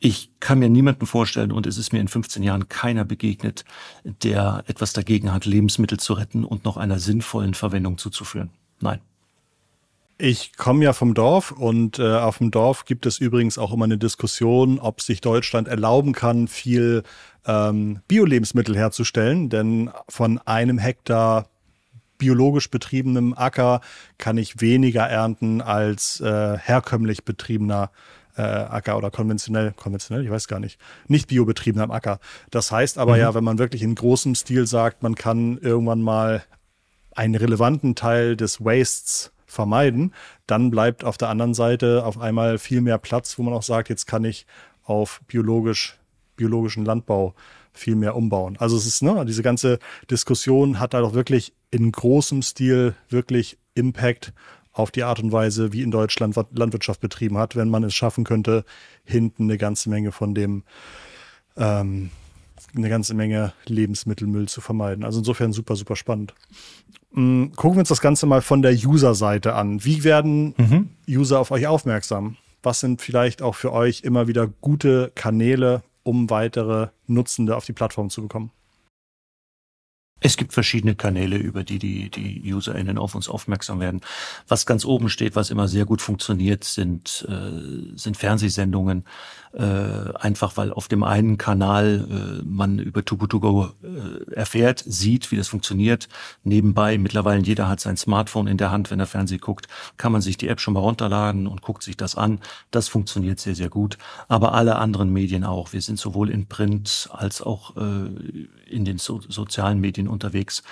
Ich 0.00 0.30
kann 0.38 0.60
mir 0.60 0.68
niemanden 0.68 1.06
vorstellen, 1.06 1.50
und 1.50 1.66
es 1.66 1.76
ist 1.76 1.92
mir 1.92 2.00
in 2.00 2.06
15 2.06 2.44
Jahren 2.44 2.68
keiner 2.68 3.04
begegnet, 3.04 3.64
der 4.04 4.62
etwas 4.68 4.92
dagegen 4.92 5.32
hat, 5.32 5.44
Lebensmittel 5.44 5.98
zu 5.98 6.12
retten 6.12 6.44
und 6.44 6.64
noch 6.64 6.76
einer 6.76 7.00
sinnvollen 7.00 7.54
Verwendung 7.54 7.98
zuzuführen. 7.98 8.50
Nein. 8.80 9.00
Ich 10.20 10.56
komme 10.56 10.84
ja 10.84 10.92
vom 10.92 11.14
Dorf 11.14 11.52
und 11.52 12.00
äh, 12.00 12.16
auf 12.16 12.38
dem 12.38 12.50
Dorf 12.50 12.84
gibt 12.84 13.06
es 13.06 13.18
übrigens 13.18 13.56
auch 13.56 13.72
immer 13.72 13.84
eine 13.84 13.98
Diskussion, 13.98 14.80
ob 14.80 15.00
sich 15.00 15.20
Deutschland 15.20 15.68
erlauben 15.68 16.12
kann, 16.12 16.48
viel 16.48 17.04
ähm, 17.46 18.00
Bio-Lebensmittel 18.08 18.76
herzustellen. 18.76 19.48
Denn 19.48 19.90
von 20.08 20.38
einem 20.38 20.78
Hektar 20.78 21.48
biologisch 22.18 22.68
betriebenem 22.68 23.32
Acker 23.32 23.80
kann 24.18 24.38
ich 24.38 24.60
weniger 24.60 25.04
ernten 25.04 25.60
als 25.60 26.20
äh, 26.20 26.58
herkömmlich 26.58 27.24
betriebener 27.24 27.92
äh, 28.36 28.42
Acker 28.42 28.98
oder 28.98 29.12
konventionell, 29.12 29.72
konventionell, 29.72 30.24
ich 30.24 30.30
weiß 30.32 30.48
gar 30.48 30.58
nicht, 30.58 30.80
nicht 31.06 31.28
biobetriebener 31.28 31.90
Acker. 31.92 32.18
Das 32.50 32.72
heißt 32.72 32.98
aber 32.98 33.14
mhm. 33.14 33.20
ja, 33.20 33.34
wenn 33.34 33.44
man 33.44 33.58
wirklich 33.58 33.84
in 33.84 33.94
großem 33.94 34.34
Stil 34.34 34.66
sagt, 34.66 35.04
man 35.04 35.14
kann 35.14 35.58
irgendwann 35.58 36.02
mal 36.02 36.42
einen 37.14 37.36
relevanten 37.36 37.94
Teil 37.94 38.36
des 38.36 38.64
Wastes 38.64 39.30
vermeiden, 39.48 40.14
dann 40.46 40.70
bleibt 40.70 41.02
auf 41.04 41.18
der 41.18 41.28
anderen 41.28 41.54
Seite 41.54 42.04
auf 42.04 42.18
einmal 42.18 42.58
viel 42.58 42.80
mehr 42.80 42.98
Platz, 42.98 43.38
wo 43.38 43.42
man 43.42 43.54
auch 43.54 43.62
sagt, 43.62 43.88
jetzt 43.88 44.06
kann 44.06 44.24
ich 44.24 44.46
auf 44.84 45.20
biologisch, 45.26 45.98
biologischen 46.36 46.84
Landbau 46.84 47.34
viel 47.72 47.96
mehr 47.96 48.14
umbauen. 48.14 48.56
Also 48.58 48.76
es 48.76 48.86
ist, 48.86 49.02
ne, 49.02 49.24
diese 49.26 49.42
ganze 49.42 49.78
Diskussion 50.10 50.78
hat 50.78 50.94
da 50.94 51.00
doch 51.00 51.14
wirklich 51.14 51.54
in 51.70 51.90
großem 51.90 52.42
Stil 52.42 52.94
wirklich 53.08 53.58
Impact 53.74 54.32
auf 54.72 54.90
die 54.90 55.02
Art 55.02 55.20
und 55.20 55.32
Weise, 55.32 55.72
wie 55.72 55.82
in 55.82 55.90
Deutschland 55.90 56.36
Landwirtschaft 56.52 57.00
betrieben 57.00 57.38
hat, 57.38 57.56
wenn 57.56 57.68
man 57.68 57.84
es 57.84 57.94
schaffen 57.94 58.24
könnte, 58.24 58.64
hinten 59.04 59.44
eine 59.44 59.58
ganze 59.58 59.90
Menge 59.90 60.12
von 60.12 60.34
dem, 60.34 60.62
ähm, 61.56 62.10
eine 62.76 62.88
ganze 62.88 63.14
Menge 63.14 63.52
Lebensmittelmüll 63.66 64.48
zu 64.48 64.60
vermeiden. 64.60 65.04
Also 65.04 65.20
insofern 65.20 65.52
super, 65.52 65.76
super 65.76 65.96
spannend. 65.96 66.34
Mm, 67.12 67.46
gucken 67.56 67.76
wir 67.76 67.80
uns 67.80 67.88
das 67.88 68.00
Ganze 68.00 68.26
mal 68.26 68.42
von 68.42 68.62
der 68.62 68.72
User-Seite 68.72 69.54
an. 69.54 69.84
Wie 69.84 70.04
werden 70.04 70.54
mhm. 70.56 70.90
User 71.08 71.40
auf 71.40 71.50
euch 71.50 71.66
aufmerksam? 71.66 72.36
Was 72.62 72.80
sind 72.80 73.00
vielleicht 73.00 73.42
auch 73.42 73.54
für 73.54 73.72
euch 73.72 74.02
immer 74.02 74.28
wieder 74.28 74.46
gute 74.46 75.12
Kanäle, 75.14 75.82
um 76.02 76.28
weitere 76.30 76.88
Nutzende 77.06 77.56
auf 77.56 77.64
die 77.64 77.72
Plattform 77.72 78.10
zu 78.10 78.22
bekommen? 78.22 78.50
Es 80.20 80.36
gibt 80.36 80.52
verschiedene 80.52 80.94
Kanäle, 80.94 81.36
über 81.36 81.64
die 81.64 81.78
die, 81.78 82.10
die 82.10 82.52
UserInnen 82.52 82.98
auf 82.98 83.14
uns 83.14 83.28
aufmerksam 83.28 83.80
werden. 83.80 84.00
Was 84.48 84.66
ganz 84.66 84.84
oben 84.84 85.08
steht, 85.08 85.36
was 85.36 85.50
immer 85.50 85.68
sehr 85.68 85.84
gut 85.84 86.02
funktioniert, 86.02 86.64
sind, 86.64 87.26
äh, 87.28 87.96
sind 87.96 88.16
Fernsehsendungen. 88.16 89.04
Äh, 89.52 90.12
einfach 90.14 90.56
weil 90.58 90.72
auf 90.72 90.88
dem 90.88 91.02
einen 91.02 91.38
Kanal 91.38 92.06
äh, 92.10 92.44
man 92.44 92.78
über 92.78 93.02
Too 93.04 93.16
Good 93.16 93.30
To 93.30 93.40
Go 93.40 93.70
äh, 93.82 94.32
erfährt, 94.34 94.84
sieht, 94.86 95.32
wie 95.32 95.36
das 95.36 95.48
funktioniert. 95.48 96.08
Nebenbei, 96.44 96.98
mittlerweile 96.98 97.40
jeder 97.42 97.66
hat 97.66 97.80
sein 97.80 97.96
Smartphone 97.96 98.46
in 98.46 98.58
der 98.58 98.70
Hand, 98.70 98.90
wenn 98.90 99.00
er 99.00 99.06
Fernsehen 99.06 99.40
guckt, 99.40 99.66
kann 99.96 100.12
man 100.12 100.20
sich 100.20 100.36
die 100.36 100.48
App 100.48 100.60
schon 100.60 100.74
mal 100.74 100.80
runterladen 100.80 101.46
und 101.46 101.62
guckt 101.62 101.82
sich 101.82 101.96
das 101.96 102.14
an. 102.14 102.40
Das 102.70 102.88
funktioniert 102.88 103.40
sehr, 103.40 103.54
sehr 103.54 103.70
gut. 103.70 103.96
Aber 104.28 104.52
alle 104.52 104.76
anderen 104.76 105.12
Medien 105.12 105.44
auch. 105.44 105.72
Wir 105.72 105.80
sind 105.80 105.98
sowohl 105.98 106.28
in 106.28 106.46
Print 106.46 107.08
als 107.10 107.40
auch 107.40 107.74
äh, 107.76 108.67
in 108.70 108.84
den 108.84 108.98
so 108.98 109.20
sozialen 109.28 109.80
Medien 109.80 110.08
unterwegs. 110.08 110.62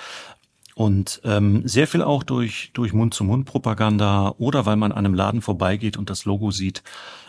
Und 0.74 1.22
ähm, 1.24 1.66
sehr 1.66 1.86
viel 1.86 2.02
auch 2.02 2.22
durch, 2.22 2.70
durch 2.74 2.92
Mund-zu-Mund-Propaganda 2.92 4.34
oder 4.36 4.66
weil 4.66 4.76
man 4.76 4.92
an 4.92 5.06
einem 5.06 5.14
Laden 5.14 5.40
vorbeigeht 5.40 5.96
und 5.96 6.10
das 6.10 6.26
Logo 6.26 6.50
sieht. 6.50 6.82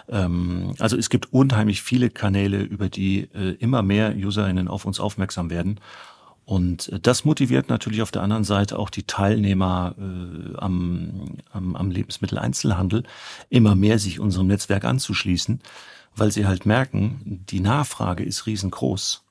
Ähm, 0.09 0.73
also 0.79 0.97
es 0.97 1.09
gibt 1.09 1.31
unheimlich 1.31 1.81
viele 1.81 2.09
Kanäle, 2.09 2.61
über 2.61 2.89
die 2.89 3.29
äh, 3.33 3.55
immer 3.59 3.83
mehr 3.83 4.13
UserInnen 4.17 4.67
auf 4.67 4.83
uns 4.83 4.99
aufmerksam 4.99 5.49
werden. 5.49 5.79
Und 6.43 6.89
äh, 6.89 6.99
das 6.99 7.25
motiviert 7.25 7.69
natürlich 7.69 8.01
auf 8.01 8.11
der 8.11 8.21
anderen 8.21 8.45
Seite 8.45 8.79
auch 8.79 8.89
die 8.89 9.03
Teilnehmer 9.03 9.95
äh, 9.97 10.57
am, 10.57 11.37
am, 11.51 11.75
am 11.75 11.91
Lebensmitteleinzelhandel, 11.91 13.03
immer 13.49 13.75
mehr 13.75 13.99
sich 13.99 14.19
unserem 14.19 14.47
Netzwerk 14.47 14.85
anzuschließen, 14.85 15.61
weil 16.15 16.31
sie 16.31 16.45
halt 16.45 16.65
merken, 16.65 17.43
die 17.49 17.59
Nachfrage 17.59 18.23
ist 18.23 18.45
riesengroß. 18.45 19.23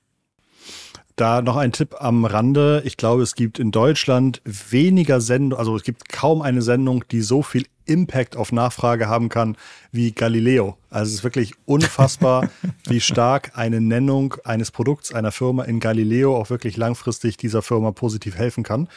Da 1.16 1.40
noch 1.40 1.57
ein 1.57 1.72
Tipp 1.72 1.96
am 1.98 2.26
Rande. 2.26 2.83
Ich 2.85 2.98
glaube, 2.98 3.22
es 3.22 3.35
gibt 3.35 3.59
in 3.59 3.70
Deutschland 3.70 4.42
weniger 4.44 5.22
Sendungen, 5.22 5.59
also 5.59 5.74
es 5.74 5.83
gibt 5.83 6.11
kaum 6.11 6.42
eine 6.42 6.61
Sendung, 6.61 7.05
die 7.11 7.22
so 7.22 7.42
viel 7.42 7.64
Impact 7.87 8.37
auf 8.37 8.53
Nachfrage 8.53 9.09
haben 9.09 9.29
kann 9.29 9.57
wie 9.92 10.12
Galileo. 10.12 10.77
Also 10.90 11.11
es 11.11 11.14
ist 11.18 11.25
wirklich 11.25 11.55
unfassbar, 11.64 12.49
wie 12.88 13.01
stark 13.01 13.53
eine 13.55 13.81
Nennung 13.81 14.35
eines 14.44 14.70
Produkts, 14.70 15.12
einer 15.12 15.33
Firma 15.33 15.64
in 15.64 15.81
Galileo 15.81 16.37
auch 16.37 16.51
wirklich 16.51 16.77
langfristig 16.77 17.37
dieser 17.37 17.62
Firma 17.62 17.92
positiv 17.92 18.37
helfen 18.37 18.62
kann. 18.62 18.88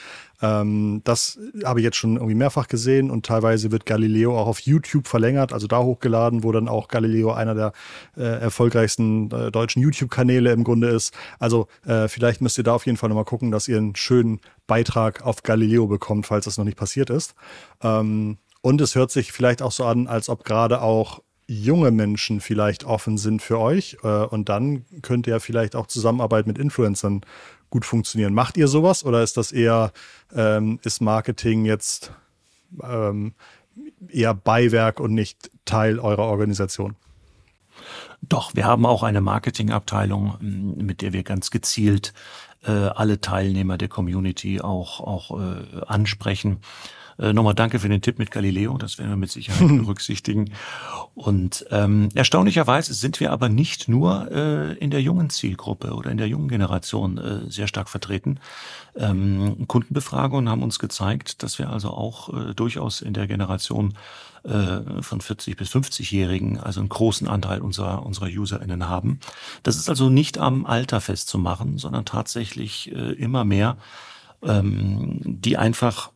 Ähm, 0.41 1.01
das 1.03 1.39
habe 1.63 1.79
ich 1.79 1.83
jetzt 1.83 1.97
schon 1.97 2.15
irgendwie 2.15 2.35
mehrfach 2.35 2.67
gesehen 2.67 3.11
und 3.11 3.25
teilweise 3.25 3.71
wird 3.71 3.85
Galileo 3.85 4.37
auch 4.37 4.47
auf 4.47 4.59
YouTube 4.61 5.07
verlängert, 5.07 5.53
also 5.53 5.67
da 5.67 5.79
hochgeladen, 5.79 6.43
wo 6.43 6.51
dann 6.51 6.67
auch 6.67 6.87
Galileo 6.87 7.31
einer 7.31 7.55
der 7.55 7.73
äh, 8.17 8.23
erfolgreichsten 8.23 9.31
äh, 9.31 9.51
deutschen 9.51 9.81
YouTube-Kanäle 9.81 10.51
im 10.51 10.63
Grunde 10.63 10.89
ist. 10.89 11.13
Also 11.39 11.67
äh, 11.85 12.07
vielleicht 12.07 12.41
müsst 12.41 12.57
ihr 12.57 12.63
da 12.63 12.75
auf 12.75 12.85
jeden 12.85 12.97
Fall 12.97 13.09
nochmal 13.09 13.25
gucken, 13.25 13.51
dass 13.51 13.67
ihr 13.67 13.77
einen 13.77 13.95
schönen 13.95 14.39
Beitrag 14.67 15.25
auf 15.25 15.43
Galileo 15.43 15.87
bekommt, 15.87 16.27
falls 16.27 16.45
das 16.45 16.57
noch 16.57 16.65
nicht 16.65 16.77
passiert 16.77 17.09
ist. 17.09 17.35
Ähm, 17.81 18.37
und 18.61 18.81
es 18.81 18.95
hört 18.95 19.11
sich 19.11 19.31
vielleicht 19.31 19.61
auch 19.61 19.71
so 19.71 19.85
an, 19.85 20.07
als 20.07 20.29
ob 20.29 20.43
gerade 20.43 20.81
auch 20.81 21.21
junge 21.47 21.91
Menschen 21.91 22.41
vielleicht 22.41 22.83
offen 22.83 23.17
sind 23.17 23.41
für 23.41 23.59
euch. 23.59 23.97
Äh, 24.03 24.07
und 24.07 24.49
dann 24.49 24.85
könnte 25.01 25.31
ja 25.31 25.39
vielleicht 25.39 25.75
auch 25.75 25.87
Zusammenarbeit 25.87 26.45
mit 26.45 26.57
Influencern 26.57 27.21
gut 27.69 27.85
funktionieren. 27.85 28.33
Macht 28.33 28.57
ihr 28.57 28.67
sowas 28.67 29.03
oder 29.03 29.23
ist 29.23 29.37
das 29.37 29.51
eher, 29.51 29.91
ähm, 30.33 30.79
ist 30.83 31.01
Marketing 31.01 31.65
jetzt 31.65 32.11
ähm, 32.83 33.33
eher 34.07 34.33
Beiwerk 34.33 34.99
und 34.99 35.13
nicht 35.13 35.49
Teil 35.65 35.99
eurer 35.99 36.25
Organisation? 36.25 36.95
Doch, 38.21 38.53
wir 38.53 38.65
haben 38.65 38.85
auch 38.85 39.03
eine 39.03 39.21
Marketingabteilung, 39.21 40.37
mit 40.41 41.01
der 41.01 41.13
wir 41.13 41.23
ganz 41.23 41.51
gezielt 41.51 42.13
äh, 42.63 42.71
alle 42.71 43.21
Teilnehmer 43.21 43.77
der 43.77 43.87
Community 43.87 44.59
auch, 44.61 44.99
auch 44.99 45.39
äh, 45.39 45.81
ansprechen 45.87 46.59
äh, 47.19 47.33
nochmal 47.33 47.53
danke 47.53 47.79
für 47.79 47.89
den 47.89 48.01
Tipp 48.01 48.17
mit 48.17 48.31
Galileo, 48.31 48.77
das 48.77 48.97
werden 48.97 49.09
wir 49.09 49.17
mit 49.17 49.31
Sicherheit 49.31 49.67
berücksichtigen. 49.67 50.51
Und 51.15 51.65
ähm, 51.69 52.09
erstaunlicherweise 52.15 52.93
sind 52.93 53.19
wir 53.19 53.31
aber 53.31 53.49
nicht 53.49 53.89
nur 53.89 54.31
äh, 54.31 54.73
in 54.77 54.89
der 54.89 55.01
jungen 55.01 55.29
Zielgruppe 55.29 55.93
oder 55.93 56.11
in 56.11 56.17
der 56.17 56.27
jungen 56.27 56.47
Generation 56.47 57.17
äh, 57.17 57.51
sehr 57.51 57.67
stark 57.67 57.89
vertreten. 57.89 58.39
Ähm, 58.95 59.67
Kundenbefragungen 59.67 60.49
haben 60.49 60.63
uns 60.63 60.79
gezeigt, 60.79 61.43
dass 61.43 61.59
wir 61.59 61.69
also 61.69 61.89
auch 61.89 62.33
äh, 62.33 62.53
durchaus 62.53 63.01
in 63.01 63.13
der 63.13 63.27
Generation 63.27 63.95
äh, 64.43 65.01
von 65.01 65.19
40 65.19 65.57
bis 65.57 65.69
50-Jährigen, 65.69 66.59
also 66.59 66.79
einen 66.79 66.87
großen 66.87 67.27
Anteil 67.27 67.59
unserer, 67.59 68.05
unserer 68.05 68.27
UserInnen 68.27 68.87
haben. 68.87 69.19
Das 69.63 69.75
ist 69.75 69.89
also 69.89 70.09
nicht 70.09 70.37
am 70.37 70.65
Alter 70.65 71.01
festzumachen, 71.01 71.77
sondern 71.77 72.05
tatsächlich 72.05 72.91
äh, 72.93 73.11
immer 73.13 73.43
mehr, 73.43 73.75
ähm, 74.41 75.19
die 75.23 75.57
einfach 75.57 76.11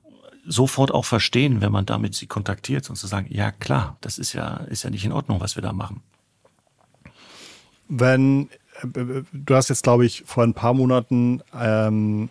sofort 0.45 0.91
auch 0.91 1.05
verstehen, 1.05 1.61
wenn 1.61 1.71
man 1.71 1.85
damit 1.85 2.15
sie 2.15 2.27
kontaktiert 2.27 2.89
und 2.89 2.95
zu 2.95 3.07
sagen, 3.07 3.27
ja 3.29 3.51
klar, 3.51 3.97
das 4.01 4.17
ist 4.17 4.33
ja, 4.33 4.57
ist 4.69 4.83
ja 4.83 4.89
nicht 4.89 5.05
in 5.05 5.11
Ordnung, 5.11 5.39
was 5.39 5.55
wir 5.55 5.63
da 5.63 5.73
machen. 5.73 6.01
Wenn, 7.87 8.49
du 8.83 9.55
hast 9.55 9.69
jetzt, 9.69 9.83
glaube 9.83 10.05
ich, 10.05 10.23
vor 10.25 10.43
ein 10.43 10.53
paar 10.53 10.73
Monaten 10.73 11.41
ähm, 11.53 12.29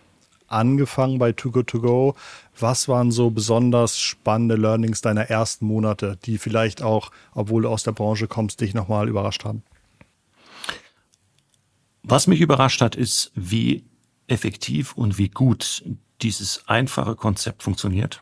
angefangen 0.53 1.17
bei 1.19 1.31
Too 1.31 1.51
Good 1.51 1.67
To 1.67 1.81
Go. 1.81 2.15
Was 2.57 2.87
waren 2.87 3.11
so 3.11 3.29
besonders 3.31 3.99
spannende 3.99 4.55
Learnings 4.55 5.01
deiner 5.01 5.29
ersten 5.29 5.65
Monate, 5.65 6.17
die 6.25 6.37
vielleicht 6.37 6.81
auch, 6.81 7.11
obwohl 7.33 7.63
du 7.63 7.69
aus 7.69 7.83
der 7.83 7.91
Branche 7.91 8.27
kommst, 8.27 8.61
dich 8.61 8.73
nochmal 8.73 9.09
überrascht 9.09 9.43
haben? 9.43 9.63
Was 12.03 12.27
mich 12.27 12.41
überrascht 12.41 12.81
hat, 12.81 12.95
ist, 12.95 13.31
wie 13.33 13.83
effektiv 14.27 14.93
und 14.93 15.17
wie 15.17 15.29
gut 15.29 15.83
dieses 16.21 16.67
einfache 16.67 17.15
Konzept 17.15 17.63
funktioniert. 17.63 18.21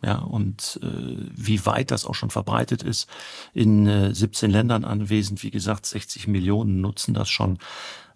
Ja, 0.00 0.18
und 0.18 0.78
äh, 0.82 0.86
wie 0.86 1.66
weit 1.66 1.90
das 1.90 2.04
auch 2.04 2.14
schon 2.14 2.30
verbreitet 2.30 2.84
ist. 2.84 3.08
In 3.52 3.86
äh, 3.88 4.14
17 4.14 4.48
Ländern 4.48 4.84
anwesend, 4.84 5.42
wie 5.42 5.50
gesagt, 5.50 5.86
60 5.86 6.28
Millionen 6.28 6.80
nutzen 6.80 7.14
das 7.14 7.28
schon. 7.28 7.58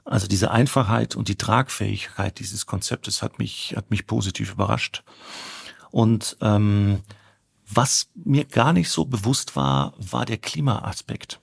Also 0.04 0.28
diese 0.28 0.52
Einfachheit 0.52 1.16
und 1.16 1.28
die 1.28 1.36
Tragfähigkeit 1.36 2.38
dieses 2.38 2.66
Konzeptes 2.66 3.20
hat 3.22 3.38
mich, 3.40 3.74
hat 3.76 3.90
mich 3.90 4.06
positiv 4.06 4.52
überrascht. 4.52 5.02
Und 5.90 6.36
ähm, 6.40 7.00
was 7.68 8.10
mir 8.14 8.44
gar 8.44 8.72
nicht 8.72 8.90
so 8.90 9.04
bewusst 9.04 9.56
war, 9.56 9.94
war 9.98 10.24
der 10.24 10.38
Klimaaspekt. 10.38 11.40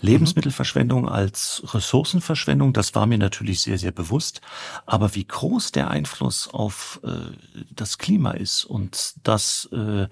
Lebensmittelverschwendung 0.00 1.08
als 1.08 1.62
Ressourcenverschwendung, 1.74 2.72
das 2.72 2.94
war 2.94 3.06
mir 3.06 3.18
natürlich 3.18 3.60
sehr, 3.60 3.78
sehr 3.78 3.92
bewusst. 3.92 4.40
Aber 4.86 5.14
wie 5.14 5.24
groß 5.24 5.72
der 5.72 5.90
Einfluss 5.90 6.48
auf 6.48 7.00
äh, 7.04 7.10
das 7.70 7.98
Klima 7.98 8.32
ist 8.32 8.64
und 8.64 9.14
dass 9.22 9.68
äh, 9.72 10.08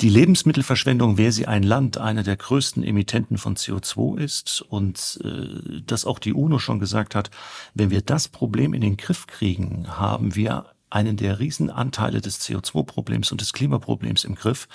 die 0.00 0.08
Lebensmittelverschwendung, 0.08 1.16
wäre 1.18 1.32
sie 1.32 1.46
ein 1.46 1.62
Land, 1.62 1.98
einer 1.98 2.22
der 2.22 2.36
größten 2.36 2.82
Emittenten 2.82 3.38
von 3.38 3.56
CO2 3.56 4.18
ist 4.18 4.62
und 4.62 5.20
äh, 5.24 5.80
dass 5.82 6.04
auch 6.04 6.18
die 6.18 6.32
UNO 6.32 6.58
schon 6.58 6.78
gesagt 6.78 7.14
hat, 7.14 7.30
wenn 7.74 7.90
wir 7.90 8.02
das 8.02 8.28
Problem 8.28 8.74
in 8.74 8.80
den 8.80 8.96
Griff 8.96 9.26
kriegen, 9.26 9.86
haben 9.88 10.34
wir 10.34 10.66
einen 10.90 11.16
der 11.16 11.38
Riesenanteile 11.38 12.20
des 12.20 12.40
CO2-Problems 12.40 13.32
und 13.32 13.40
des 13.40 13.52
Klimaproblems 13.52 14.24
im 14.24 14.34
Griff. 14.34 14.68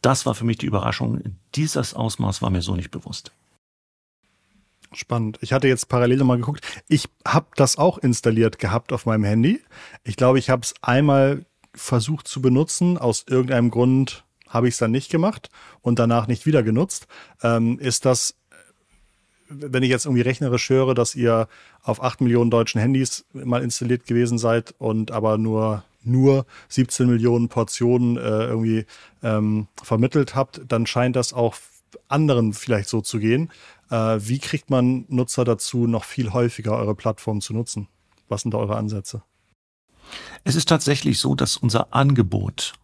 Das 0.00 0.26
war 0.26 0.34
für 0.34 0.44
mich 0.44 0.58
die 0.58 0.66
Überraschung. 0.66 1.38
Dieses 1.54 1.94
Ausmaß 1.94 2.42
war 2.42 2.50
mir 2.50 2.62
so 2.62 2.76
nicht 2.76 2.90
bewusst. 2.90 3.32
Spannend. 4.94 5.38
Ich 5.40 5.52
hatte 5.52 5.68
jetzt 5.68 5.88
parallel 5.88 6.18
nochmal 6.18 6.36
geguckt. 6.36 6.64
Ich 6.88 7.08
habe 7.26 7.46
das 7.56 7.78
auch 7.78 7.98
installiert 7.98 8.58
gehabt 8.58 8.92
auf 8.92 9.06
meinem 9.06 9.24
Handy. 9.24 9.60
Ich 10.04 10.16
glaube, 10.16 10.38
ich 10.38 10.50
habe 10.50 10.62
es 10.62 10.74
einmal 10.82 11.44
versucht 11.74 12.28
zu 12.28 12.40
benutzen. 12.40 12.98
Aus 12.98 13.24
irgendeinem 13.28 13.70
Grund 13.70 14.24
habe 14.48 14.68
ich 14.68 14.74
es 14.74 14.78
dann 14.78 14.92
nicht 14.92 15.10
gemacht 15.10 15.50
und 15.82 15.98
danach 15.98 16.28
nicht 16.28 16.46
wieder 16.46 16.62
genutzt. 16.62 17.08
Ähm, 17.42 17.78
ist 17.80 18.04
das, 18.04 18.36
wenn 19.48 19.82
ich 19.82 19.90
jetzt 19.90 20.06
irgendwie 20.06 20.22
rechnerisch 20.22 20.70
höre, 20.70 20.94
dass 20.94 21.14
ihr 21.14 21.48
auf 21.82 22.02
8 22.02 22.20
Millionen 22.20 22.50
deutschen 22.50 22.80
Handys 22.80 23.24
mal 23.32 23.62
installiert 23.62 24.06
gewesen 24.06 24.38
seid 24.38 24.74
und 24.78 25.10
aber 25.10 25.38
nur 25.38 25.84
nur 26.06 26.44
17 26.68 27.08
Millionen 27.08 27.48
Portionen 27.48 28.18
äh, 28.18 28.20
irgendwie 28.20 28.84
ähm, 29.22 29.68
vermittelt 29.82 30.34
habt, 30.34 30.60
dann 30.68 30.86
scheint 30.86 31.16
das 31.16 31.32
auch 31.32 31.56
anderen 32.08 32.52
vielleicht 32.52 32.88
so 32.88 33.00
zu 33.00 33.18
gehen. 33.18 33.50
Äh, 33.94 34.28
wie 34.28 34.40
kriegt 34.40 34.70
man 34.70 35.04
Nutzer 35.08 35.44
dazu, 35.44 35.86
noch 35.86 36.04
viel 36.04 36.32
häufiger 36.32 36.72
eure 36.72 36.96
Plattform 36.96 37.40
zu 37.40 37.52
nutzen? 37.52 37.86
Was 38.28 38.42
sind 38.42 38.52
da 38.52 38.58
eure 38.58 38.76
Ansätze? 38.76 39.22
Es 40.42 40.56
ist 40.56 40.68
tatsächlich 40.68 41.18
so, 41.20 41.34
dass 41.34 41.56
unser 41.56 41.94
Angebot 41.94 42.74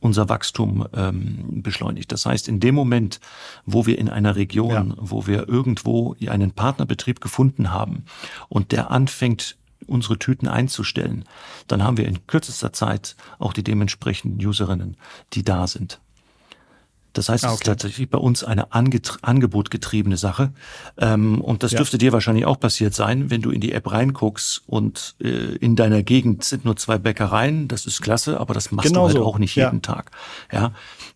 unser 0.00 0.28
Wachstum 0.28 0.86
ähm, 0.92 1.62
beschleunigt. 1.62 2.12
Das 2.12 2.26
heißt, 2.26 2.46
in 2.46 2.60
dem 2.60 2.74
Moment, 2.74 3.20
wo 3.64 3.86
wir 3.86 3.98
in 3.98 4.10
einer 4.10 4.36
Region, 4.36 4.90
ja. 4.90 4.96
wo 4.98 5.26
wir 5.26 5.48
irgendwo 5.48 6.14
einen 6.26 6.50
Partnerbetrieb 6.50 7.22
gefunden 7.22 7.72
haben 7.72 8.04
und 8.50 8.72
der 8.72 8.90
anfängt, 8.90 9.56
unsere 9.86 10.18
Tüten 10.18 10.46
einzustellen, 10.46 11.24
dann 11.68 11.82
haben 11.82 11.96
wir 11.96 12.06
in 12.06 12.26
kürzester 12.26 12.74
Zeit 12.74 13.16
auch 13.38 13.54
die 13.54 13.64
dementsprechenden 13.64 14.46
Userinnen, 14.46 14.98
die 15.32 15.42
da 15.42 15.66
sind. 15.66 16.00
Das 17.14 17.28
heißt, 17.28 17.44
ah, 17.44 17.48
okay. 17.48 17.54
es 17.54 17.60
ist 17.60 17.66
tatsächlich 17.66 18.10
bei 18.10 18.18
uns 18.18 18.44
eine 18.44 18.72
angebotgetriebene 18.72 20.16
Sache. 20.16 20.52
Ähm, 20.98 21.40
und 21.40 21.62
das 21.62 21.72
ja. 21.72 21.78
dürfte 21.78 21.96
dir 21.96 22.12
wahrscheinlich 22.12 22.44
auch 22.44 22.60
passiert 22.60 22.94
sein, 22.94 23.30
wenn 23.30 23.40
du 23.40 23.50
in 23.50 23.60
die 23.60 23.72
App 23.72 23.90
reinguckst 23.90 24.62
und 24.66 25.14
äh, 25.20 25.56
in 25.56 25.76
deiner 25.76 26.02
Gegend 26.02 26.44
sind 26.44 26.64
nur 26.64 26.76
zwei 26.76 26.98
Bäckereien. 26.98 27.68
Das 27.68 27.86
ist 27.86 28.02
klasse, 28.02 28.38
aber 28.38 28.52
das 28.52 28.70
machst 28.72 28.88
genau 28.88 29.02
du 29.02 29.06
halt 29.06 29.16
so. 29.16 29.24
auch 29.24 29.38
nicht 29.38 29.56
jeden 29.56 29.76
ja. 29.76 29.80
Tag. 29.80 30.10
Ja, 30.52 30.72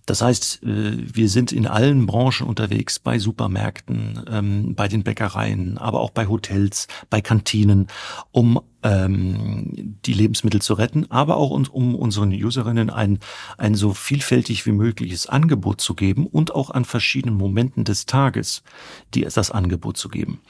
das 0.07 0.23
heißt, 0.23 0.63
äh, 0.63 0.97
wir 0.97 1.29
sind 1.29 1.53
in 1.53 1.67
allen 1.67 2.07
Branchen 2.07 2.47
unterwegs, 2.47 2.99
bei 2.99 3.19
Supermärkten, 3.19 4.25
ähm, 4.31 4.75
bei 4.75 4.89
den 4.89 5.03
Bäckereien, 5.03 5.77
aber 5.77 6.01
auch 6.01 6.11
bei 6.11 6.29
Hotels, 6.29 6.87
bei 7.11 7.21
Kantinen, 7.21 7.89
um 8.31 8.61
die 8.85 10.13
Lebensmittel 10.13 10.63
zu 10.63 10.75
retten, 10.75 11.11
aber 11.11 11.37
auch 11.37 11.51
um 11.51 11.95
unseren 11.97 12.31
Userinnen 12.33 12.91
ein, 12.91 13.19
ein 13.57 13.75
so 13.75 13.93
vielfältig 13.93 14.67
wie 14.67 14.73
mögliches 14.73 15.27
Angebot 15.27 15.81
zu 15.81 15.95
geben 15.95 16.27
und 16.27 16.55
auch 16.55 16.71
an 16.71 16.85
verschiedenen 16.85 17.37
Momenten 17.37 17.85
des 17.85 18.07
Tages 18.07 18.63
die, 19.15 19.23
das 19.23 19.51
Angebot 19.51 19.97
zu 19.97 20.09
geben. 20.09 20.41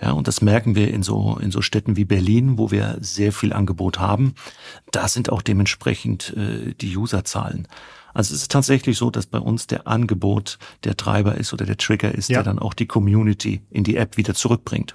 Ja, 0.00 0.12
und 0.12 0.28
das 0.28 0.40
merken 0.40 0.74
wir 0.74 0.92
in 0.92 1.02
so, 1.02 1.38
in 1.40 1.50
so 1.50 1.62
Städten 1.62 1.96
wie 1.96 2.04
Berlin, 2.04 2.58
wo 2.58 2.70
wir 2.70 2.98
sehr 3.00 3.32
viel 3.32 3.52
Angebot 3.52 3.98
haben. 3.98 4.34
Da 4.90 5.08
sind 5.08 5.30
auch 5.30 5.42
dementsprechend 5.42 6.34
äh, 6.36 6.74
die 6.74 6.96
Userzahlen. 6.96 7.68
Also 8.12 8.34
es 8.34 8.42
ist 8.42 8.50
tatsächlich 8.50 8.96
so, 8.98 9.10
dass 9.10 9.26
bei 9.26 9.38
uns 9.38 9.66
der 9.66 9.86
Angebot 9.86 10.58
der 10.84 10.96
Treiber 10.96 11.36
ist 11.36 11.52
oder 11.52 11.66
der 11.66 11.76
Trigger 11.76 12.14
ist, 12.14 12.28
ja. 12.28 12.38
der 12.38 12.44
dann 12.44 12.58
auch 12.58 12.74
die 12.74 12.86
Community 12.86 13.62
in 13.70 13.84
die 13.84 13.96
App 13.96 14.16
wieder 14.16 14.34
zurückbringt. 14.34 14.94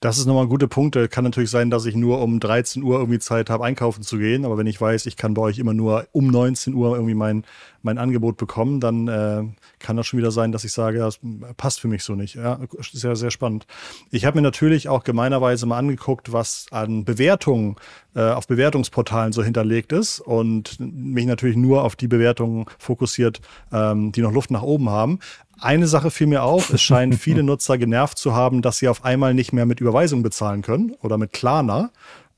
Das 0.00 0.18
ist 0.18 0.26
nochmal 0.26 0.44
ein 0.44 0.48
guter 0.48 0.68
Punkt. 0.68 0.96
Kann 1.10 1.24
natürlich 1.24 1.50
sein, 1.50 1.70
dass 1.70 1.86
ich 1.86 1.94
nur 1.94 2.20
um 2.20 2.40
13 2.40 2.82
Uhr 2.82 2.98
irgendwie 2.98 3.18
Zeit 3.18 3.50
habe, 3.50 3.64
einkaufen 3.64 4.02
zu 4.02 4.18
gehen. 4.18 4.44
Aber 4.44 4.58
wenn 4.58 4.66
ich 4.66 4.80
weiß, 4.80 5.06
ich 5.06 5.16
kann 5.16 5.34
bei 5.34 5.42
euch 5.42 5.58
immer 5.58 5.74
nur 5.74 6.06
um 6.12 6.28
19 6.28 6.74
Uhr 6.74 6.94
irgendwie 6.94 7.14
mein, 7.14 7.44
mein 7.82 7.98
Angebot 7.98 8.36
bekommen, 8.36 8.80
dann 8.80 9.08
äh, 9.08 9.44
kann 9.78 9.96
das 9.96 10.06
schon 10.06 10.18
wieder 10.18 10.30
sein, 10.30 10.52
dass 10.52 10.64
ich 10.64 10.72
sage, 10.72 10.98
das 10.98 11.20
passt 11.56 11.80
für 11.80 11.88
mich 11.88 12.02
so 12.02 12.14
nicht. 12.14 12.34
Ja, 12.34 12.58
sehr, 12.80 13.16
sehr 13.16 13.30
spannend. 13.30 13.66
Ich 14.10 14.24
habe 14.24 14.36
mir 14.36 14.42
natürlich 14.42 14.88
auch 14.88 15.04
gemeinerweise 15.04 15.66
mal 15.66 15.78
angeguckt, 15.78 16.32
was 16.32 16.66
an 16.70 17.04
Bewertungen 17.04 17.76
äh, 18.14 18.30
auf 18.30 18.46
Bewertungsportalen 18.46 19.32
so 19.32 19.42
hinterlegt 19.42 19.92
ist 19.92 20.20
und 20.20 20.76
mich 20.80 21.26
natürlich 21.26 21.56
nur 21.56 21.84
auf 21.84 21.96
die 21.96 22.08
Bewertungen 22.08 22.66
fokussiert, 22.78 23.40
ähm, 23.72 24.12
die 24.12 24.22
noch 24.22 24.32
Luft 24.32 24.50
nach 24.50 24.62
oben 24.62 24.90
haben. 24.90 25.20
Eine 25.60 25.86
Sache 25.86 26.10
fiel 26.10 26.26
mir 26.26 26.42
auf, 26.42 26.70
es 26.70 26.82
scheinen 26.82 27.12
viele 27.18 27.42
Nutzer 27.42 27.78
genervt 27.78 28.18
zu 28.18 28.34
haben, 28.34 28.62
dass 28.62 28.78
sie 28.78 28.88
auf 28.88 29.04
einmal 29.04 29.34
nicht 29.34 29.52
mehr 29.52 29.66
mit 29.66 29.80
Überweisung 29.80 30.22
bezahlen 30.22 30.62
können 30.62 30.94
oder 31.02 31.18
mit 31.18 31.32
Klarna. 31.32 31.90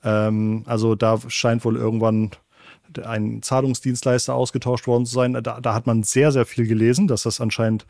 Ähm, 0.04 0.62
also 0.66 0.94
da 0.94 1.18
scheint 1.28 1.64
wohl 1.64 1.76
irgendwann 1.76 2.30
ein 3.04 3.42
Zahlungsdienstleister 3.42 4.34
ausgetauscht 4.34 4.86
worden 4.86 5.06
zu 5.06 5.14
sein. 5.14 5.34
Da, 5.34 5.60
da, 5.60 5.74
hat 5.74 5.86
man 5.86 6.02
sehr, 6.02 6.32
sehr 6.32 6.46
viel 6.46 6.66
gelesen, 6.66 7.06
dass 7.06 7.24
das 7.24 7.40
anscheinend 7.40 7.86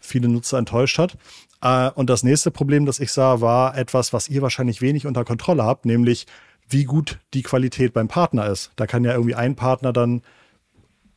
viele 0.00 0.28
Nutzer 0.28 0.58
enttäuscht 0.58 0.98
hat. 0.98 1.16
Äh, 1.62 1.90
und 1.90 2.10
das 2.10 2.22
nächste 2.22 2.50
Problem, 2.50 2.86
das 2.86 3.00
ich 3.00 3.12
sah, 3.12 3.40
war 3.40 3.76
etwas, 3.76 4.12
was 4.12 4.28
ihr 4.28 4.42
wahrscheinlich 4.42 4.80
wenig 4.80 5.06
unter 5.06 5.24
Kontrolle 5.24 5.64
habt, 5.64 5.84
nämlich 5.84 6.26
wie 6.68 6.84
gut 6.84 7.18
die 7.34 7.42
Qualität 7.42 7.92
beim 7.92 8.08
Partner 8.08 8.46
ist. 8.46 8.72
Da 8.76 8.86
kann 8.86 9.04
ja 9.04 9.12
irgendwie 9.12 9.34
ein 9.34 9.56
Partner 9.56 9.92
dann 9.92 10.22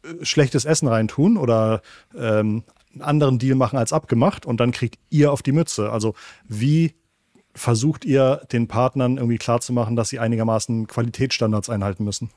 äh, 0.04 0.26
schlechtes 0.26 0.66
Essen 0.66 0.88
reintun 0.88 1.38
oder 1.38 1.82
ähm, 2.18 2.64
einen 2.94 3.02
anderen 3.02 3.40
Deal 3.40 3.56
machen 3.56 3.78
als 3.78 3.94
abgemacht 3.94 4.46
und 4.46 4.60
dann 4.60 4.72
kriegt 4.72 5.00
ihr 5.10 5.32
auf 5.32 5.42
die 5.42 5.52
Mütze. 5.52 5.92
Also 5.92 6.14
wie 6.48 6.94
versucht 7.56 8.06
ihr 8.06 8.42
den 8.52 8.68
Partnern 8.68 9.18
irgendwie 9.18 9.38
klarzumachen, 9.38 9.96
dass 9.96 10.10
sie 10.10 10.20
einigermaßen 10.20 10.88
Qualitätsstandards 10.88 11.70
einhalten 11.70 12.04
müssen? 12.04 12.32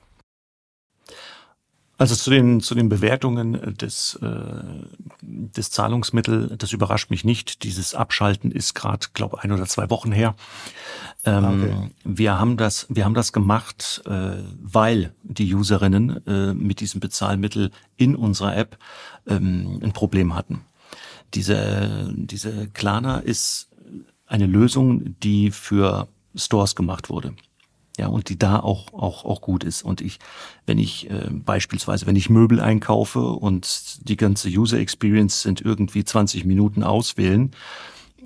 Also 1.99 2.15
zu 2.15 2.29
den, 2.29 2.61
zu 2.61 2.75
den 2.75 2.91
Bewertungen 2.91 3.75
des, 3.77 4.19
äh, 4.21 4.27
des 5.23 5.71
Zahlungsmittel, 5.71 6.55
das 6.59 6.73
überrascht 6.73 7.11
mich 7.11 7.25
nicht. 7.25 7.63
Dieses 7.63 7.95
Abschalten 7.95 8.51
ist 8.51 8.75
gerade, 8.75 9.07
glaube 9.15 9.43
ein 9.43 9.51
oder 9.51 9.65
zwei 9.65 9.89
Wochen 9.89 10.13
her. 10.13 10.35
Ähm, 11.25 11.45
ah, 11.45 11.53
okay. 11.53 11.91
Wir 12.05 12.39
haben 12.39 12.59
das, 12.59 12.87
wir 12.91 13.07
haben 13.07 13.15
das 13.15 13.33
gemacht, 13.33 14.03
äh, 14.05 14.37
weil 14.61 15.15
die 15.23 15.55
Userinnen 15.55 16.27
äh, 16.27 16.53
mit 16.53 16.81
diesem 16.81 17.01
Bezahlmittel 17.01 17.71
in 17.97 18.15
unserer 18.15 18.55
App 18.57 18.77
ähm, 19.27 19.81
ein 19.83 19.93
Problem 19.93 20.35
hatten. 20.35 20.61
Diese, 21.33 22.13
diese 22.15 22.69
Klarna 22.69 23.21
ist 23.21 23.71
eine 24.27 24.47
Lösung, 24.47 25.19
die 25.21 25.51
für 25.51 26.09
Stores 26.35 26.75
gemacht 26.75 27.09
wurde 27.09 27.35
ja, 27.99 28.09
und 28.09 28.29
die 28.29 28.39
da 28.39 28.61
auch, 28.61 28.93
auch, 28.93 29.25
auch 29.25 29.41
gut 29.41 29.65
ist. 29.65 29.83
Und 29.83 30.01
ich, 30.01 30.19
wenn 30.67 30.79
ich 30.79 31.11
äh, 31.11 31.29
beispielsweise, 31.31 32.07
wenn 32.07 32.17
ich 32.17 32.29
Möbel 32.29 32.61
einkaufe 32.61 33.21
und 33.21 34.09
die 34.09 34.17
ganze 34.17 34.49
User 34.49 34.79
Experience 34.79 35.43
sind 35.43 35.63
irgendwie 35.63 36.05
20 36.05 36.45
Minuten 36.45 36.83
auswählen, 36.83 37.53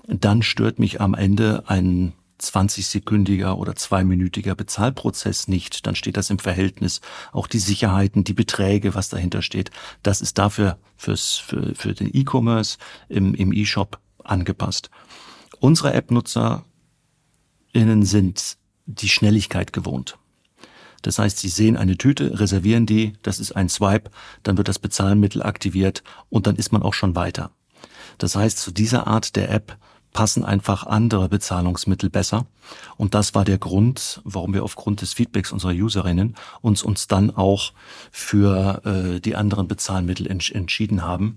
dann 0.09 0.43
stört 0.43 0.79
mich 0.79 1.01
am 1.01 1.15
Ende 1.15 1.65
ein 1.69 2.15
20-sekündiger 2.41 3.55
oder 3.55 3.77
zweiminütiger 3.77 4.55
Bezahlprozess 4.55 5.47
nicht. 5.47 5.87
Dann 5.87 5.95
steht 5.95 6.17
das 6.17 6.31
im 6.31 6.39
Verhältnis. 6.39 7.01
Auch 7.33 7.47
die 7.47 7.59
Sicherheiten, 7.59 8.25
die 8.25 8.33
Beträge, 8.33 8.95
was 8.95 9.09
dahinter 9.09 9.43
steht, 9.43 9.71
das 10.03 10.21
ist 10.21 10.39
dafür 10.39 10.79
fürs, 10.97 11.37
für, 11.37 11.75
für 11.75 11.95
den 11.95 12.11
E-Commerce 12.13 12.79
im, 13.09 13.35
im 13.35 13.53
E-Shop 13.53 14.01
angepasst. 14.25 14.91
Unsere 15.61 15.93
App-NutzerInnen 15.93 16.65
sind 18.03 18.57
die 18.95 19.09
Schnelligkeit 19.09 19.73
gewohnt. 19.73 20.19
Das 21.03 21.19
heißt, 21.19 21.39
Sie 21.39 21.49
sehen 21.49 21.77
eine 21.77 21.97
Tüte, 21.97 22.39
reservieren 22.41 22.87
die, 22.87 23.15
das 23.23 23.41
ist 23.41 23.53
ein 23.53 23.69
Swipe, 23.69 24.11
dann 24.43 24.59
wird 24.59 24.69
das 24.69 24.79
Bezahlmittel 24.79 25.43
aktiviert 25.43 26.03
und 26.29 26.47
dann 26.47 26.57
ist 26.57 26.73
man 26.73 26.83
auch 26.83 26.95
schon 26.95 27.15
weiter. 27.15 27.51
Das 28.19 28.37
heißt, 28.37 28.59
zu 28.59 28.71
dieser 28.71 29.07
Art 29.07 29.35
der 29.37 29.51
App 29.51 29.79
passen 30.13 30.45
einfach 30.45 30.87
andere 30.87 31.29
Bezahlungsmittel 31.29 32.11
besser. 32.11 32.47
Und 32.97 33.15
das 33.15 33.35
war 33.35 33.45
der 33.45 33.59
Grund, 33.59 34.21
warum 34.25 34.53
wir 34.53 34.65
aufgrund 34.65 35.03
des 35.03 35.13
Feedbacks 35.13 35.53
unserer 35.53 35.73
Userinnen 35.73 36.35
uns 36.61 36.83
uns 36.83 37.07
dann 37.07 37.31
auch 37.31 37.73
für 38.11 38.83
äh, 38.85 39.21
die 39.21 39.37
anderen 39.37 39.69
Bezahlmittel 39.69 40.27
entsch 40.27 40.51
entschieden 40.51 41.03
haben. 41.03 41.37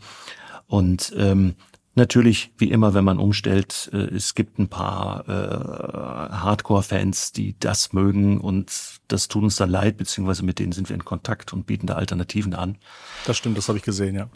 Und 0.67 1.13
ähm, 1.15 1.55
Natürlich, 1.95 2.51
wie 2.57 2.71
immer, 2.71 2.95
wenn 2.95 3.03
man 3.03 3.19
umstellt, 3.19 3.89
äh, 3.93 3.97
es 4.15 4.33
gibt 4.33 4.57
ein 4.57 4.67
paar 4.67 5.27
äh, 5.29 6.33
Hardcore-Fans, 6.33 7.33
die 7.33 7.55
das 7.59 7.93
mögen 7.93 8.39
und 8.39 8.71
das 9.07 9.27
tut 9.27 9.43
uns 9.43 9.57
dann 9.57 9.69
leid, 9.69 9.97
beziehungsweise 9.97 10.43
mit 10.43 10.57
denen 10.57 10.71
sind 10.71 10.89
wir 10.89 10.95
in 10.95 11.05
Kontakt 11.05 11.53
und 11.53 11.67
bieten 11.67 11.85
da 11.85 11.95
Alternativen 11.95 12.55
an. 12.55 12.77
Das 13.25 13.37
stimmt, 13.37 13.57
das 13.57 13.67
habe 13.67 13.77
ich 13.77 13.83
gesehen, 13.83 14.15
ja. 14.15 14.27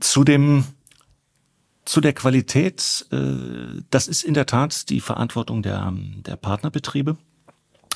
Zu 0.00 0.24
dem 0.24 0.64
zu 1.84 2.00
der 2.00 2.14
Qualität, 2.14 3.06
äh, 3.12 3.82
das 3.90 4.08
ist 4.08 4.24
in 4.24 4.34
der 4.34 4.46
Tat 4.46 4.88
die 4.88 5.00
Verantwortung 5.00 5.62
der, 5.62 5.92
der 5.94 6.36
Partnerbetriebe. 6.36 7.16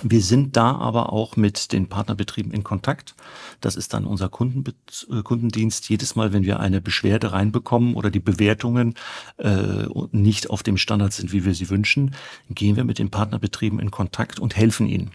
Wir 0.03 0.23
sind 0.23 0.57
da 0.57 0.77
aber 0.77 1.13
auch 1.13 1.37
mit 1.37 1.73
den 1.73 1.89
Partnerbetrieben 1.89 2.53
in 2.53 2.63
Kontakt. 2.63 3.15
Das 3.61 3.75
ist 3.75 3.95
dann 3.95 4.05
unser 4.05 4.29
Kundenbe 4.29 4.75
äh, 5.11 5.23
Kundendienst. 5.23 5.89
Jedes 5.89 6.15
Mal, 6.15 6.33
wenn 6.33 6.45
wir 6.45 6.61
eine 6.61 6.81
Beschwerde 6.81 7.33
reinbekommen 7.33 7.95
oder 7.95 8.11
die 8.11 8.21
Bewertungen 8.21 8.95
äh, 9.39 9.87
nicht 10.13 10.51
auf 10.51 10.63
dem 10.63 10.77
Standard 10.77 11.13
sind, 11.13 11.33
wie 11.33 11.45
wir 11.45 11.55
sie 11.55 11.71
wünschen, 11.71 12.15
gehen 12.51 12.77
wir 12.77 12.85
mit 12.85 12.99
den 12.99 13.11
Partnerbetrieben 13.11 13.81
in 13.81 13.91
Kontakt 13.91 14.39
und 14.39 14.57
helfen 14.57 14.87
ihnen 14.87 15.11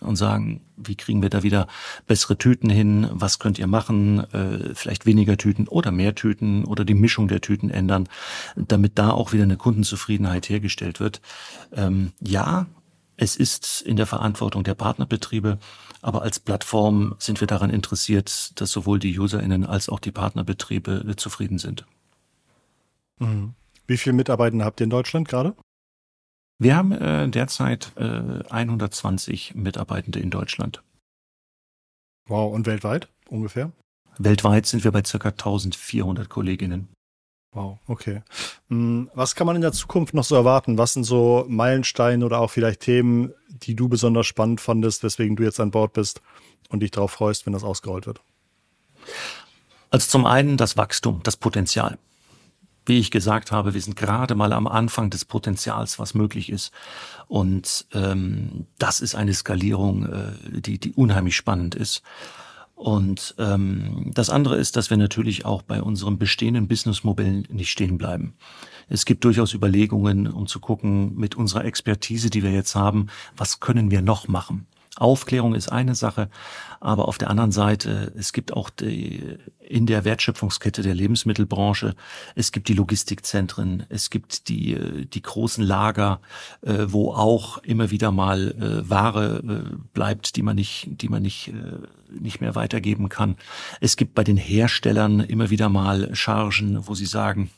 und 0.00 0.16
sagen, 0.16 0.60
wie 0.76 0.96
kriegen 0.96 1.22
wir 1.22 1.30
da 1.30 1.42
wieder 1.42 1.68
bessere 2.06 2.36
Tüten 2.36 2.68
hin, 2.68 3.08
was 3.12 3.38
könnt 3.38 3.58
ihr 3.58 3.66
machen, 3.66 4.20
äh, 4.32 4.74
vielleicht 4.74 5.06
weniger 5.06 5.36
Tüten 5.36 5.68
oder 5.68 5.90
mehr 5.90 6.14
Tüten 6.14 6.64
oder 6.64 6.84
die 6.84 6.94
Mischung 6.94 7.28
der 7.28 7.40
Tüten 7.40 7.70
ändern, 7.70 8.08
damit 8.56 8.98
da 8.98 9.10
auch 9.10 9.32
wieder 9.32 9.44
eine 9.44 9.56
Kundenzufriedenheit 9.56 10.48
hergestellt 10.48 11.00
wird. 11.00 11.20
Ähm, 11.72 12.12
ja, 12.20 12.66
Es 13.16 13.36
ist 13.36 13.80
in 13.82 13.96
der 13.96 14.06
Verantwortung 14.06 14.62
der 14.62 14.74
Partnerbetriebe, 14.74 15.58
aber 16.02 16.22
als 16.22 16.38
Plattform 16.38 17.14
sind 17.18 17.40
wir 17.40 17.46
daran 17.46 17.70
interessiert, 17.70 18.60
dass 18.60 18.70
sowohl 18.70 18.98
die 18.98 19.18
UserInnen 19.18 19.64
als 19.64 19.88
auch 19.88 20.00
die 20.00 20.12
Partnerbetriebe 20.12 21.04
äh, 21.08 21.16
zufrieden 21.16 21.58
sind. 21.58 21.86
Mhm. 23.18 23.54
Wie 23.86 23.96
viele 23.96 24.14
Mitarbeiter 24.14 24.64
habt 24.64 24.80
ihr 24.80 24.84
in 24.84 24.90
Deutschland 24.90 25.28
gerade? 25.28 25.54
Wir 26.58 26.76
haben 26.76 26.92
äh, 26.92 27.28
derzeit 27.28 27.92
äh, 27.96 28.42
120 28.50 29.54
Mitarbeitende 29.54 30.20
in 30.20 30.30
Deutschland. 30.30 30.82
Wow, 32.26 32.52
und 32.52 32.66
weltweit 32.66 33.08
ungefähr? 33.28 33.72
Weltweit 34.18 34.66
sind 34.66 34.84
wir 34.84 34.92
bei 34.92 35.04
circa 35.04 35.28
1400 35.28 36.28
Kolleginnen. 36.28 36.88
Wow, 37.56 37.78
okay. 37.86 38.22
Hm, 38.68 39.10
was 39.14 39.34
kann 39.34 39.46
man 39.46 39.56
in 39.56 39.62
der 39.62 39.72
Zukunft 39.72 40.12
noch 40.12 40.24
so 40.24 40.34
erwarten? 40.34 40.76
Was 40.76 40.92
sind 40.92 41.04
so 41.04 41.46
Meilensteine 41.48 42.22
oder 42.22 42.38
auch 42.38 42.50
vielleicht 42.50 42.80
Themen, 42.80 43.32
die 43.48 43.74
du 43.74 43.88
besonders 43.88 44.26
spannend 44.26 44.60
fandest, 44.60 45.02
weswegen 45.02 45.36
du 45.36 45.42
jetzt 45.42 45.58
an 45.58 45.70
Bord 45.70 45.94
bist 45.94 46.20
und 46.68 46.80
dich 46.80 46.90
darauf 46.90 47.12
freust, 47.12 47.46
wenn 47.46 47.54
das 47.54 47.64
ausgerollt 47.64 48.06
wird? 48.06 48.20
Also 49.88 50.06
zum 50.06 50.26
einen 50.26 50.58
das 50.58 50.76
Wachstum, 50.76 51.20
das 51.22 51.38
Potenzial. 51.38 51.96
Wie 52.84 52.98
ich 52.98 53.10
gesagt 53.10 53.52
habe, 53.52 53.72
wir 53.72 53.80
sind 53.80 53.96
gerade 53.96 54.34
mal 54.34 54.52
am 54.52 54.66
Anfang 54.66 55.08
des 55.08 55.24
Potenzials, 55.24 55.98
was 55.98 56.12
möglich 56.12 56.50
ist. 56.50 56.72
Und 57.26 57.86
ähm, 57.94 58.66
das 58.78 59.00
ist 59.00 59.14
eine 59.14 59.32
Skalierung, 59.32 60.04
äh, 60.04 60.60
die, 60.60 60.78
die 60.78 60.92
unheimlich 60.92 61.36
spannend 61.36 61.74
ist. 61.74 62.02
Und 62.76 63.34
ähm, 63.38 64.10
das 64.12 64.28
andere 64.28 64.56
ist, 64.56 64.76
dass 64.76 64.90
wir 64.90 64.98
natürlich 64.98 65.46
auch 65.46 65.62
bei 65.62 65.82
unserem 65.82 66.18
bestehenden 66.18 66.68
Businessmodell 66.68 67.44
nicht 67.48 67.70
stehen 67.70 67.96
bleiben. 67.96 68.34
Es 68.88 69.06
gibt 69.06 69.24
durchaus 69.24 69.54
Überlegungen, 69.54 70.26
um 70.26 70.46
zu 70.46 70.60
gucken, 70.60 71.16
mit 71.16 71.34
unserer 71.34 71.64
Expertise, 71.64 72.28
die 72.28 72.42
wir 72.42 72.52
jetzt 72.52 72.74
haben, 72.74 73.06
was 73.34 73.60
können 73.60 73.90
wir 73.90 74.02
noch 74.02 74.28
machen? 74.28 74.66
Aufklärung 74.96 75.54
ist 75.54 75.70
eine 75.70 75.94
Sache, 75.94 76.28
aber 76.80 77.08
auf 77.08 77.18
der 77.18 77.30
anderen 77.30 77.52
Seite, 77.52 78.12
es 78.16 78.32
gibt 78.32 78.52
auch 78.52 78.70
die, 78.70 79.38
in 79.60 79.86
der 79.86 80.04
Wertschöpfungskette 80.04 80.82
der 80.82 80.94
Lebensmittelbranche, 80.94 81.94
es 82.34 82.52
gibt 82.52 82.68
die 82.68 82.74
Logistikzentren, 82.74 83.84
es 83.88 84.10
gibt 84.10 84.48
die, 84.48 85.06
die 85.06 85.22
großen 85.22 85.64
Lager, 85.64 86.20
äh, 86.62 86.86
wo 86.88 87.12
auch 87.12 87.58
immer 87.58 87.90
wieder 87.90 88.10
mal 88.10 88.52
äh, 88.52 88.88
Ware 88.88 89.42
äh, 89.46 89.76
bleibt, 89.92 90.36
die 90.36 90.42
man 90.42 90.56
nicht, 90.56 90.88
die 90.90 91.08
man 91.08 91.22
nicht, 91.22 91.52
nicht 92.10 92.40
mehr 92.40 92.54
weitergeben 92.54 93.08
kann. 93.08 93.36
Es 93.80 93.96
gibt 93.96 94.14
bei 94.14 94.24
den 94.24 94.36
Herstellern 94.36 95.20
immer 95.20 95.50
wieder 95.50 95.68
mal 95.68 96.14
Chargen, 96.14 96.86
wo 96.86 96.94
sie 96.94 97.06
sagen, 97.06 97.50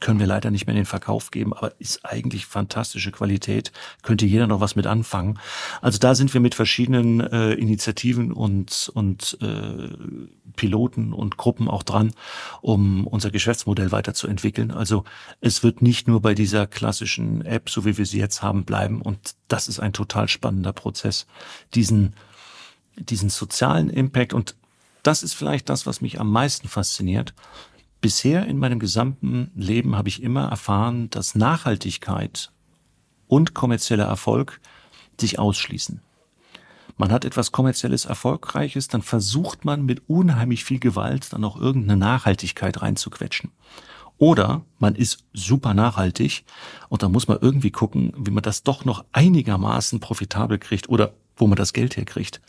können 0.00 0.18
wir 0.18 0.26
leider 0.26 0.50
nicht 0.50 0.66
mehr 0.66 0.74
in 0.74 0.80
den 0.80 0.86
Verkauf 0.86 1.30
geben, 1.30 1.52
aber 1.54 1.72
ist 1.78 2.04
eigentlich 2.04 2.46
fantastische 2.46 3.12
Qualität, 3.12 3.72
könnte 4.02 4.26
jeder 4.26 4.46
noch 4.46 4.60
was 4.60 4.76
mit 4.76 4.86
anfangen. 4.86 5.38
Also 5.80 5.98
da 5.98 6.14
sind 6.14 6.34
wir 6.34 6.40
mit 6.40 6.54
verschiedenen 6.54 7.20
äh, 7.20 7.52
Initiativen 7.52 8.32
und, 8.32 8.90
und 8.94 9.38
äh, 9.40 9.88
Piloten 10.56 11.12
und 11.12 11.36
Gruppen 11.36 11.68
auch 11.68 11.82
dran, 11.82 12.12
um 12.60 13.06
unser 13.06 13.30
Geschäftsmodell 13.30 13.92
weiterzuentwickeln. 13.92 14.72
Also 14.72 15.04
es 15.40 15.62
wird 15.62 15.80
nicht 15.80 16.08
nur 16.08 16.20
bei 16.20 16.34
dieser 16.34 16.66
klassischen 16.66 17.44
App, 17.44 17.70
so 17.70 17.84
wie 17.84 17.96
wir 17.96 18.06
sie 18.06 18.18
jetzt 18.18 18.42
haben, 18.42 18.64
bleiben. 18.64 19.00
Und 19.00 19.36
das 19.48 19.68
ist 19.68 19.78
ein 19.78 19.92
total 19.92 20.28
spannender 20.28 20.72
Prozess, 20.72 21.26
diesen, 21.74 22.14
diesen 22.96 23.30
sozialen 23.30 23.90
Impact 23.90 24.34
und 24.34 24.56
das 25.02 25.22
ist 25.22 25.34
vielleicht 25.34 25.68
das, 25.68 25.86
was 25.86 26.00
mich 26.00 26.18
am 26.18 26.30
meisten 26.30 26.66
fasziniert 26.66 27.34
Bisher 28.04 28.44
in 28.44 28.58
meinem 28.58 28.80
gesamten 28.80 29.50
Leben 29.54 29.96
habe 29.96 30.10
ich 30.10 30.22
immer 30.22 30.50
erfahren, 30.50 31.08
dass 31.08 31.34
Nachhaltigkeit 31.34 32.52
und 33.28 33.54
kommerzieller 33.54 34.04
Erfolg 34.04 34.60
sich 35.18 35.38
ausschließen. 35.38 36.02
Man 36.98 37.10
hat 37.10 37.24
etwas 37.24 37.50
kommerzielles 37.50 38.04
Erfolgreiches, 38.04 38.88
dann 38.88 39.00
versucht 39.00 39.64
man 39.64 39.86
mit 39.86 40.02
unheimlich 40.06 40.64
viel 40.64 40.80
Gewalt 40.80 41.32
dann 41.32 41.44
auch 41.44 41.58
irgendeine 41.58 41.96
Nachhaltigkeit 41.98 42.82
reinzuquetschen. 42.82 43.52
Oder 44.18 44.66
man 44.78 44.96
ist 44.96 45.24
super 45.32 45.72
nachhaltig 45.72 46.44
und 46.90 47.02
da 47.02 47.08
muss 47.08 47.26
man 47.26 47.38
irgendwie 47.40 47.70
gucken, 47.70 48.12
wie 48.18 48.32
man 48.32 48.42
das 48.42 48.64
doch 48.64 48.84
noch 48.84 49.06
einigermaßen 49.12 50.00
profitabel 50.00 50.58
kriegt 50.58 50.90
oder 50.90 51.14
wo 51.38 51.46
man 51.46 51.56
das 51.56 51.72
Geld 51.72 51.96
herkriegt. 51.96 52.42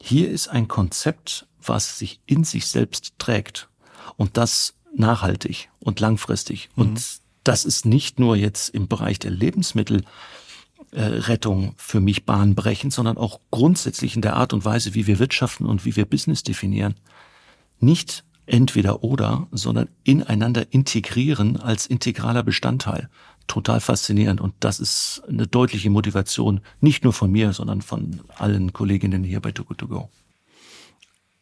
Hier 0.00 0.28
ist 0.32 0.48
ein 0.48 0.66
Konzept, 0.66 1.46
was 1.62 1.96
sich 1.96 2.20
in 2.26 2.42
sich 2.42 2.66
selbst 2.66 3.14
trägt 3.20 3.68
und 4.16 4.36
das 4.36 4.74
nachhaltig 4.94 5.70
und 5.80 5.98
langfristig. 6.00 6.68
Mhm. 6.74 6.82
Und 6.82 7.02
das 7.42 7.64
ist 7.64 7.86
nicht 7.86 8.18
nur 8.18 8.36
jetzt 8.36 8.68
im 8.70 8.88
Bereich 8.88 9.18
der 9.18 9.30
Lebensmittelrettung 9.30 11.74
für 11.76 12.00
mich 12.00 12.24
bahnbrechend, 12.24 12.92
sondern 12.92 13.16
auch 13.18 13.40
grundsätzlich 13.50 14.16
in 14.16 14.22
der 14.22 14.36
Art 14.36 14.52
und 14.52 14.64
Weise, 14.64 14.94
wie 14.94 15.06
wir 15.06 15.18
wirtschaften 15.18 15.66
und 15.66 15.84
wie 15.84 15.94
wir 15.96 16.06
Business 16.06 16.42
definieren. 16.42 16.94
Nicht 17.80 18.24
entweder 18.46 19.04
oder, 19.04 19.46
sondern 19.52 19.88
ineinander 20.04 20.72
integrieren 20.72 21.58
als 21.58 21.86
integraler 21.86 22.42
Bestandteil. 22.42 23.10
Total 23.46 23.80
faszinierend 23.80 24.40
und 24.40 24.54
das 24.60 24.80
ist 24.80 25.22
eine 25.28 25.46
deutliche 25.46 25.90
Motivation, 25.90 26.60
nicht 26.80 27.04
nur 27.04 27.12
von 27.12 27.30
mir, 27.30 27.52
sondern 27.52 27.82
von 27.82 28.22
allen 28.36 28.72
Kolleginnen 28.72 29.22
hier 29.22 29.40
bei 29.40 29.52
Too 29.52 29.64
Good 29.64 29.78
To 29.78 29.88
Go. 29.88 30.08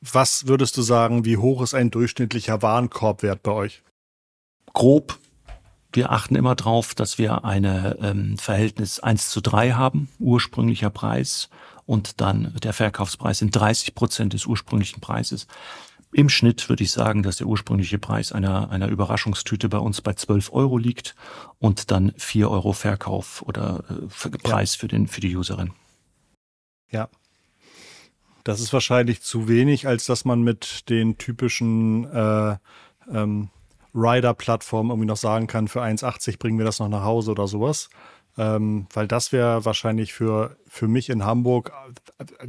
Was 0.05 0.49
würdest 0.49 0.77
du 0.77 0.83
sagen, 0.83 1.25
wie 1.25 1.37
hoch 1.37 1.62
ist 1.62 1.75
ein 1.75 1.93
durchschnittlicher 1.93 2.61
Warenkorbwert 2.61 3.45
bei 3.45 3.53
euch? 3.53 3.83
Grob. 4.73 5.19
Wir 5.93 6.11
achten 6.11 6.35
immer 6.35 6.57
darauf, 6.57 6.95
dass 6.95 7.19
wir 7.19 7.45
eine 7.45 7.99
ähm, 8.01 8.37
Verhältnis 8.37 8.99
1 8.99 9.31
zu 9.31 9.41
3 9.41 9.73
haben, 9.73 10.09
ursprünglicher 10.19 10.91
Preis 10.91 11.51
und 11.87 12.21
dann 12.21 12.53
der 12.62 12.73
Verkaufspreis 12.73 13.38
sind 13.38 13.55
30 13.55 13.95
Prozent 13.95 14.33
des 14.33 14.47
ursprünglichen 14.47 15.01
Preises. 15.01 15.47
Im 16.11 16.29
Schnitt 16.29 16.69
würde 16.69 16.83
ich 16.83 16.91
sagen, 16.91 17.23
dass 17.23 17.37
der 17.37 17.47
ursprüngliche 17.47 17.99
Preis 17.99 18.33
einer, 18.33 18.71
einer 18.71 18.88
Überraschungstüte 18.88 19.69
bei 19.69 19.79
uns 19.79 20.01
bei 20.01 20.15
12 20.15 20.53
Euro 20.53 20.79
liegt 20.79 21.15
und 21.59 21.93
dann 21.93 22.12
4 22.17 22.51
Euro 22.51 22.73
Verkauf 22.73 23.43
oder 23.43 23.85
äh, 23.88 24.31
Preis 24.38 24.75
ja. 24.75 24.81
für, 24.81 24.88
den, 24.88 25.07
für 25.07 25.21
die 25.21 25.37
Userin. 25.37 25.73
Ja, 26.91 27.09
das 28.44 28.61
ist 28.61 28.72
wahrscheinlich 28.72 29.22
zu 29.22 29.48
wenig, 29.48 29.87
als 29.87 30.07
dass 30.07 30.24
man 30.24 30.42
mit 30.42 30.88
den 30.88 31.18
typischen 31.18 32.05
äh, 32.12 32.57
ähm, 33.12 33.50
Rider-Plattformen 33.94 34.90
irgendwie 34.90 35.09
noch 35.09 35.16
sagen 35.16 35.46
kann, 35.46 35.68
für 35.68 35.83
1,80 35.83 36.38
bringen 36.38 36.59
wir 36.59 36.64
das 36.64 36.78
noch 36.78 36.88
nach 36.88 37.05
Hause 37.05 37.33
oder 37.33 37.46
sowas. 37.46 37.90
Ähm, 38.38 38.87
weil 38.94 39.07
das 39.07 39.31
wäre 39.31 39.66
wahrscheinlich 39.66 40.14
für, 40.14 40.57
für 40.66 40.88
mich 40.88 41.11
in 41.11 41.24
Hamburg, 41.24 41.70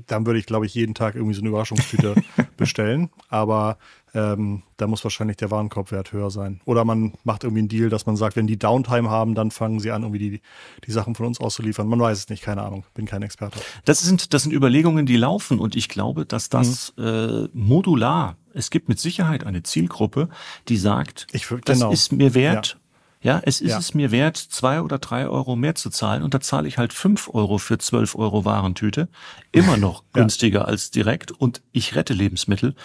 dann 0.08 0.26
würde 0.26 0.40
ich, 0.40 0.46
glaube 0.46 0.66
ich, 0.66 0.74
jeden 0.74 0.96
Tag 0.96 1.16
irgendwie 1.16 1.34
so 1.34 1.42
eine 1.42 1.50
Überraschungstüte 1.50 2.16
bestellen. 2.58 3.10
Aber 3.30 3.78
ähm, 4.14 4.64
da 4.78 4.88
muss 4.88 5.04
wahrscheinlich 5.04 5.38
der 5.38 5.50
Warenkorbwert 5.50 6.12
höher 6.12 6.30
sein. 6.30 6.62
Oder 6.66 6.86
man 6.86 7.14
macht 7.24 7.44
irgendwie 7.44 7.62
einen 7.62 7.68
Deal, 7.68 7.90
dass 7.90 8.06
man 8.06 8.16
sagt, 8.16 8.36
wenn 8.36 8.48
die 8.48 8.60
Downtime 8.60 9.10
haben, 9.10 9.34
dann 9.34 9.52
fangen 9.52 9.80
sie 9.80 9.92
an, 9.92 10.04
irgendwie 10.04 10.20
die, 10.20 10.42
die 10.86 10.92
Sachen 10.92 11.16
von 11.16 11.26
uns 11.26 11.40
auszuliefern. 11.40 11.88
Man 11.88 12.00
weiß 12.00 12.18
es 12.18 12.30
nicht, 12.30 12.44
keine 12.44 12.62
Ahnung, 12.62 12.86
bin 12.94 13.06
kein 13.06 13.24
Experte. 13.24 13.60
Das 13.86 14.02
sind, 14.02 14.34
das 14.34 14.44
sind 14.44 14.52
Überlegungen, 14.52 15.06
die 15.06 15.18
laufen 15.18 15.60
und 15.60 15.76
ich 15.76 15.90
glaube, 15.90 16.26
dass 16.26 16.50
das 16.50 16.94
mhm. 16.98 17.04
äh, 17.04 17.50
modular 17.54 18.38
es 18.54 18.70
gibt 18.70 18.88
mit 18.88 19.00
Sicherheit 19.00 19.46
eine 19.46 19.64
Zielgruppe, 19.64 20.30
die 20.68 20.78
sagt, 20.78 21.28
ich, 21.32 21.48
genau. 21.48 21.62
das 21.66 21.82
ist 21.82 22.12
mir 22.12 22.36
wert, 22.36 22.78
ja, 22.78 22.83
es 23.24 23.62
ist 23.62 23.72
ja. 23.72 23.78
es 23.78 23.94
mir 23.94 24.12
wert, 24.12 24.38
zwei 24.38 24.82
oder 24.82 25.00
drei 25.00 25.28
Euro 25.28 25.56
mehr 25.56 25.76
zu 25.76 25.90
zahlen 25.90 26.24
und 26.24 26.34
da 26.34 26.42
zahle 26.42 26.68
ich 26.68 26.78
halt 26.78 26.92
fünf 26.92 27.30
Euro 27.34 27.58
für 27.58 27.78
zwölf 27.78 28.16
Euro 28.16 28.44
Warentüte. 28.44 29.08
Immer 29.52 29.78
noch 29.78 30.04
günstiger 30.14 30.62
ja. 30.62 30.66
als 30.66 30.92
direkt 30.92 31.32
und 31.32 31.62
ich 31.72 31.96
rette 31.96 32.14
Lebensmittel. 32.14 32.76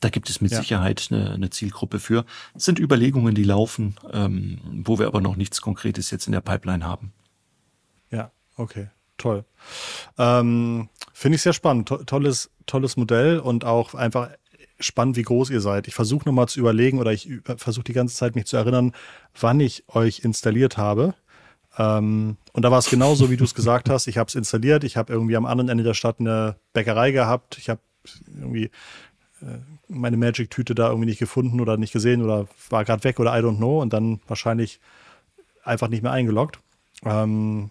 Da 0.00 0.08
gibt 0.10 0.30
es 0.30 0.40
mit 0.40 0.52
ja. 0.52 0.60
Sicherheit 0.60 1.08
eine, 1.10 1.32
eine, 1.32 1.50
Zielgruppe 1.50 1.98
für. 1.98 2.24
Es 2.54 2.64
sind 2.64 2.78
Überlegungen, 2.78 3.34
die 3.34 3.42
laufen, 3.42 3.96
ähm, 4.12 4.60
wo 4.84 5.00
wir 5.00 5.08
aber 5.08 5.20
noch 5.20 5.34
nichts 5.34 5.60
Konkretes 5.60 6.12
jetzt 6.12 6.26
in 6.26 6.32
der 6.32 6.40
Pipeline 6.40 6.84
haben. 6.84 7.12
Ja, 8.10 8.30
okay, 8.56 8.90
toll. 9.16 9.44
Ähm, 10.16 10.88
Finde 11.12 11.34
ich 11.34 11.42
sehr 11.42 11.52
spannend. 11.52 11.88
To 11.88 11.96
tolles, 12.04 12.50
tolles 12.66 12.96
Modell 12.96 13.40
und 13.40 13.64
auch 13.64 13.94
einfach 13.94 14.30
spannend, 14.80 15.16
wie 15.16 15.22
groß 15.22 15.50
ihr 15.50 15.60
seid. 15.60 15.88
Ich 15.88 15.94
versuche 15.94 16.26
nochmal 16.26 16.48
zu 16.48 16.60
überlegen 16.60 16.98
oder 16.98 17.12
ich 17.12 17.28
versuche 17.56 17.84
die 17.84 17.92
ganze 17.92 18.14
Zeit 18.16 18.34
mich 18.34 18.46
zu 18.46 18.56
erinnern, 18.56 18.92
wann 19.38 19.60
ich 19.60 19.84
euch 19.88 20.20
installiert 20.20 20.76
habe. 20.76 21.14
Ähm, 21.78 22.36
und 22.52 22.62
da 22.62 22.70
war 22.70 22.78
es 22.78 22.90
genauso, 22.90 23.30
wie 23.30 23.36
du 23.36 23.44
es 23.44 23.54
gesagt 23.54 23.88
hast. 23.88 24.06
Ich 24.06 24.18
habe 24.18 24.28
es 24.28 24.34
installiert. 24.34 24.84
Ich 24.84 24.96
habe 24.96 25.12
irgendwie 25.12 25.36
am 25.36 25.46
anderen 25.46 25.68
Ende 25.68 25.84
der 25.84 25.94
Stadt 25.94 26.20
eine 26.20 26.56
Bäckerei 26.72 27.12
gehabt. 27.12 27.58
Ich 27.58 27.68
habe 27.68 27.80
irgendwie 28.26 28.70
äh, 29.40 29.58
meine 29.88 30.16
Magic-Tüte 30.16 30.74
da 30.74 30.88
irgendwie 30.88 31.06
nicht 31.06 31.18
gefunden 31.18 31.60
oder 31.60 31.76
nicht 31.76 31.92
gesehen 31.92 32.22
oder 32.22 32.46
war 32.70 32.84
gerade 32.84 33.04
weg 33.04 33.20
oder 33.20 33.38
I 33.38 33.42
don't 33.42 33.56
know 33.56 33.80
und 33.80 33.92
dann 33.92 34.20
wahrscheinlich 34.26 34.80
einfach 35.64 35.88
nicht 35.88 36.02
mehr 36.02 36.12
eingeloggt. 36.12 36.58
Ähm, 37.04 37.70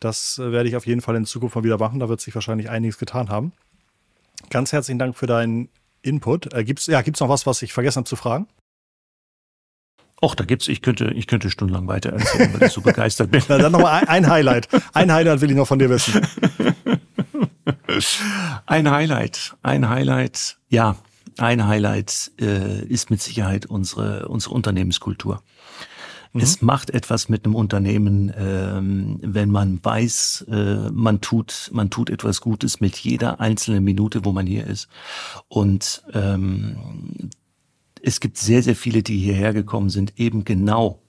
das 0.00 0.38
werde 0.38 0.68
ich 0.68 0.76
auf 0.76 0.86
jeden 0.86 1.00
Fall 1.00 1.16
in 1.16 1.26
Zukunft 1.26 1.56
mal 1.56 1.64
wieder 1.64 1.78
machen. 1.78 2.00
Da 2.00 2.08
wird 2.08 2.20
sich 2.20 2.34
wahrscheinlich 2.34 2.70
einiges 2.70 2.98
getan 2.98 3.28
haben. 3.28 3.52
Ganz 4.50 4.72
herzlichen 4.72 4.98
Dank 4.98 5.16
für 5.16 5.26
deinen 5.26 5.68
Input. 6.02 6.52
Äh, 6.52 6.64
gibt's, 6.64 6.86
ja, 6.86 7.02
gibt's 7.02 7.20
noch 7.20 7.28
was, 7.28 7.46
was 7.46 7.62
ich 7.62 7.72
vergessen 7.72 7.98
habe 7.98 8.08
zu 8.08 8.16
fragen? 8.16 8.46
Och, 10.20 10.34
da 10.34 10.44
gibt's, 10.44 10.66
ich 10.66 10.82
könnte, 10.82 11.12
ich 11.14 11.28
könnte 11.28 11.50
stundenlang 11.50 11.86
weiter 11.86 12.10
erzählen, 12.10 12.52
weil 12.52 12.66
ich 12.66 12.72
so 12.72 12.80
begeistert 12.80 13.30
bin. 13.30 13.42
Na, 13.48 13.58
dann 13.58 13.72
nochmal 13.72 14.02
ein, 14.02 14.08
ein 14.08 14.30
Highlight. 14.30 14.68
Ein 14.92 15.12
Highlight 15.12 15.40
will 15.40 15.50
ich 15.50 15.56
noch 15.56 15.68
von 15.68 15.78
dir 15.78 15.90
wissen. 15.90 16.26
Ein 18.66 18.90
Highlight, 18.90 19.56
ein 19.62 19.88
Highlight, 19.88 20.58
ja, 20.68 20.96
ein 21.38 21.66
Highlight 21.66 22.32
äh, 22.40 22.84
ist 22.84 23.10
mit 23.10 23.22
Sicherheit 23.22 23.66
unsere, 23.66 24.28
unsere 24.28 24.54
Unternehmenskultur. 24.54 25.42
Mhm. 26.38 26.44
Es 26.44 26.62
macht 26.62 26.90
etwas 26.90 27.28
mit 27.28 27.44
einem 27.44 27.54
Unternehmen, 27.54 28.32
ähm, 28.36 29.18
wenn 29.22 29.50
man 29.50 29.80
weiß, 29.82 30.46
äh, 30.48 30.90
man 30.90 31.20
tut, 31.20 31.70
man 31.72 31.90
tut 31.90 32.10
etwas 32.10 32.40
Gutes 32.40 32.80
mit 32.80 32.96
jeder 32.96 33.40
einzelnen 33.40 33.84
Minute, 33.84 34.24
wo 34.24 34.32
man 34.32 34.46
hier 34.46 34.66
ist. 34.66 34.88
Und 35.48 36.04
ähm, 36.14 37.30
es 38.02 38.20
gibt 38.20 38.38
sehr, 38.38 38.62
sehr 38.62 38.76
viele, 38.76 39.02
die 39.02 39.18
hierher 39.18 39.52
gekommen 39.52 39.90
sind, 39.90 40.18
eben 40.18 40.44
genau 40.44 41.02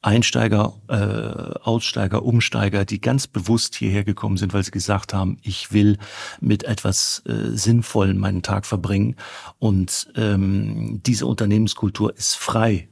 Einsteiger, 0.00 0.74
äh, 0.88 1.58
Aussteiger, 1.60 2.24
Umsteiger, 2.24 2.84
die 2.84 3.00
ganz 3.00 3.26
bewusst 3.26 3.74
hierher 3.74 4.04
gekommen 4.04 4.36
sind, 4.36 4.54
weil 4.54 4.62
sie 4.62 4.70
gesagt 4.70 5.12
haben, 5.12 5.38
ich 5.42 5.72
will 5.72 5.98
mit 6.40 6.64
etwas 6.64 7.22
äh, 7.26 7.56
Sinnvollem 7.56 8.18
meinen 8.18 8.42
Tag 8.42 8.66
verbringen. 8.66 9.16
Und 9.58 10.10
ähm, 10.16 11.00
diese 11.04 11.26
Unternehmenskultur 11.26 12.16
ist 12.16 12.36
frei 12.36 12.88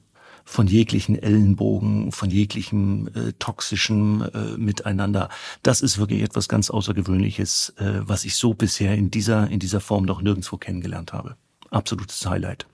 von 0.46 0.68
jeglichen 0.68 1.20
Ellenbogen, 1.20 2.12
von 2.12 2.30
jeglichem 2.30 3.08
äh, 3.08 3.32
toxischen 3.38 4.22
äh, 4.22 4.56
Miteinander. 4.56 5.28
Das 5.62 5.82
ist 5.82 5.98
wirklich 5.98 6.22
etwas 6.22 6.48
ganz 6.48 6.70
Außergewöhnliches, 6.70 7.74
äh, 7.78 8.00
was 8.02 8.24
ich 8.24 8.36
so 8.36 8.54
bisher 8.54 8.94
in 8.94 9.10
dieser, 9.10 9.48
in 9.50 9.58
dieser 9.58 9.80
Form 9.80 10.04
noch 10.04 10.22
nirgendwo 10.22 10.56
kennengelernt 10.56 11.12
habe. 11.12 11.36
Absolutes 11.70 12.24
Highlight. 12.24 12.66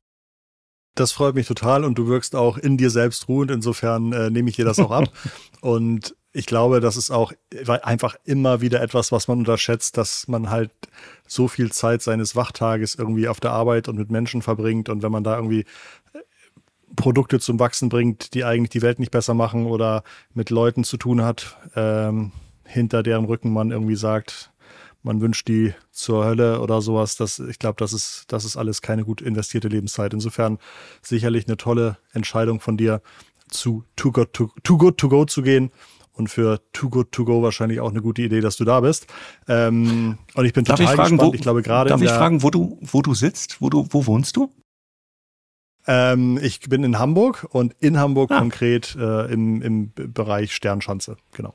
Das 0.95 1.13
freut 1.13 1.35
mich 1.35 1.47
total 1.47 1.85
und 1.85 1.97
du 1.97 2.07
wirkst 2.07 2.37
auch 2.37 2.59
in 2.59 2.77
dir 2.77 2.91
selbst 2.91 3.27
ruhend. 3.27 3.51
Insofern 3.51 4.13
äh, 4.13 4.29
nehme 4.29 4.51
ich 4.51 4.57
dir 4.57 4.67
das 4.67 4.79
auch 4.79 4.91
ab. 4.91 5.11
und 5.63 6.15
ich 6.35 6.47
glaube, 6.47 6.81
das 6.81 6.97
ist 6.97 7.11
auch 7.11 7.33
einfach 7.67 8.17
immer 8.25 8.61
wieder 8.61 8.81
etwas, 8.81 9.13
was 9.13 9.29
man 9.29 9.39
unterschätzt, 9.39 9.97
dass 9.97 10.29
man 10.29 10.51
halt 10.51 10.71
so 11.27 11.47
viel 11.49 11.73
Zeit 11.73 12.01
seines 12.03 12.37
Wachtages 12.37 12.95
irgendwie 12.95 13.29
auf 13.29 13.41
der 13.41 13.53
Arbeit 13.53 13.89
und 13.89 13.97
mit 13.97 14.11
Menschen 14.11 14.41
verbringt. 14.41 14.89
Und 14.89 15.03
wenn 15.03 15.13
man 15.13 15.25
da 15.25 15.37
irgendwie 15.37 15.65
Produkte 16.97 17.41
zum 17.41 17.59
Wachsen 17.59 17.89
bringt, 17.89 18.35
die 18.35 18.45
eigentlich 18.45 18.71
die 18.71 18.83
Welt 18.83 18.99
nicht 18.99 19.11
besser 19.11 19.35
machen 19.35 19.67
oder 19.67 20.03
mit 20.35 20.51
Leuten 20.51 20.85
zu 20.85 20.97
tun 20.97 21.23
hat, 21.23 21.57
ähm, 21.75 22.33
hinter 22.67 23.03
deren 23.03 23.25
Rücken 23.25 23.53
man 23.53 23.71
irgendwie 23.71 23.97
sagt, 23.97 24.53
man 25.03 25.21
wünscht 25.21 25.49
die 25.49 25.75
zur 25.91 26.25
Hölle 26.25 26.61
oder 26.61 26.81
sowas. 26.81 27.17
Das, 27.17 27.39
ich 27.39 27.59
glaube, 27.59 27.77
das 27.79 27.93
ist, 27.93 28.25
das 28.29 28.45
ist 28.45 28.57
alles 28.57 28.83
keine 28.83 29.05
gut 29.05 29.21
investierte 29.21 29.69
Lebenszeit. 29.69 30.15
Insofern 30.15 30.59
sicherlich 31.03 31.47
eine 31.49 31.57
tolle 31.57 31.99
Entscheidung 32.13 32.61
von 32.61 32.77
dir, 32.77 33.03
zu 33.49 33.85
Too 33.97 34.13
Good 34.13 34.33
to, 34.33 34.51
Too 34.63 34.79
Good 34.79 34.99
to 34.99 35.09
Go 35.09 35.25
zu 35.25 35.43
gehen. 35.43 35.71
Und 36.15 36.29
für 36.29 36.61
Too 36.73 36.91
Good 36.91 37.11
to 37.13 37.25
Go 37.25 37.43
wahrscheinlich 37.43 37.81
auch 37.81 37.91
eine 37.91 38.03
gute 38.03 38.23
Idee, 38.23 38.41
dass 38.41 38.57
du 38.57 38.65
da 38.65 38.81
bist. 38.81 39.07
Ähm, 39.49 40.19
und 40.35 40.45
ich 40.45 40.53
bin 40.53 40.65
darf 40.65 40.79
total 40.79 40.93
ich 40.93 40.97
fragen, 40.97 41.11
gespannt. 41.17 41.33
Wo, 41.33 41.35
ich 41.35 41.41
glaube 41.41 41.63
gerade. 41.63 41.89
Darf 41.89 42.03
ich 42.03 42.11
fragen, 42.11 42.43
wo 42.43 42.51
du, 42.51 42.79
wo 42.83 43.01
du 43.01 43.15
sitzt? 43.15 43.61
Wo 43.61 43.71
du, 43.71 43.87
wo 43.91 44.07
wohnst 44.07 44.37
du? 44.37 44.51
Ähm, 45.87 46.39
ich 46.43 46.61
bin 46.61 46.85
in 46.85 46.99
Hamburg 46.99 47.47
und 47.51 47.75
in 47.81 47.99
Hamburg 47.99 48.31
ah. 48.31 48.39
konkret 48.39 48.97
äh, 48.97 49.33
im, 49.33 49.63
im 49.63 49.93
Bereich 49.95 50.55
Sternschanze, 50.55 51.17
genau. 51.33 51.55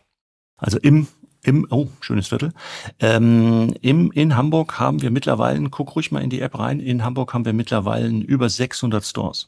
Also 0.57 0.77
im 0.79 1.07
im, 1.43 1.65
oh, 1.69 1.87
schönes 2.01 2.27
Viertel. 2.27 2.51
Ähm, 2.99 3.73
im, 3.81 4.11
in 4.11 4.35
Hamburg 4.35 4.79
haben 4.79 5.01
wir 5.01 5.11
mittlerweile, 5.11 5.69
guck 5.69 5.95
ruhig 5.95 6.11
mal 6.11 6.21
in 6.21 6.29
die 6.29 6.41
App 6.41 6.59
rein, 6.59 6.81
in 6.81 7.05
Hamburg 7.05 7.33
haben 7.33 7.45
wir 7.45 7.53
mittlerweile 7.53 8.09
über 8.09 8.49
600 8.49 9.05
Stores. 9.05 9.47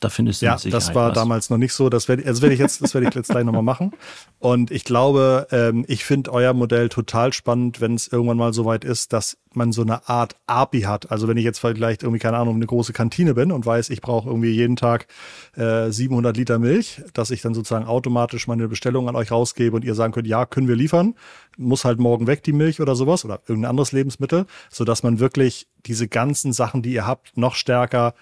Da 0.00 0.08
findest 0.08 0.40
du 0.40 0.46
ja, 0.46 0.56
das 0.56 0.94
war 0.94 1.08
was. 1.08 1.14
damals 1.14 1.50
noch 1.50 1.58
nicht 1.58 1.74
so. 1.74 1.90
Das 1.90 2.08
werde, 2.08 2.24
also 2.26 2.40
werde 2.40 2.54
ich 2.54 2.60
jetzt, 2.60 2.80
das 2.82 2.94
werde 2.94 3.08
ich 3.08 3.14
jetzt 3.14 3.28
gleich 3.28 3.44
nochmal 3.44 3.62
machen. 3.62 3.92
Und 4.38 4.70
ich 4.70 4.84
glaube, 4.84 5.46
ähm, 5.50 5.84
ich 5.88 6.04
finde 6.04 6.32
euer 6.32 6.54
Modell 6.54 6.88
total 6.88 7.34
spannend, 7.34 7.82
wenn 7.82 7.94
es 7.94 8.08
irgendwann 8.08 8.38
mal 8.38 8.54
so 8.54 8.64
weit 8.64 8.82
ist, 8.82 9.12
dass 9.12 9.36
man 9.52 9.72
so 9.72 9.82
eine 9.82 10.08
Art 10.08 10.36
API 10.46 10.82
hat. 10.82 11.10
Also 11.10 11.28
wenn 11.28 11.36
ich 11.36 11.44
jetzt 11.44 11.58
vielleicht 11.58 12.02
irgendwie 12.02 12.18
keine 12.18 12.38
Ahnung 12.38 12.54
eine 12.54 12.64
große 12.64 12.94
Kantine 12.94 13.34
bin 13.34 13.52
und 13.52 13.66
weiß, 13.66 13.90
ich 13.90 14.00
brauche 14.00 14.28
irgendwie 14.28 14.52
jeden 14.52 14.76
Tag 14.76 15.06
äh, 15.54 15.90
700 15.90 16.34
Liter 16.34 16.58
Milch, 16.58 17.02
dass 17.12 17.30
ich 17.30 17.42
dann 17.42 17.52
sozusagen 17.52 17.84
automatisch 17.84 18.46
meine 18.46 18.68
Bestellung 18.68 19.06
an 19.06 19.16
euch 19.16 19.30
rausgebe 19.30 19.76
und 19.76 19.84
ihr 19.84 19.94
sagen 19.94 20.14
könnt, 20.14 20.28
ja, 20.28 20.46
können 20.46 20.68
wir 20.68 20.76
liefern, 20.76 21.14
muss 21.58 21.84
halt 21.84 21.98
morgen 21.98 22.26
weg 22.26 22.42
die 22.42 22.52
Milch 22.52 22.80
oder 22.80 22.94
sowas 22.94 23.26
oder 23.26 23.40
irgendein 23.46 23.70
anderes 23.70 23.92
Lebensmittel, 23.92 24.46
so 24.70 24.84
dass 24.84 25.02
man 25.02 25.20
wirklich 25.20 25.68
diese 25.84 26.08
ganzen 26.08 26.54
Sachen, 26.54 26.80
die 26.80 26.92
ihr 26.92 27.06
habt, 27.06 27.36
noch 27.36 27.54
stärker 27.54 28.14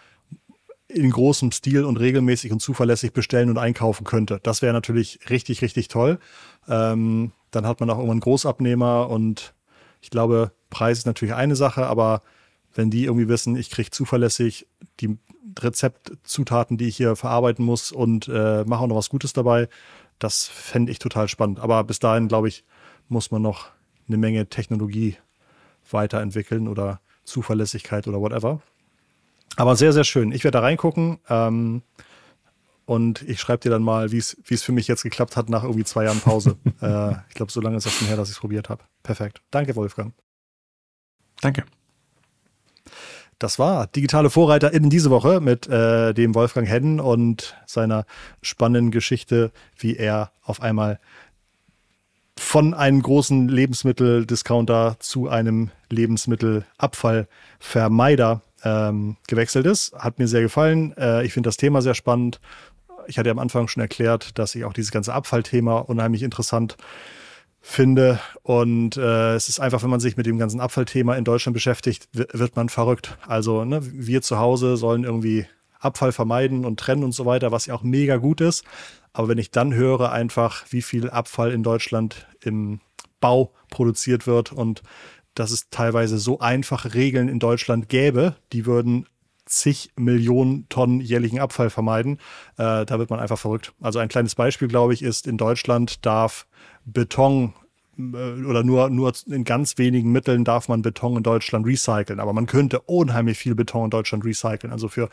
in 0.89 1.11
großem 1.11 1.53
Stil 1.53 1.85
und 1.85 1.99
regelmäßig 1.99 2.51
und 2.51 2.61
zuverlässig 2.61 3.13
bestellen 3.13 3.51
und 3.51 3.59
einkaufen 3.59 4.05
könnte. 4.05 4.41
Das 4.43 4.63
wäre 4.63 4.73
natürlich 4.73 5.21
richtig, 5.29 5.61
richtig 5.63 5.89
toll. 5.89 6.19
Ähm, 6.67 7.33
dann 7.51 7.67
hat 7.67 7.81
man 7.81 7.91
auch 7.91 7.99
irgendwann 7.99 8.21
Großabnehmer 8.21 9.09
und 9.09 9.55
ich 10.01 10.11
glaube, 10.11 10.53
Preis 10.71 10.99
ist 10.99 11.07
natürlich 11.07 11.35
eine 11.35 11.57
Sache, 11.57 11.87
aber 11.87 12.23
wenn 12.75 12.91
die 12.91 13.05
irgendwie 13.05 13.29
wissen, 13.29 13.57
ich 13.57 13.71
kriege 13.71 13.91
zuverlässig 13.91 14.67
die 15.01 15.19
Rezeptzutaten, 15.59 16.77
die 16.79 16.89
ich 16.89 16.97
hier 16.97 17.17
verarbeiten 17.17 17.65
muss 17.65 17.93
und 17.93 18.29
äh, 18.29 18.65
mache 18.65 18.85
auch 18.85 18.87
noch 18.87 18.97
was 18.97 19.09
Gutes 19.09 19.33
dabei, 19.33 19.69
das 20.19 20.47
fände 20.47 20.93
ich 20.93 20.99
total 20.99 21.29
spannend. 21.29 21.61
Aber 21.61 21.85
bis 21.85 21.99
dahin, 21.99 22.29
glaube 22.29 22.49
ich, 22.49 22.65
muss 23.09 23.31
man 23.31 23.43
noch 23.43 23.71
eine 24.07 24.17
Menge 24.17 24.49
Technologie 24.49 25.17
weiterentwickeln 25.91 26.69
oder 26.69 27.01
Zuverlässigkeit 27.25 28.07
oder 28.07 28.21
whatever. 28.21 28.61
Aber 29.59 29.75
sehr, 29.75 29.93
sehr 29.93 30.05
schön. 30.05 30.31
Ich 30.31 30.45
werde 30.45 30.59
da 30.59 30.61
reingucken 30.61 31.19
ähm, 31.29 31.83
und 32.87 33.23
ich 33.23 33.41
schreibe 33.41 33.59
dir 33.59 33.71
dann 33.71 33.83
mal, 33.83 34.13
wie 34.13 34.19
es 34.19 34.37
für 34.63 34.71
mich 34.71 34.87
jetzt 34.87 35.03
geklappt 35.03 35.37
hat 35.37 35.51
nach 35.51 35.65
irgendwie 35.65 35.83
zwei 35.83 36.05
Jahren 36.05 36.21
Pause. 36.21 36.55
äh, 36.81 37.15
ich 37.29 37.35
glaube, 37.35 37.51
so 37.51 37.61
lange 37.61 37.77
ist 37.77 37.85
das 37.85 37.93
schon 37.93 38.07
her, 38.07 38.17
dass 38.17 38.29
ich 38.29 38.37
es 38.37 38.41
probiert 38.41 38.69
habe. 38.69 38.85
Perfekt. 39.03 39.43
Danke, 39.51 39.75
Wolfgang. 39.75 40.15
Danke. 41.41 41.65
Das 43.41 43.59
war 43.59 43.89
digitale 43.89 44.31
Vorreiter 44.31 44.73
in 44.73 44.91
diese 44.91 45.11
Woche 45.11 45.41
mit 45.41 45.67
äh, 45.67 46.15
dem 46.15 46.37
Wolfgang 46.37 46.69
Hedden 46.69 47.01
und 47.01 47.57
seiner 47.67 48.07
spannenden 48.43 48.93
Geschichte, 48.93 49.51
wie 49.77 49.97
er 49.97 50.31
auf 50.43 50.63
einmal 50.63 51.01
von 52.39 52.75
einem 52.75 53.03
großen 53.03 53.49
Lebensmitteldiscounter 53.49 54.99
zu 55.01 55.29
einem 55.29 55.71
Lebensmittelabfallvermeider 55.91 58.43
ähm, 58.65 59.17
gewechselt 59.27 59.67
ist. 59.67 59.95
Hat 59.95 60.19
mir 60.19 60.29
sehr 60.29 60.43
gefallen. 60.43 60.97
Äh, 60.97 61.25
ich 61.25 61.33
finde 61.33 61.49
das 61.49 61.57
Thema 61.57 61.83
sehr 61.83 61.95
spannend. 61.95 62.41
Ich 63.07 63.19
hatte 63.19 63.31
am 63.31 63.39
Anfang 63.39 63.69
schon 63.69 63.81
erklärt, 63.81 64.39
dass 64.39 64.55
ich 64.55 64.65
auch 64.65 64.73
dieses 64.73 64.91
ganze 64.91 65.15
Abfallthema 65.15 65.79
unheimlich 65.79 66.23
interessant 66.23 66.77
finde. 67.61 68.21
Und 68.43 68.97
äh, 68.97 69.35
es 69.35 69.49
ist 69.49 69.61
einfach, 69.61 69.83
wenn 69.83 69.91
man 69.91 70.01
sich 70.01 70.17
mit 70.17 70.27
dem 70.27 70.39
ganzen 70.39 70.61
Abfallthema 70.61 71.17
in 71.17 71.25
Deutschland 71.25 71.55
beschäftigt, 71.55 72.09
wird 72.13 72.57
man 72.57 72.69
verrückt. 72.69 73.17
Also 73.27 73.65
ne, 73.65 73.81
wir 73.83 74.23
zu 74.23 74.39
Hause 74.39 74.77
sollen 74.77 75.05
irgendwie 75.05 75.47
Abfall 75.81 76.13
vermeiden 76.13 76.65
und 76.65 76.81
trennen 76.81 77.05
und 77.05 77.13
so 77.13 77.25
weiter, 77.27 77.53
was 77.53 77.67
ja 77.67 77.75
auch 77.75 77.83
mega 77.83 78.17
gut 78.17 78.41
ist. 78.41 78.65
Aber 79.13 79.29
wenn 79.29 79.39
ich 79.39 79.51
dann 79.51 79.75
höre 79.75 80.13
einfach, 80.13 80.65
wie 80.71 80.83
viel 80.83 81.11
Abfall 81.11 81.53
in 81.53 81.63
Deutschland 81.63 82.27
im 82.43 82.81
Bau 83.21 83.53
produziert 83.71 84.27
wird 84.27 84.53
und 84.53 84.83
dass 85.39 85.51
es 85.51 85.71
teilweise 85.71 86.19
so 86.19 86.41
einfache 86.41 86.95
Regeln 86.95 87.29
in 87.29 87.39
Deutschland 87.39 87.89
gäbe, 87.89 88.37
die 88.53 88.67
würden 88.67 89.07
zig 89.45 89.91
Millionen 89.97 90.69
Tonnen 90.69 91.01
jährlichen 91.01 91.39
Abfall 91.39 91.71
vermeiden. 91.71 92.19
Äh, 92.57 92.85
da 92.85 92.99
wird 92.99 93.11
man 93.11 93.21
einfach 93.21 93.39
verrückt. 93.39 93.73
Also 93.81 93.99
ein 93.99 94.09
kleines 94.09 94.35
Beispiel, 94.35 94.69
glaube 94.69 94.95
ich, 94.95 95.03
ist, 95.03 95.27
in 95.27 95.39
Deutschland 95.39 96.05
darf 96.05 96.47
Beton 96.85 97.55
oder 97.99 98.63
nur, 98.63 98.91
nur 98.91 99.13
in 99.27 99.43
ganz 99.43 99.77
wenigen 99.77 100.13
Mitteln 100.13 100.45
darf 100.45 100.69
man 100.69 100.83
Beton 100.83 101.17
in 101.17 101.25
Deutschland 101.25 101.67
recyceln. 101.67 102.21
Aber 102.21 102.33
man 102.33 102.47
könnte 102.47 102.81
unheimlich 102.83 103.39
viel 103.39 103.57
Beton 103.57 103.87
in 103.87 103.91
Deutschland 103.91 104.25
recyceln. 104.25 104.73
Also 104.73 104.89
für 104.89 105.09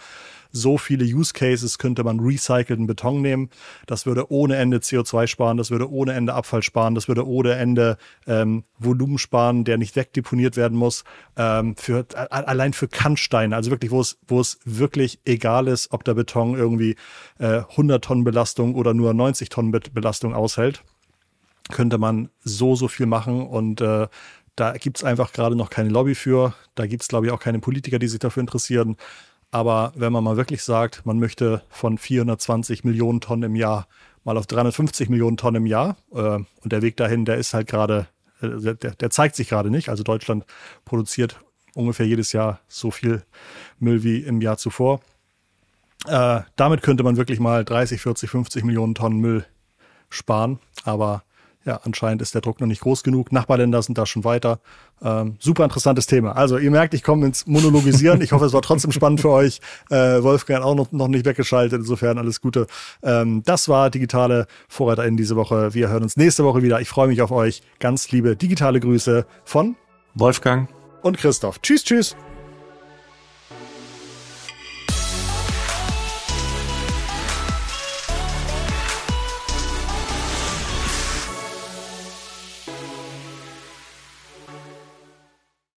so 0.52 0.78
viele 0.78 1.04
Use 1.04 1.34
Cases 1.34 1.80
könnte 1.80 2.04
man 2.04 2.20
recycelten 2.20 2.86
Beton 2.86 3.22
nehmen. 3.22 3.50
Das 3.88 4.06
würde 4.06 4.32
ohne 4.32 4.56
Ende 4.58 4.78
CO2 4.78 5.26
sparen, 5.26 5.58
das 5.58 5.72
würde 5.72 5.90
ohne 5.92 6.14
Ende 6.14 6.36
Abfall 6.36 6.62
sparen, 6.62 6.94
das 6.94 7.08
würde 7.08 7.28
ohne 7.28 7.54
Ende 7.56 7.98
ähm, 8.28 8.64
Volumen 8.78 9.18
sparen, 9.18 9.64
der 9.64 9.78
nicht 9.78 9.96
wegdeponiert 9.96 10.56
werden 10.56 10.78
muss. 10.78 11.04
Ähm, 11.36 11.76
für, 11.76 12.06
allein 12.30 12.74
für 12.74 12.88
Kannsteine, 12.88 13.56
also 13.56 13.72
wirklich, 13.72 13.92
wo 13.92 14.00
es, 14.00 14.18
wo 14.28 14.40
es 14.40 14.60
wirklich 14.64 15.20
egal 15.26 15.68
ist, 15.68 15.92
ob 15.92 16.04
der 16.04 16.14
Beton 16.14 16.56
irgendwie 16.56 16.96
äh, 17.40 17.64
100 17.70 18.04
Tonnen 18.04 18.24
Belastung 18.24 18.76
oder 18.76 18.94
nur 18.94 19.14
90 19.14 19.50
Tonnen 19.50 19.72
Belastung 19.72 20.36
aushält 20.36 20.84
könnte 21.72 21.98
man 21.98 22.30
so, 22.44 22.76
so 22.76 22.88
viel 22.88 23.06
machen 23.06 23.46
und 23.46 23.82
äh, 23.82 24.08
da 24.56 24.74
gibt 24.74 24.98
es 24.98 25.04
einfach 25.04 25.34
gerade 25.34 25.56
noch 25.56 25.70
keine 25.70 25.90
Lobby 25.90 26.16
für. 26.16 26.54
Da 26.76 26.88
gibt 26.88 27.02
es, 27.02 27.10
glaube 27.10 27.26
ich, 27.26 27.32
auch 27.32 27.40
keine 27.40 27.60
Politiker, 27.60 28.00
die 28.00 28.08
sich 28.08 28.20
dafür 28.20 28.42
interessieren. 28.42 28.96
Aber 29.52 29.92
wenn 29.96 30.14
man 30.14 30.24
mal 30.24 30.38
wirklich 30.38 30.64
sagt, 30.64 31.06
man 31.06 31.20
möchte 31.20 31.62
von 31.70 31.98
420 31.98 32.84
Millionen 32.84 33.22
Tonnen 33.22 33.44
im 33.44 33.56
Jahr 33.56 33.88
mal 34.24 34.38
auf 34.38 34.48
350 34.48 35.10
Millionen 35.10 35.38
Tonnen 35.38 35.64
im 35.64 35.66
Jahr 35.66 35.98
äh, 36.14 36.40
und 36.40 36.72
der 36.72 36.82
Weg 36.82 36.98
dahin, 36.98 37.26
der 37.26 37.38
ist 37.38 37.54
halt 37.54 37.68
gerade, 37.68 38.08
äh, 38.42 38.76
der, 38.76 38.96
der 38.96 39.10
zeigt 39.10 39.36
sich 39.36 39.50
gerade 39.50 39.70
nicht. 39.70 39.90
Also 39.90 40.04
Deutschland 40.04 40.46
produziert 40.84 41.40
ungefähr 41.74 42.08
jedes 42.08 42.32
Jahr 42.32 42.60
so 42.68 42.92
viel 42.92 43.24
Müll 43.80 44.04
wie 44.04 44.20
im 44.20 44.42
Jahr 44.42 44.58
zuvor. 44.58 45.02
Äh, 46.08 46.42
damit 46.56 46.82
könnte 46.82 47.04
man 47.04 47.18
wirklich 47.18 47.40
mal 47.40 47.64
30, 47.66 48.02
40, 48.02 48.30
50 48.30 48.64
Millionen 48.64 48.96
Tonnen 48.96 49.20
Müll 49.20 49.46
sparen. 50.10 50.60
Aber 50.84 51.24
ja, 51.66 51.80
anscheinend 51.84 52.22
ist 52.22 52.36
der 52.36 52.42
Druck 52.42 52.62
noch 52.62 52.68
nicht 52.68 52.82
groß 52.82 53.04
genug. 53.04 53.32
Nachbarländer 53.32 53.82
sind 53.82 53.98
da 53.98 54.06
schon 54.06 54.24
weiter. 54.24 54.60
Ähm, 55.02 55.36
super 55.40 55.64
interessantes 55.64 56.06
Thema. 56.06 56.36
Also 56.36 56.58
ihr 56.58 56.70
merkt, 56.70 56.94
ich 56.94 57.04
komme 57.04 57.26
ins 57.26 57.48
Monologisieren. 57.48 58.22
Ich 58.22 58.32
hoffe, 58.32 58.46
es 58.46 58.54
war 58.54 58.62
trotzdem 58.62 58.92
spannend 58.92 59.22
für 59.22 59.32
euch. 59.32 59.60
Äh, 59.90 60.22
Wolfgang 60.22 60.60
hat 60.60 60.66
auch 60.66 60.76
noch, 60.76 60.92
noch 60.92 61.08
nicht 61.08 61.26
weggeschaltet. 61.26 61.80
Insofern 61.80 62.20
alles 62.20 62.40
Gute. 62.40 62.68
Ähm, 63.02 63.42
das 63.46 63.68
war 63.68 63.90
digitale 63.90 64.46
VorreiterInnen 64.70 65.18
diese 65.18 65.36
Woche. 65.36 65.74
Wir 65.74 65.90
hören 65.90 66.04
uns 66.04 66.18
nächste 66.18 66.44
Woche 66.44 66.62
wieder. 66.62 66.80
Ich 66.82 66.90
freue 66.90 67.08
mich 67.08 67.22
auf 67.22 67.32
euch. 67.32 67.64
Ganz 67.80 68.12
liebe 68.12 68.36
digitale 68.36 68.80
Grüße 68.80 69.26
von 69.44 69.76
Wolfgang 70.14 70.70
und 71.02 71.18
Christoph. 71.18 71.60
Tschüss, 71.62 71.84
tschüss. 71.84 72.16